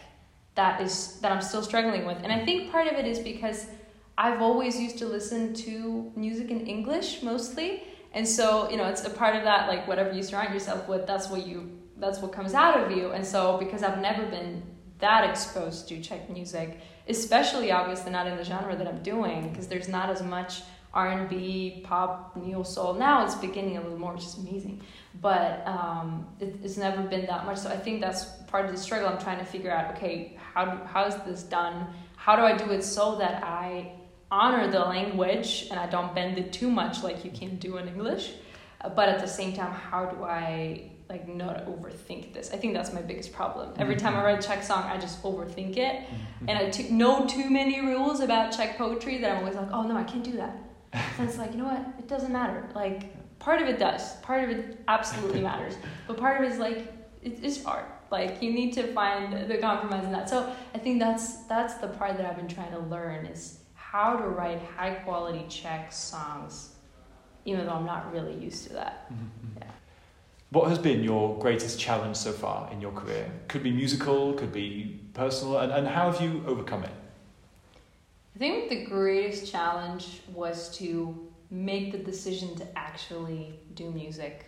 that 0.54 0.80
is 0.80 1.18
that 1.20 1.32
I'm 1.32 1.42
still 1.42 1.62
struggling 1.62 2.06
with. 2.06 2.18
And 2.22 2.32
I 2.32 2.44
think 2.44 2.70
part 2.70 2.86
of 2.86 2.94
it 2.94 3.06
is 3.06 3.18
because 3.18 3.66
I've 4.18 4.42
always 4.42 4.78
used 4.80 4.98
to 4.98 5.06
listen 5.06 5.54
to 5.54 6.12
music 6.14 6.50
in 6.50 6.66
English 6.66 7.22
mostly. 7.22 7.84
And 8.14 8.28
so, 8.28 8.70
you 8.70 8.76
know, 8.76 8.86
it's 8.86 9.04
a 9.04 9.10
part 9.10 9.36
of 9.36 9.44
that 9.44 9.68
like 9.68 9.88
whatever 9.88 10.12
you 10.12 10.22
surround 10.22 10.52
yourself 10.52 10.86
with, 10.88 11.06
that's 11.06 11.30
what 11.30 11.46
you 11.46 11.78
that's 11.96 12.18
what 12.20 12.32
comes 12.32 12.52
out 12.52 12.78
of 12.78 12.96
you. 12.96 13.12
And 13.12 13.24
so 13.24 13.56
because 13.58 13.82
I've 13.82 14.00
never 14.00 14.26
been 14.26 14.62
that 15.02 15.28
exposed 15.28 15.88
to 15.88 16.00
Czech 16.00 16.30
music, 16.30 16.80
especially 17.08 17.70
obviously 17.70 18.10
not 18.10 18.26
in 18.26 18.36
the 18.36 18.44
genre 18.44 18.74
that 18.74 18.86
I'm 18.88 19.02
doing 19.02 19.50
because 19.50 19.66
there's 19.68 19.88
not 19.88 20.08
as 20.08 20.22
much 20.22 20.62
R&B, 20.94 21.82
pop, 21.84 22.36
neo 22.36 22.62
soul. 22.62 22.94
Now 22.94 23.24
it's 23.24 23.34
beginning 23.34 23.76
a 23.78 23.80
little 23.82 23.98
more, 23.98 24.14
which 24.14 24.24
is 24.24 24.36
amazing. 24.36 24.80
But 25.20 25.66
um, 25.66 26.26
it, 26.38 26.56
it's 26.62 26.76
never 26.76 27.02
been 27.02 27.26
that 27.26 27.46
much. 27.46 27.58
So 27.58 27.70
I 27.70 27.76
think 27.76 28.00
that's 28.00 28.24
part 28.46 28.64
of 28.66 28.72
the 28.72 28.76
struggle. 28.76 29.08
I'm 29.08 29.18
trying 29.18 29.38
to 29.38 29.44
figure 29.44 29.70
out, 29.70 29.96
okay, 29.96 30.38
how 30.54 30.82
how 30.86 31.04
is 31.04 31.16
this 31.26 31.42
done? 31.42 31.86
How 32.16 32.36
do 32.36 32.42
I 32.42 32.56
do 32.56 32.70
it 32.70 32.82
so 32.82 33.16
that 33.16 33.42
I 33.42 33.92
honor 34.30 34.70
the 34.70 34.80
language 34.80 35.66
and 35.70 35.80
I 35.80 35.86
don't 35.86 36.14
bend 36.14 36.38
it 36.38 36.52
too 36.52 36.70
much 36.70 37.02
like 37.02 37.24
you 37.24 37.30
can 37.30 37.56
do 37.56 37.78
in 37.78 37.88
English? 37.88 38.32
But 38.96 39.08
at 39.08 39.20
the 39.20 39.28
same 39.28 39.52
time, 39.54 39.72
how 39.72 40.06
do 40.06 40.24
I 40.24 40.90
like 41.12 41.28
not 41.28 41.56
overthink 41.66 42.32
this? 42.32 42.46
I 42.52 42.56
think 42.56 42.72
that's 42.74 42.92
my 42.92 43.02
biggest 43.10 43.32
problem. 43.32 43.66
Every 43.78 43.96
time 44.02 44.14
I 44.16 44.24
write 44.24 44.38
a 44.42 44.46
Czech 44.48 44.62
song, 44.62 44.82
I 44.84 44.96
just 45.06 45.22
overthink 45.22 45.76
it 45.76 45.94
Mm-hmm. 46.02 46.48
and 46.48 46.58
I 46.58 46.70
t- 46.70 46.90
know 46.90 47.26
too 47.26 47.48
many 47.50 47.80
rules 47.80 48.18
about 48.20 48.44
Czech 48.56 48.70
poetry 48.78 49.18
that 49.18 49.30
I'm 49.30 49.38
always 49.42 49.54
like, 49.62 49.70
oh 49.72 49.82
no, 49.90 49.96
I 49.96 50.04
can't 50.04 50.24
do 50.24 50.36
that. 50.42 50.54
And 51.18 51.28
it's 51.28 51.38
like, 51.38 51.52
you 51.52 51.58
know 51.58 51.70
what? 51.74 51.82
It 52.02 52.08
doesn't 52.08 52.32
matter. 52.40 52.60
Like, 52.74 52.98
part 53.38 53.58
of 53.62 53.68
it 53.72 53.78
does. 53.78 54.02
Part 54.28 54.40
of 54.44 54.50
it 54.56 54.60
absolutely 54.88 55.40
matters. 55.50 55.74
But 56.06 56.16
part 56.16 56.34
of 56.38 56.42
it 56.46 56.52
is 56.54 56.58
like, 56.66 56.78
it 57.22 57.34
is 57.48 57.64
art. 57.64 57.88
Like, 58.10 58.42
you 58.42 58.50
need 58.52 58.72
to 58.78 58.82
find 58.92 59.26
the 59.50 59.58
compromise 59.58 60.04
in 60.04 60.12
that. 60.12 60.28
So 60.28 60.38
I 60.74 60.78
think 60.78 60.94
that's 61.06 61.24
that's 61.52 61.74
the 61.84 61.88
part 61.88 62.12
that 62.18 62.26
I've 62.28 62.36
been 62.42 62.48
trying 62.58 62.72
to 62.72 62.82
learn 62.94 63.20
is 63.34 63.42
how 63.74 64.16
to 64.22 64.26
write 64.38 64.60
high 64.76 64.94
quality 65.04 65.44
Czech 65.48 65.92
songs, 65.92 66.54
even 67.44 67.64
though 67.66 67.76
I'm 67.80 67.86
not 67.94 68.12
really 68.12 68.34
used 68.48 68.60
to 68.66 68.72
that. 68.80 68.94
Mhm. 69.12 69.28
Yeah. 69.60 69.70
What 70.52 70.68
has 70.68 70.78
been 70.78 71.02
your 71.02 71.38
greatest 71.38 71.80
challenge 71.80 72.14
so 72.14 72.30
far 72.30 72.70
in 72.70 72.78
your 72.82 72.92
career? 72.92 73.32
Could 73.48 73.62
be 73.62 73.70
musical, 73.70 74.34
could 74.34 74.52
be 74.52 75.00
personal, 75.14 75.56
and, 75.60 75.72
and 75.72 75.88
how 75.88 76.10
have 76.10 76.20
you 76.20 76.44
overcome 76.46 76.84
it? 76.84 76.90
I 78.36 78.38
think 78.38 78.68
the 78.68 78.84
greatest 78.84 79.50
challenge 79.50 80.20
was 80.34 80.76
to 80.76 81.26
make 81.50 81.90
the 81.90 81.96
decision 81.96 82.54
to 82.56 82.66
actually 82.78 83.58
do 83.76 83.90
music 83.92 84.44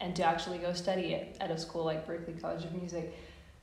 and 0.00 0.16
to 0.16 0.24
actually 0.24 0.56
go 0.56 0.72
study 0.72 1.12
it 1.12 1.36
at 1.42 1.50
a 1.50 1.58
school 1.58 1.84
like 1.84 2.06
Berklee 2.06 2.40
College 2.40 2.64
of 2.64 2.72
Music. 2.72 3.14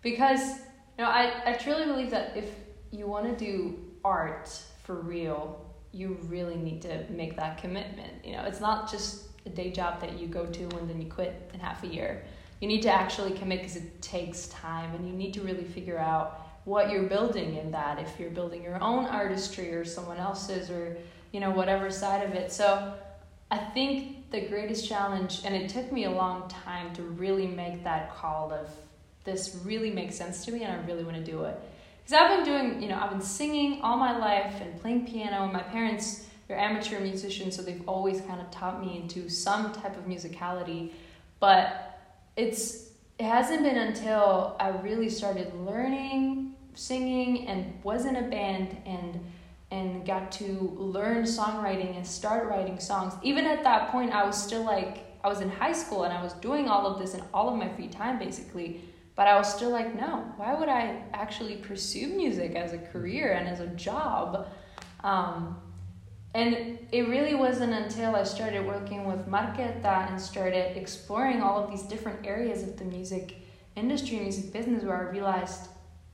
Because, 0.04 0.60
you 1.00 1.04
know, 1.04 1.10
I, 1.10 1.34
I 1.48 1.54
truly 1.54 1.86
believe 1.86 2.12
that 2.12 2.38
if 2.38 2.52
you 2.92 3.08
want 3.08 3.26
to 3.26 3.44
do 3.44 3.80
art 4.06 4.48
for 4.84 5.02
real, 5.02 5.66
you 5.92 6.20
really 6.26 6.58
need 6.58 6.84
to 6.84 7.06
make 7.10 7.36
that 7.38 7.58
commitment. 7.58 8.24
You 8.24 8.34
know, 8.34 8.44
it's 8.44 8.62
not 8.62 8.92
just 8.92 9.31
a 9.46 9.50
day 9.50 9.72
job 9.72 10.02
that 10.02 10.20
you 10.20 10.28
go 10.28 10.46
to 10.46 10.64
and 10.64 10.90
then 10.90 11.02
you 11.02 11.10
quit 11.10 11.50
in 11.54 11.60
half 11.60 11.84
a 11.84 11.88
year. 11.88 12.24
You 12.60 12.68
need 12.68 12.84
to 12.84 12.92
actually 12.92 13.32
commit 13.32 13.60
because 13.60 13.76
it 13.76 14.02
takes 14.02 14.48
time 14.48 14.94
and 14.94 15.08
you 15.08 15.14
need 15.14 15.34
to 15.34 15.42
really 15.42 15.64
figure 15.64 15.98
out 15.98 16.52
what 16.66 16.92
you're 16.92 17.04
building 17.04 17.56
in 17.58 17.72
that 17.72 18.00
if 18.00 18.20
you're 18.20 18.30
building 18.30 18.64
your 18.64 18.82
own 18.84 19.06
artistry 19.06 19.74
or 19.74 19.84
someone 19.84 20.18
else's 20.18 20.70
or 20.70 20.96
you 21.32 21.40
know 21.40 21.50
whatever 21.52 21.90
side 21.90 22.24
of 22.24 22.34
it 22.36 22.52
so 22.52 22.94
i 23.50 23.58
think 23.58 24.30
the 24.30 24.42
greatest 24.42 24.88
challenge 24.88 25.42
and 25.44 25.56
it 25.56 25.70
took 25.70 25.92
me 25.92 26.04
a 26.04 26.12
long 26.12 26.48
time 26.50 26.94
to 26.94 27.02
really 27.02 27.48
make 27.48 27.84
that 27.84 28.16
call 28.16 28.52
of 28.54 28.70
this 29.24 29.60
really 29.66 29.92
makes 29.92 30.16
sense 30.16 30.46
to 30.46 30.52
me 30.52 30.64
and 30.64 30.72
i 30.72 30.86
really 30.86 31.04
want 31.04 31.16
to 31.16 31.24
do 31.24 31.44
it 31.44 31.60
because 32.04 32.14
i've 32.14 32.30
been 32.30 32.46
doing 32.46 32.82
you 32.82 32.88
know 32.88 33.00
i've 33.00 33.10
been 33.10 33.22
singing 33.22 33.82
all 33.82 33.98
my 33.98 34.16
life 34.18 34.62
and 34.62 34.80
playing 34.82 35.06
piano 35.08 35.44
and 35.44 35.54
my 35.54 35.64
parents 35.64 36.28
they're 36.52 36.60
amateur 36.60 37.00
musicians 37.00 37.56
so 37.56 37.62
they've 37.62 37.88
always 37.88 38.20
kind 38.22 38.42
of 38.42 38.52
taught 38.52 38.86
me 38.86 38.98
into 38.98 39.30
some 39.30 39.72
type 39.72 39.96
of 39.98 40.06
musicality 40.06 40.92
but 41.40 41.98
it's 42.36 42.90
it 43.18 43.24
hasn't 43.26 43.64
been 43.64 43.78
until 43.78 44.58
I 44.60 44.70
really 44.70 45.08
started 45.08 45.54
learning 45.56 46.56
singing 46.74 47.48
and 47.48 47.82
was 47.84 48.06
in 48.06 48.18
a 48.18 48.24
band 48.24 48.76
and 48.86 49.20
and 49.72 50.06
got 50.06 50.30
to 50.34 50.76
learn 50.78 51.24
songwriting 51.24 51.96
and 51.96 52.06
start 52.06 52.50
writing 52.50 52.78
songs. 52.78 53.14
Even 53.24 53.46
at 53.46 53.64
that 53.64 53.90
point, 53.90 54.12
I 54.12 54.26
was 54.26 54.42
still 54.42 54.66
like 54.66 55.06
I 55.24 55.30
was 55.30 55.40
in 55.40 55.50
high 55.50 55.72
school 55.72 56.04
and 56.04 56.14
I 56.14 56.22
was 56.22 56.34
doing 56.34 56.68
all 56.68 56.86
of 56.86 57.00
this 57.00 57.14
in 57.14 57.24
all 57.34 57.48
of 57.48 57.58
my 57.58 57.70
free 57.70 57.88
time 57.88 58.20
basically. 58.20 58.82
But 59.16 59.28
I 59.28 59.38
was 59.38 59.54
still 59.54 59.70
like, 59.70 59.96
no, 59.96 60.34
why 60.36 60.54
would 60.54 60.68
I 60.68 61.04
actually 61.14 61.58
pursue 61.58 62.08
music 62.08 62.56
as 62.56 62.74
a 62.74 62.78
career 62.78 63.32
and 63.34 63.48
as 63.48 63.62
a 63.62 63.68
job? 63.68 64.48
Um, 65.04 65.58
and 66.34 66.80
it 66.92 67.10
really 67.10 67.36
wasn't 67.36 67.74
until 67.74 68.16
I 68.16 68.24
started 68.24 68.66
working 68.66 69.06
with 69.06 69.28
Marketa 69.28 70.10
and 70.10 70.20
started 70.20 70.78
exploring 70.78 71.42
all 71.42 71.62
of 71.62 71.70
these 71.70 71.84
different 71.84 72.26
areas 72.26 72.64
of 72.64 72.78
the 72.78 72.86
music 72.86 73.36
industry, 73.76 74.20
music 74.20 74.54
business, 74.54 74.84
where 74.84 74.96
I 74.96 75.12
realized 75.12 75.68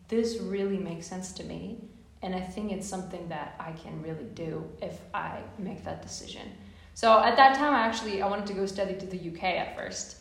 this 0.07 0.39
really 0.41 0.77
makes 0.77 1.05
sense 1.05 1.31
to 1.33 1.43
me. 1.43 1.83
And 2.23 2.33
I 2.33 2.41
think 2.41 2.71
it's 2.71 2.87
something 2.87 3.29
that 3.29 3.55
I 3.59 3.73
can 3.73 4.01
really 4.01 4.25
do 4.33 4.67
if 4.81 4.99
I 5.13 5.39
make 5.59 5.83
that 5.83 6.01
decision. 6.01 6.51
So 6.95 7.21
at 7.21 7.35
that 7.37 7.55
time, 7.55 7.75
I 7.75 7.81
actually 7.81 8.23
I 8.23 8.27
wanted 8.27 8.47
to 8.47 8.53
go 8.53 8.65
study 8.65 8.95
to 8.95 9.05
the 9.05 9.29
UK 9.29 9.43
at 9.43 9.75
first, 9.75 10.17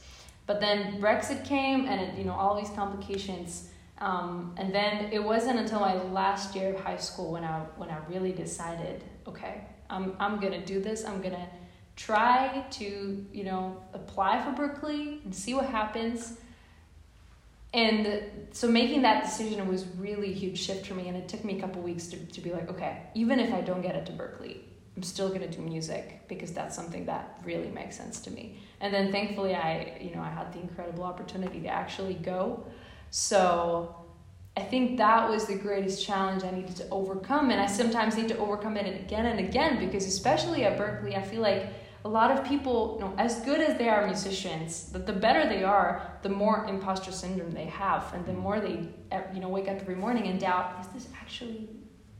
But 0.46 0.60
then 0.60 1.00
Brexit 1.00 1.44
came, 1.44 1.86
and 1.86 2.00
it, 2.00 2.18
you 2.18 2.24
know 2.24 2.34
all 2.34 2.54
these 2.54 2.70
complications. 2.70 3.70
Um, 3.98 4.54
and 4.58 4.74
then 4.74 5.10
it 5.10 5.24
wasn't 5.24 5.58
until 5.58 5.80
my 5.80 5.94
last 5.94 6.54
year 6.54 6.74
of 6.74 6.80
high 6.80 6.98
school 6.98 7.32
when 7.32 7.44
I 7.44 7.60
when 7.78 7.88
I 7.88 7.98
really 8.10 8.32
decided, 8.32 9.02
okay, 9.26 9.62
I'm 9.90 10.16
I'm 10.18 10.40
gonna 10.40 10.64
do 10.64 10.80
this. 10.80 11.04
I'm 11.04 11.20
gonna 11.20 11.48
try 11.96 12.64
to 12.70 13.26
you 13.32 13.44
know 13.44 13.82
apply 13.94 14.42
for 14.42 14.50
Berklee 14.50 15.24
and 15.24 15.34
see 15.34 15.54
what 15.54 15.66
happens. 15.66 16.38
And 17.74 18.22
so 18.52 18.68
making 18.68 19.02
that 19.02 19.24
decision 19.24 19.68
was 19.68 19.84
really 19.98 20.30
a 20.30 20.34
huge 20.34 20.58
shift 20.58 20.86
for 20.86 20.94
me, 20.94 21.08
and 21.08 21.16
it 21.16 21.28
took 21.28 21.44
me 21.44 21.58
a 21.58 21.60
couple 21.60 21.82
weeks 21.82 22.06
to, 22.06 22.16
to 22.16 22.40
be 22.40 22.50
like, 22.50 22.70
okay, 22.70 23.02
even 23.14 23.38
if 23.38 23.52
I 23.52 23.60
don't 23.60 23.82
get 23.82 23.94
it 23.94 24.06
to 24.06 24.12
Berklee, 24.12 24.60
I'm 24.96 25.02
still 25.02 25.28
gonna 25.28 25.48
do 25.48 25.60
music 25.60 26.22
because 26.26 26.52
that's 26.52 26.74
something 26.74 27.04
that 27.06 27.38
really 27.44 27.68
makes 27.68 27.96
sense 27.96 28.20
to 28.20 28.30
me. 28.30 28.58
And 28.80 28.94
then 28.94 29.12
thankfully, 29.12 29.54
I 29.54 29.98
you 30.00 30.14
know 30.14 30.22
I 30.22 30.30
had 30.30 30.52
the 30.52 30.60
incredible 30.60 31.04
opportunity 31.04 31.60
to 31.62 31.68
actually 31.68 32.14
go. 32.14 32.64
So 33.10 34.05
I 34.56 34.62
think 34.62 34.96
that 34.96 35.28
was 35.28 35.46
the 35.46 35.54
greatest 35.56 36.04
challenge 36.04 36.42
I 36.42 36.50
needed 36.50 36.76
to 36.76 36.88
overcome, 36.90 37.50
and 37.50 37.60
I 37.60 37.66
sometimes 37.66 38.16
need 38.16 38.28
to 38.28 38.38
overcome 38.38 38.76
it 38.76 38.86
again 39.00 39.26
and 39.26 39.38
again 39.38 39.78
because 39.78 40.06
especially 40.06 40.64
at 40.64 40.78
Berklee, 40.78 41.16
I 41.16 41.22
feel 41.22 41.42
like 41.42 41.66
a 42.04 42.08
lot 42.08 42.30
of 42.30 42.44
people, 42.44 42.96
you 42.98 43.04
know, 43.04 43.14
as 43.18 43.40
good 43.40 43.60
as 43.60 43.76
they 43.76 43.88
are 43.88 44.06
musicians, 44.06 44.90
the, 44.92 44.98
the 44.98 45.12
better 45.12 45.46
they 45.48 45.64
are, 45.64 46.18
the 46.22 46.28
more 46.28 46.64
imposter 46.66 47.12
syndrome 47.12 47.50
they 47.50 47.66
have, 47.66 48.14
and 48.14 48.24
the 48.24 48.32
more 48.32 48.60
they, 48.60 48.88
you 49.34 49.40
know, 49.40 49.48
wake 49.48 49.68
up 49.68 49.78
every 49.80 49.96
morning 49.96 50.28
and 50.28 50.40
doubt: 50.40 50.76
Is 50.80 50.86
this 50.88 51.08
actually 51.20 51.68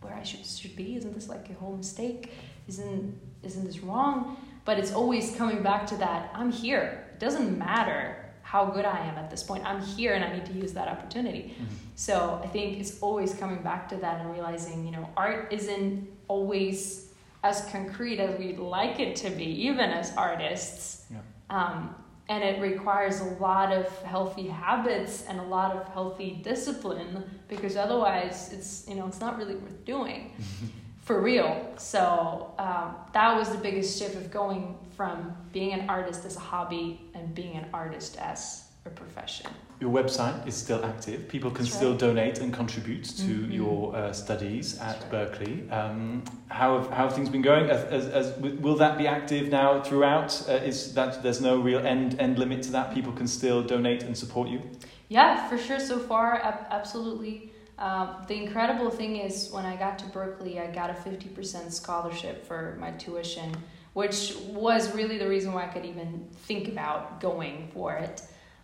where 0.01 0.13
I 0.13 0.23
should 0.23 0.45
should 0.45 0.77
be? 0.77 0.97
Isn't 0.97 1.15
this 1.15 1.29
like 1.29 1.49
a 1.49 1.55
whole 1.55 1.77
mistake? 1.77 2.33
isn't 2.69 3.19
isn't 3.43 3.65
this 3.65 3.81
wrong 3.81 4.37
but 4.65 4.79
it's 4.79 4.93
always 4.93 5.35
coming 5.37 5.63
back 5.63 5.87
to 5.87 5.97
that 5.97 6.31
i'm 6.35 6.51
here 6.51 7.07
it 7.13 7.21
doesn't 7.21 7.57
matter 7.59 8.17
how 8.43 8.65
good 8.65 8.85
i 8.85 8.99
am 8.99 9.17
at 9.17 9.31
this 9.31 9.43
point 9.43 9.65
i'm 9.65 9.81
here 9.81 10.15
and 10.15 10.25
i 10.25 10.33
need 10.33 10.45
to 10.45 10.53
use 10.53 10.73
that 10.73 10.89
opportunity 10.89 11.55
mm-hmm. 11.55 11.75
So 11.97 12.41
i 12.45 12.47
think 12.47 12.79
it's 12.79 13.01
always 13.01 13.35
coming 13.35 13.61
back 13.63 13.89
to 13.89 13.97
that 13.97 14.21
and 14.21 14.33
realizing 14.33 14.85
you 14.85 14.93
know 14.93 15.09
art 15.17 15.53
isn't 15.53 16.09
always 16.29 17.13
as 17.43 17.65
concrete 17.73 18.21
as 18.21 18.39
we'd 18.39 18.59
like 18.59 19.01
it 19.01 19.17
to 19.17 19.31
be 19.31 19.45
even 19.45 19.91
as 19.91 20.17
artists 20.17 21.07
yeah. 21.11 21.19
um, 21.51 21.95
and 22.29 22.43
it 22.45 22.61
requires 22.61 23.21
a 23.21 23.31
lot 23.41 23.73
of 23.73 23.87
healthy 24.03 24.47
habits 24.47 25.25
and 25.29 25.41
a 25.41 25.45
lot 25.45 25.77
of 25.77 25.87
healthy 25.93 26.41
discipline 26.43 27.25
because 27.49 27.77
otherwise 27.77 28.53
it's 28.53 28.89
you 28.89 28.95
know 28.95 29.07
it's 29.07 29.21
not 29.21 29.37
really 29.37 29.57
worth 29.57 29.85
doing 29.85 30.33
for 31.07 31.21
real. 31.21 31.73
So 31.77 32.53
um, 32.59 32.97
that 33.13 33.37
was 33.37 33.51
the 33.51 33.59
biggest 33.59 33.97
shift 33.97 34.17
of 34.17 34.31
going 34.31 34.77
from 34.97 35.37
being 35.53 35.73
an 35.73 35.89
artist 35.89 36.25
as 36.27 36.37
a 36.37 36.41
hobby 36.41 37.01
and 37.15 37.33
being 37.33 37.57
an 37.57 37.67
artist 37.73 38.19
as 38.19 38.65
a 38.87 38.91
profession. 38.91 39.51
Your 39.81 39.91
website 39.91 40.47
is 40.47 40.55
still 40.55 40.85
active. 40.85 41.29
People 41.29 41.51
can 41.51 41.65
That's 41.65 41.77
still 41.77 41.91
right. 41.91 41.99
donate 41.99 42.39
and 42.39 42.53
contribute 42.53 43.05
to 43.05 43.23
mm-hmm. 43.23 43.53
your 43.53 43.95
uh, 43.95 44.13
studies 44.13 44.79
at 44.79 45.03
right. 45.13 45.31
Berklee. 45.31 45.71
Um, 45.71 46.25
how, 46.49 46.79
have, 46.79 46.91
how 46.91 47.05
have 47.05 47.15
things 47.15 47.29
been 47.29 47.43
going? 47.43 47.69
As, 47.69 47.85
as, 47.85 48.07
as, 48.09 48.39
will 48.39 48.77
that 48.77 48.97
be 48.97 49.07
active 49.07 49.51
now 49.51 49.83
throughout? 49.83 50.49
Uh, 50.49 50.53
is 50.53 50.95
that 50.95 51.23
there's 51.23 51.41
no 51.41 51.61
real 51.61 51.81
end 51.81 52.19
end 52.19 52.39
limit 52.39 52.63
to 52.63 52.73
that? 52.73 52.95
People 52.95 53.13
can 53.13 53.27
still 53.27 53.63
donate 53.63 54.03
and 54.03 54.17
support 54.17 54.49
you. 54.49 54.63
Yeah, 55.09 55.47
for 55.49 55.59
sure. 55.59 55.79
So 55.79 55.99
far, 55.99 56.41
absolutely. 56.71 57.53
Um, 57.79 58.25
the 58.27 58.35
incredible 58.35 58.91
thing 58.91 59.17
is 59.17 59.51
when 59.51 59.67
I 59.67 59.77
got 59.77 59.99
to 59.99 60.07
Berklee, 60.07 60.59
I 60.59 60.73
got 60.73 60.89
a 60.91 60.95
50% 60.95 61.71
scholarship 61.71 62.47
for 62.47 62.77
my 62.81 62.93
tuition, 62.93 63.55
which 63.93 64.35
was 64.49 64.95
really 64.95 65.19
the 65.19 65.29
reason 65.29 65.53
why 65.53 65.65
I 65.65 65.69
could 65.69 65.85
even 65.85 66.27
think 66.45 66.69
about 66.69 67.21
going 67.21 67.69
for 67.75 67.93
it. 67.95 68.23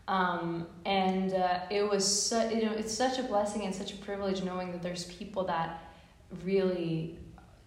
Um, 0.08 0.66
and 0.84 1.32
uh, 1.32 1.60
it 1.70 1.88
was 1.88 2.04
su- 2.28 2.50
you 2.52 2.64
know 2.64 2.72
it's 2.72 2.92
such 2.92 3.18
a 3.18 3.22
blessing 3.22 3.62
and 3.62 3.74
such 3.74 3.92
a 3.92 3.96
privilege 3.96 4.42
knowing 4.42 4.72
that 4.72 4.82
there's 4.82 5.04
people 5.04 5.44
that 5.44 5.80
really 6.44 7.18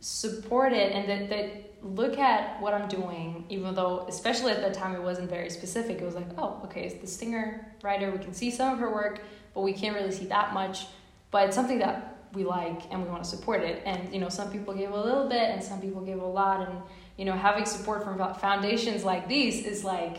support 0.02 0.74
it 0.74 0.92
and 0.92 1.10
that, 1.10 1.30
that 1.30 1.76
look 1.82 2.18
at 2.18 2.62
what 2.62 2.74
I'm 2.74 2.88
doing, 2.88 3.46
even 3.50 3.74
though, 3.74 4.06
especially 4.08 4.52
at 4.52 4.62
that 4.62 4.74
time, 4.74 4.96
it 4.96 5.02
wasn't 5.02 5.30
very 5.30 5.50
specific. 5.50 6.02
It 6.02 6.06
was 6.06 6.16
like, 6.16 6.28
oh, 6.38 6.62
okay, 6.66 6.86
it's 6.86 6.96
the 6.96 7.08
singer, 7.08 7.74
writer, 7.84 8.12
we 8.12 8.18
can 8.18 8.34
see 8.34 8.52
some 8.52 8.74
of 8.74 8.80
her 8.80 8.92
work, 8.92 9.22
but 9.54 9.62
we 9.62 9.74
can't 9.74 9.96
really 9.96 10.12
see 10.12 10.26
that 10.26 10.54
much. 10.54 10.88
But 11.32 11.48
it's 11.48 11.56
something 11.56 11.80
that 11.80 12.16
we 12.36 12.44
like 12.44 12.92
and 12.92 13.02
we 13.02 13.10
want 13.10 13.24
to 13.24 13.30
support 13.30 13.62
it. 13.62 13.82
And 13.86 14.14
you 14.14 14.20
know 14.20 14.30
some 14.30 14.52
people 14.52 14.74
give 14.74 14.92
a 14.92 15.02
little 15.02 15.28
bit 15.28 15.50
and 15.50 15.64
some 15.64 15.82
people 15.82 16.02
give 16.02 16.22
a 16.22 16.26
lot. 16.26 16.68
And 16.68 16.80
you 17.18 17.26
know 17.26 17.34
having 17.34 17.66
support 17.66 18.04
from 18.04 18.18
foundations 18.36 19.04
like 19.04 19.28
these 19.28 19.66
is 19.66 19.84
like 19.84 20.18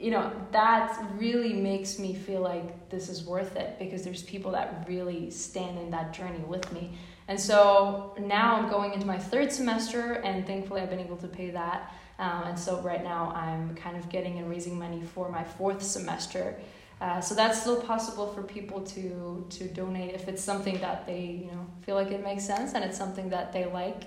you 0.00 0.10
know 0.10 0.32
that 0.50 0.98
really 1.18 1.52
makes 1.52 1.98
me 1.98 2.14
feel 2.14 2.40
like 2.40 2.88
this 2.88 3.08
is 3.08 3.24
worth 3.24 3.56
it 3.56 3.78
because 3.78 4.02
there's 4.02 4.22
people 4.22 4.50
that 4.52 4.84
really 4.88 5.30
stand 5.30 5.78
in 5.78 5.90
that 5.90 6.12
journey 6.12 6.42
with 6.46 6.72
me. 6.72 6.92
And 7.28 7.38
so 7.38 8.16
now 8.18 8.56
i'm 8.56 8.70
going 8.70 8.92
into 8.94 9.06
my 9.06 9.18
third 9.18 9.52
semester 9.52 10.14
and 10.24 10.46
thankfully 10.46 10.80
i've 10.80 10.90
been 10.90 11.00
able 11.00 11.18
to 11.18 11.28
pay 11.28 11.50
that. 11.50 11.92
Um, 12.18 12.42
and 12.48 12.58
so 12.58 12.80
right 12.80 13.04
now 13.04 13.30
i'm 13.34 13.74
kind 13.74 13.96
of 13.96 14.08
getting 14.08 14.38
and 14.38 14.48
raising 14.48 14.78
money 14.78 15.02
for 15.02 15.28
my 15.28 15.44
fourth 15.44 15.82
semester. 15.82 16.56
Uh, 17.00 17.20
so 17.20 17.34
that's 17.34 17.60
still 17.60 17.80
possible 17.80 18.32
for 18.32 18.42
people 18.42 18.80
to 18.82 19.46
to 19.50 19.68
donate 19.68 20.14
if 20.14 20.28
it's 20.28 20.42
something 20.42 20.78
that 20.80 21.06
they 21.06 21.42
you 21.44 21.50
know 21.52 21.66
feel 21.82 21.94
like 21.94 22.10
it 22.10 22.24
makes 22.24 22.44
sense 22.44 22.72
and 22.72 22.82
it's 22.84 22.96
something 22.96 23.28
that 23.28 23.52
they 23.52 23.66
like. 23.66 24.04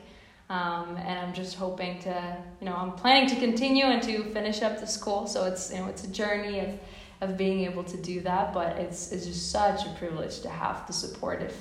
Um, 0.50 0.98
and 0.98 1.20
I'm 1.20 1.34
just 1.34 1.56
hoping 1.56 2.00
to 2.02 2.38
you 2.60 2.66
know 2.66 2.76
I'm 2.76 2.92
planning 2.92 3.30
to 3.30 3.36
continue 3.36 3.86
and 3.86 4.02
to 4.04 4.24
finish 4.32 4.62
up 4.62 4.80
the 4.80 4.88
school. 4.88 5.28
So 5.28 5.46
it's 5.46 5.72
you 5.72 5.80
know 5.80 5.88
it's 5.88 6.04
a 6.04 6.12
journey 6.12 6.60
of 6.60 6.80
of 7.22 7.38
being 7.38 7.62
able 7.62 7.84
to 7.86 7.98
do 7.98 8.22
that, 8.22 8.54
but 8.54 8.78
it's 8.78 9.12
it's 9.12 9.26
just 9.26 9.52
such 9.52 9.86
a 9.86 9.90
privilege 9.92 10.42
to 10.42 10.50
have 10.50 10.86
the 10.88 10.94
support 10.94 11.42
of 11.42 11.54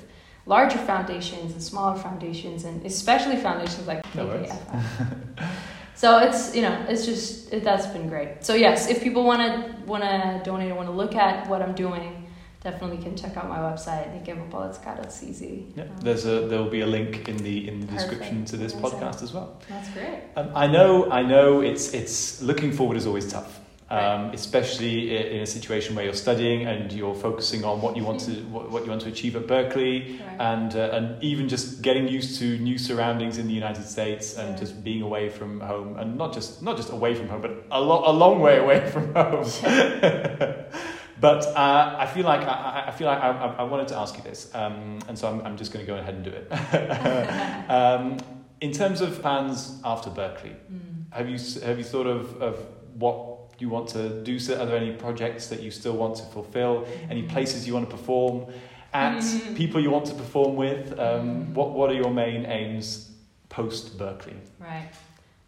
larger 0.45 0.79
foundations 0.79 1.53
and 1.53 1.63
smaller 1.63 1.97
foundations 1.97 2.65
and 2.65 2.85
especially 2.85 3.37
foundations 3.37 3.87
like 3.87 4.03
KKFF. 4.13 5.49
So 5.95 6.19
it's 6.19 6.53
you 6.55 6.63
know 6.63 6.85
it's 6.89 7.07
just 7.07 7.53
it, 7.53 7.63
that's 7.63 7.87
been 7.87 8.09
great. 8.09 8.45
So 8.45 8.55
yes, 8.55 8.89
if 8.89 9.03
people 9.03 9.23
want 9.23 9.41
to 9.43 9.87
want 9.87 10.03
to 10.03 10.41
donate 10.45 10.73
or 10.73 10.75
want 10.75 10.89
to 10.89 10.93
look 10.93 11.15
at 11.15 11.49
what 11.49 11.63
I'm 11.63 11.75
doing, 11.75 12.22
definitely 12.63 12.99
can 12.99 13.17
check 13.17 13.37
out 13.37 13.49
my 13.49 13.59
website 13.59 14.07
nikevopalecka.cz. 14.25 15.77
Yeah, 15.77 15.85
um, 15.85 15.89
there's 16.01 16.27
a 16.27 16.47
there 16.49 16.59
will 16.59 16.71
be 16.71 16.81
a 16.81 16.87
link 16.87 17.29
in 17.29 17.37
the 17.39 17.69
in 17.69 17.81
the 17.81 17.87
description 17.87 18.45
to 18.47 18.57
this 18.57 18.73
podcast 18.73 19.23
as 19.23 19.33
well. 19.33 19.61
That's 19.69 19.91
great. 19.91 20.23
Um, 20.37 20.51
I 20.55 20.67
know 20.67 21.11
I 21.11 21.23
know 21.23 21.61
it's 21.61 21.93
it's 21.95 22.43
looking 22.43 22.73
forward 22.73 22.97
is 22.97 23.07
always 23.07 23.31
tough 23.31 23.61
um, 23.93 24.31
especially 24.33 25.15
in 25.15 25.43
a 25.43 25.47
situation 25.47 25.95
where 25.95 26.05
you're 26.07 26.15
studying 26.15 26.67
and 26.67 26.91
you're 26.91 27.15
focusing 27.15 27.63
on 27.63 27.83
what 27.83 27.95
you 27.95 28.03
want 28.03 28.21
to 28.21 28.33
what 28.47 28.85
you 28.85 28.91
want 28.91 29.03
to 29.03 29.09
achieve 29.09 29.37
at 29.37 29.47
Berklee 29.47 30.19
right. 30.19 30.41
and 30.41 30.75
uh, 30.75 30.91
and 30.93 31.23
even 31.23 31.47
just 31.47 31.83
getting 31.83 32.09
used 32.09 32.39
to 32.39 32.59
new 32.59 32.79
surroundings 32.79 33.37
in 33.37 33.47
the 33.47 33.53
United 33.53 33.85
States 33.85 34.39
and 34.39 34.51
yeah. 34.51 34.57
just 34.57 34.83
being 34.83 35.03
away 35.03 35.29
from 35.29 35.61
home, 35.61 35.99
and 35.99 36.17
not 36.17 36.33
just 36.33 36.63
not 36.63 36.79
just 36.79 36.91
away 36.91 37.15
from 37.15 37.29
home, 37.29 37.43
but 37.43 37.65
a, 37.71 37.81
lo- 37.81 38.05
a 38.07 38.13
long 38.13 38.41
way 38.41 38.57
away 38.57 38.89
from 38.91 39.13
home. 39.15 39.45
but 41.23 41.47
uh, 41.47 41.97
I 42.01 42.07
feel 42.07 42.25
like 42.25 42.41
I, 42.43 42.87
I 42.89 42.91
feel 42.91 43.07
like 43.07 43.21
I, 43.21 43.31
I, 43.61 43.63
wanted 43.63 43.87
to 43.89 43.97
ask 43.97 44.17
you 44.17 44.25
this, 44.25 44.53
um, 44.57 44.99
and 45.07 45.17
so 45.17 45.29
I'm, 45.29 45.41
I'm 45.47 45.57
just 45.57 45.73
going 45.73 45.87
to 45.87 45.93
go 45.93 45.97
ahead 45.97 46.15
and 46.15 46.25
do 46.25 46.33
it. 46.33 46.51
um, 47.71 48.19
in 48.61 48.73
terms 48.73 49.01
of 49.01 49.23
plans 49.23 49.81
after 49.85 50.11
Berklee, 50.11 50.57
mm. 50.57 51.05
have 51.13 51.29
you 51.31 51.39
have 51.65 51.79
you 51.79 51.85
thought 51.85 52.09
of, 52.09 52.43
of 52.43 52.67
what 52.95 53.55
you 53.61 53.69
want 53.69 53.89
to 53.91 54.21
do? 54.25 54.41
So 54.41 54.61
are 54.61 54.67
there 54.67 54.77
any 54.77 54.95
projects 54.97 55.47
that 55.47 55.63
you 55.63 55.71
still 55.71 55.97
want 55.97 56.17
to 56.17 56.25
fulfill? 56.25 56.89
Any 57.09 57.23
places 57.23 57.69
you 57.69 57.75
want 57.75 57.89
to 57.89 57.97
perform 57.97 58.53
at? 58.93 59.19
Mm-hmm. 59.19 59.55
People 59.55 59.81
you 59.81 59.93
want 59.93 60.07
to 60.07 60.15
perform 60.15 60.57
with? 60.57 60.99
Um, 60.99 61.55
what 61.55 61.71
What 61.71 61.89
are 61.91 61.95
your 61.95 62.11
main 62.11 62.47
aims 62.47 63.13
post 63.49 63.97
Berklee? 63.97 64.41
Right. 64.59 64.91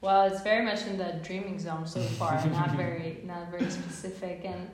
Well, 0.00 0.26
it's 0.26 0.42
very 0.42 0.64
much 0.64 0.86
in 0.86 0.98
the 0.98 1.18
dreaming 1.24 1.58
zone 1.58 1.84
so 1.84 2.00
far, 2.00 2.32
not 2.46 2.76
very 2.84 3.22
not 3.24 3.50
very 3.50 3.68
specific. 3.70 4.42
And 4.44 4.70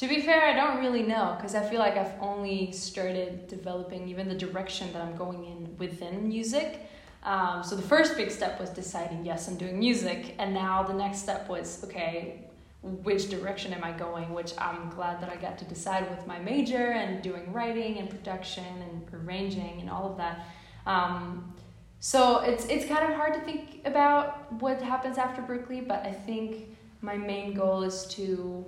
to 0.00 0.08
be 0.08 0.22
fair, 0.22 0.46
I 0.46 0.54
don't 0.54 0.78
really 0.78 1.02
know 1.02 1.34
because 1.36 1.54
I 1.54 1.62
feel 1.62 1.78
like 1.78 1.98
I've 1.98 2.18
only 2.22 2.72
started 2.72 3.46
developing 3.48 4.08
even 4.08 4.28
the 4.30 4.34
direction 4.34 4.90
that 4.94 5.02
I'm 5.02 5.14
going 5.14 5.44
in 5.44 5.76
within 5.76 6.26
music. 6.26 6.86
Um, 7.22 7.62
so 7.62 7.76
the 7.76 7.82
first 7.82 8.16
big 8.16 8.30
step 8.30 8.58
was 8.58 8.70
deciding 8.70 9.26
yes, 9.26 9.46
I'm 9.46 9.56
doing 9.58 9.78
music, 9.78 10.36
and 10.38 10.54
now 10.54 10.82
the 10.82 10.94
next 10.94 11.18
step 11.18 11.50
was 11.50 11.84
okay, 11.84 12.46
which 12.82 13.28
direction 13.28 13.74
am 13.74 13.84
I 13.84 13.92
going, 13.92 14.32
which 14.32 14.54
I'm 14.56 14.88
glad 14.88 15.20
that 15.20 15.28
I 15.28 15.36
got 15.36 15.58
to 15.58 15.66
decide 15.66 16.08
with 16.08 16.26
my 16.26 16.38
major 16.38 16.92
and 16.92 17.20
doing 17.20 17.52
writing 17.52 17.98
and 17.98 18.08
production 18.08 18.64
and 18.64 19.06
arranging 19.12 19.82
and 19.82 19.90
all 19.90 20.10
of 20.10 20.16
that. 20.16 20.46
Um, 20.86 21.52
so 21.98 22.38
it's 22.38 22.64
it's 22.64 22.86
kind 22.86 23.04
of 23.04 23.14
hard 23.18 23.34
to 23.34 23.40
think 23.40 23.82
about 23.84 24.50
what 24.62 24.80
happens 24.80 25.18
after 25.18 25.42
Berklee, 25.42 25.86
but 25.86 26.06
I 26.06 26.12
think 26.12 26.74
my 27.02 27.18
main 27.18 27.52
goal 27.52 27.82
is 27.82 28.06
to 28.16 28.64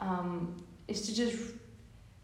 um, 0.00 0.56
is 0.88 1.02
to 1.02 1.14
just 1.14 1.38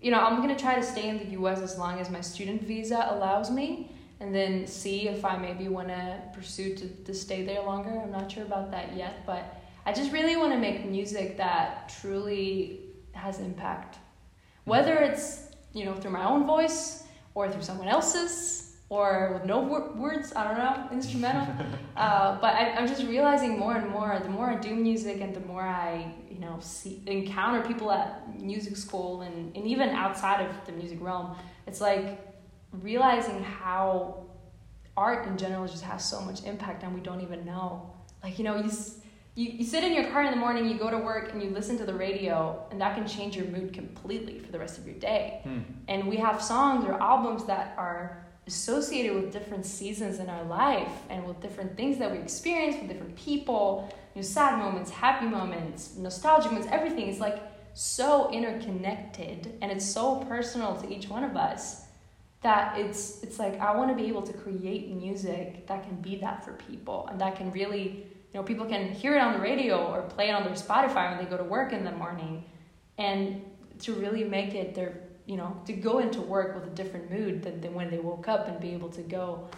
you 0.00 0.10
know 0.10 0.20
I'm 0.20 0.40
gonna 0.40 0.58
try 0.58 0.74
to 0.74 0.82
stay 0.82 1.08
in 1.08 1.18
the 1.18 1.30
U.S. 1.40 1.60
as 1.60 1.78
long 1.78 1.98
as 2.00 2.10
my 2.10 2.20
student 2.20 2.62
visa 2.62 3.06
allows 3.10 3.50
me, 3.50 3.90
and 4.20 4.34
then 4.34 4.66
see 4.66 5.08
if 5.08 5.24
I 5.24 5.36
maybe 5.36 5.68
want 5.68 5.88
to 5.88 6.22
pursue 6.34 6.74
to 6.76 6.88
to 6.88 7.14
stay 7.14 7.44
there 7.44 7.62
longer. 7.62 7.90
I'm 7.90 8.12
not 8.12 8.30
sure 8.30 8.44
about 8.44 8.70
that 8.70 8.96
yet, 8.96 9.26
but 9.26 9.58
I 9.88 9.92
just 9.94 10.12
really 10.12 10.36
want 10.36 10.52
to 10.52 10.58
make 10.58 10.84
music 10.84 11.38
that 11.38 11.90
truly 12.00 12.80
has 13.12 13.40
impact. 13.40 13.96
Whether 14.64 14.98
it's, 14.98 15.50
you 15.72 15.86
know, 15.86 15.94
through 15.94 16.10
my 16.10 16.26
own 16.26 16.46
voice 16.46 17.04
or 17.34 17.50
through 17.50 17.62
someone 17.62 17.88
else's 17.88 18.76
or 18.90 19.30
with 19.32 19.46
no 19.46 19.60
wor- 19.60 19.92
words, 19.94 20.34
I 20.36 20.44
don't 20.44 20.58
know, 20.58 20.88
instrumental. 20.92 21.46
uh, 21.96 22.38
but 22.38 22.54
I, 22.54 22.72
I'm 22.72 22.86
just 22.86 23.02
realizing 23.06 23.58
more 23.58 23.76
and 23.76 23.88
more, 23.88 24.18
the 24.22 24.28
more 24.28 24.50
I 24.50 24.56
do 24.56 24.74
music 24.74 25.22
and 25.22 25.34
the 25.34 25.40
more 25.40 25.62
I, 25.62 26.12
you 26.38 26.46
know, 26.46 26.58
see, 26.60 27.02
encounter 27.06 27.66
people 27.66 27.90
at 27.90 28.40
music 28.40 28.76
school 28.76 29.22
and, 29.22 29.56
and 29.56 29.66
even 29.66 29.88
outside 29.90 30.46
of 30.46 30.54
the 30.66 30.72
music 30.72 30.98
realm, 31.00 31.36
it's 31.66 31.80
like 31.80 32.20
realizing 32.70 33.42
how 33.42 34.24
art 34.96 35.26
in 35.26 35.36
general 35.36 35.66
just 35.66 35.82
has 35.82 36.08
so 36.08 36.20
much 36.20 36.44
impact 36.44 36.84
and 36.84 36.94
we 36.94 37.00
don't 37.00 37.22
even 37.22 37.44
know. 37.44 37.90
Like, 38.22 38.38
you 38.38 38.44
know, 38.44 38.56
you, 38.56 38.70
you, 39.34 39.50
you 39.50 39.64
sit 39.64 39.82
in 39.82 39.94
your 39.94 40.10
car 40.10 40.24
in 40.24 40.30
the 40.30 40.36
morning, 40.36 40.68
you 40.68 40.78
go 40.78 40.90
to 40.90 40.98
work, 40.98 41.32
and 41.32 41.42
you 41.42 41.50
listen 41.50 41.76
to 41.78 41.84
the 41.84 41.94
radio, 41.94 42.64
and 42.70 42.80
that 42.80 42.94
can 42.96 43.06
change 43.06 43.36
your 43.36 43.46
mood 43.46 43.72
completely 43.72 44.38
for 44.38 44.52
the 44.52 44.58
rest 44.58 44.78
of 44.78 44.86
your 44.86 44.96
day. 44.96 45.40
Hmm. 45.44 45.60
And 45.86 46.08
we 46.08 46.16
have 46.16 46.42
songs 46.42 46.84
or 46.84 47.00
albums 47.00 47.44
that 47.46 47.74
are 47.76 48.26
associated 48.48 49.14
with 49.14 49.32
different 49.32 49.66
seasons 49.66 50.18
in 50.18 50.28
our 50.28 50.42
life 50.44 50.90
and 51.10 51.24
with 51.26 51.40
different 51.40 51.76
things 51.76 51.98
that 51.98 52.10
we 52.10 52.18
experience 52.18 52.76
with 52.80 52.88
different 52.88 53.14
people, 53.14 53.94
know, 54.18 54.22
sad 54.22 54.58
moments, 54.58 54.90
happy 54.90 55.26
moments, 55.26 55.96
nostalgic 55.96 56.52
moments, 56.52 56.68
everything 56.70 57.08
is 57.08 57.20
like 57.20 57.42
so 57.74 58.30
interconnected 58.32 59.56
and 59.62 59.70
it's 59.70 59.84
so 59.84 60.16
personal 60.28 60.76
to 60.76 60.92
each 60.92 61.08
one 61.08 61.24
of 61.24 61.36
us 61.36 61.86
that 62.42 62.78
it's 62.78 63.22
it's 63.22 63.38
like 63.38 63.60
I 63.60 63.74
want 63.76 63.90
to 63.90 63.96
be 64.00 64.08
able 64.08 64.22
to 64.22 64.32
create 64.32 64.90
music 64.90 65.66
that 65.66 65.84
can 65.84 65.96
be 66.00 66.16
that 66.16 66.44
for 66.44 66.52
people 66.52 67.08
and 67.10 67.20
that 67.20 67.36
can 67.36 67.50
really 67.50 68.06
you 68.32 68.34
know 68.34 68.42
people 68.42 68.66
can 68.66 68.92
hear 68.92 69.14
it 69.16 69.20
on 69.20 69.34
the 69.34 69.40
radio 69.40 69.92
or 69.92 70.02
play 70.02 70.28
it 70.28 70.32
on 70.32 70.44
their 70.44 70.54
Spotify 70.54 71.10
when 71.10 71.24
they 71.24 71.30
go 71.30 71.36
to 71.36 71.44
work 71.44 71.72
in 71.72 71.84
the 71.84 71.92
morning 71.92 72.44
and 72.96 73.42
to 73.80 73.94
really 73.94 74.24
make 74.24 74.54
it 74.54 74.74
their 74.74 75.00
you 75.26 75.36
know 75.36 75.60
to 75.66 75.72
go 75.72 75.98
into 75.98 76.20
work 76.20 76.54
with 76.54 76.64
a 76.64 76.74
different 76.74 77.10
mood 77.10 77.42
than, 77.42 77.60
than 77.60 77.74
when 77.74 77.90
they 77.90 77.98
woke 77.98 78.28
up 78.28 78.48
and 78.48 78.60
be 78.60 78.70
able 78.70 78.88
to 78.90 79.02
go 79.02 79.48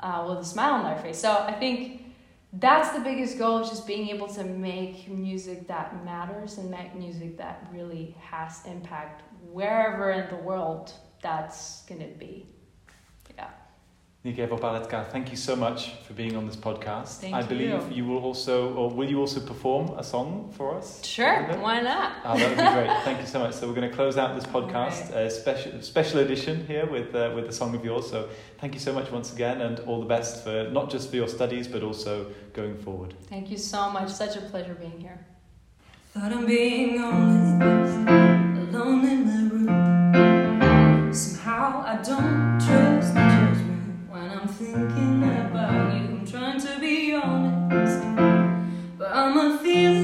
uh, 0.00 0.24
with 0.28 0.38
a 0.38 0.44
smile 0.44 0.74
on 0.74 0.84
their 0.84 0.96
face. 0.96 1.18
So 1.18 1.30
I 1.32 1.52
think 1.52 2.09
that's 2.54 2.90
the 2.90 3.00
biggest 3.00 3.38
goal 3.38 3.60
is 3.60 3.68
just 3.68 3.86
being 3.86 4.08
able 4.08 4.26
to 4.26 4.42
make 4.44 5.08
music 5.08 5.68
that 5.68 6.04
matters 6.04 6.58
and 6.58 6.70
make 6.70 6.94
music 6.94 7.38
that 7.38 7.68
really 7.72 8.16
has 8.20 8.60
impact 8.66 9.22
wherever 9.52 10.10
in 10.10 10.28
the 10.30 10.42
world 10.42 10.92
that's 11.22 11.82
gonna 11.82 12.08
be. 12.18 12.46
yeah 12.48 12.59
Niké 14.24 14.46
Vopalecká, 14.46 15.04
thank 15.10 15.30
you 15.30 15.36
so 15.36 15.56
much 15.56 15.94
for 16.06 16.12
being 16.12 16.36
on 16.36 16.46
this 16.46 16.56
podcast. 16.56 17.20
Thank 17.22 17.34
I 17.34 17.42
believe 17.42 17.70
you. 17.88 17.96
you 17.96 18.04
will 18.04 18.18
also, 18.22 18.74
or 18.74 18.90
will 18.94 19.08
you 19.08 19.18
also 19.18 19.40
perform 19.40 19.94
a 19.96 20.02
song 20.02 20.50
for 20.52 20.76
us? 20.76 21.00
sure 21.06 21.46
why 21.58 21.80
not 21.80 22.12
Oh, 22.26 22.36
that 22.36 22.48
would 22.50 22.58
be 22.58 22.70
great. 22.70 22.90
Thank 23.04 23.20
you 23.20 23.26
so 23.26 23.38
much. 23.38 23.54
So 23.54 23.66
we're 23.66 23.74
going 23.74 23.88
to 23.90 23.96
close 23.96 24.18
out 24.18 24.34
this 24.34 24.44
podcast, 24.44 25.10
a 25.16 25.30
special 25.30 25.80
special 25.80 26.20
edition 26.20 26.66
here 26.66 26.84
with 26.84 27.14
uh, 27.14 27.32
with 27.34 27.48
a 27.48 27.52
song 27.52 27.74
of 27.74 27.82
yours. 27.82 28.10
So 28.10 28.28
thank 28.58 28.74
you 28.74 28.80
so 28.80 28.92
much 28.92 29.10
once 29.10 29.32
again, 29.32 29.62
and 29.62 29.80
all 29.88 30.00
the 30.00 30.06
best 30.08 30.44
for 30.44 30.68
not 30.70 30.92
just 30.92 31.08
for 31.08 31.16
your 31.16 31.28
studies, 31.28 31.66
but 31.66 31.82
also 31.82 32.26
going 32.52 32.76
forward. 32.76 33.14
thank 33.30 33.48
you 33.50 33.56
so 33.58 33.90
much 33.90 34.10
such 34.10 34.36
a 34.36 34.40
pleasure 34.50 34.74
being 34.74 35.00
here 35.00 35.18
Thought 36.12 36.32
I'm 36.32 36.44
being 36.46 37.00
honest, 37.00 37.56
alone 38.68 39.19
but 49.34 49.46
a 49.46 49.58
my 49.58 49.99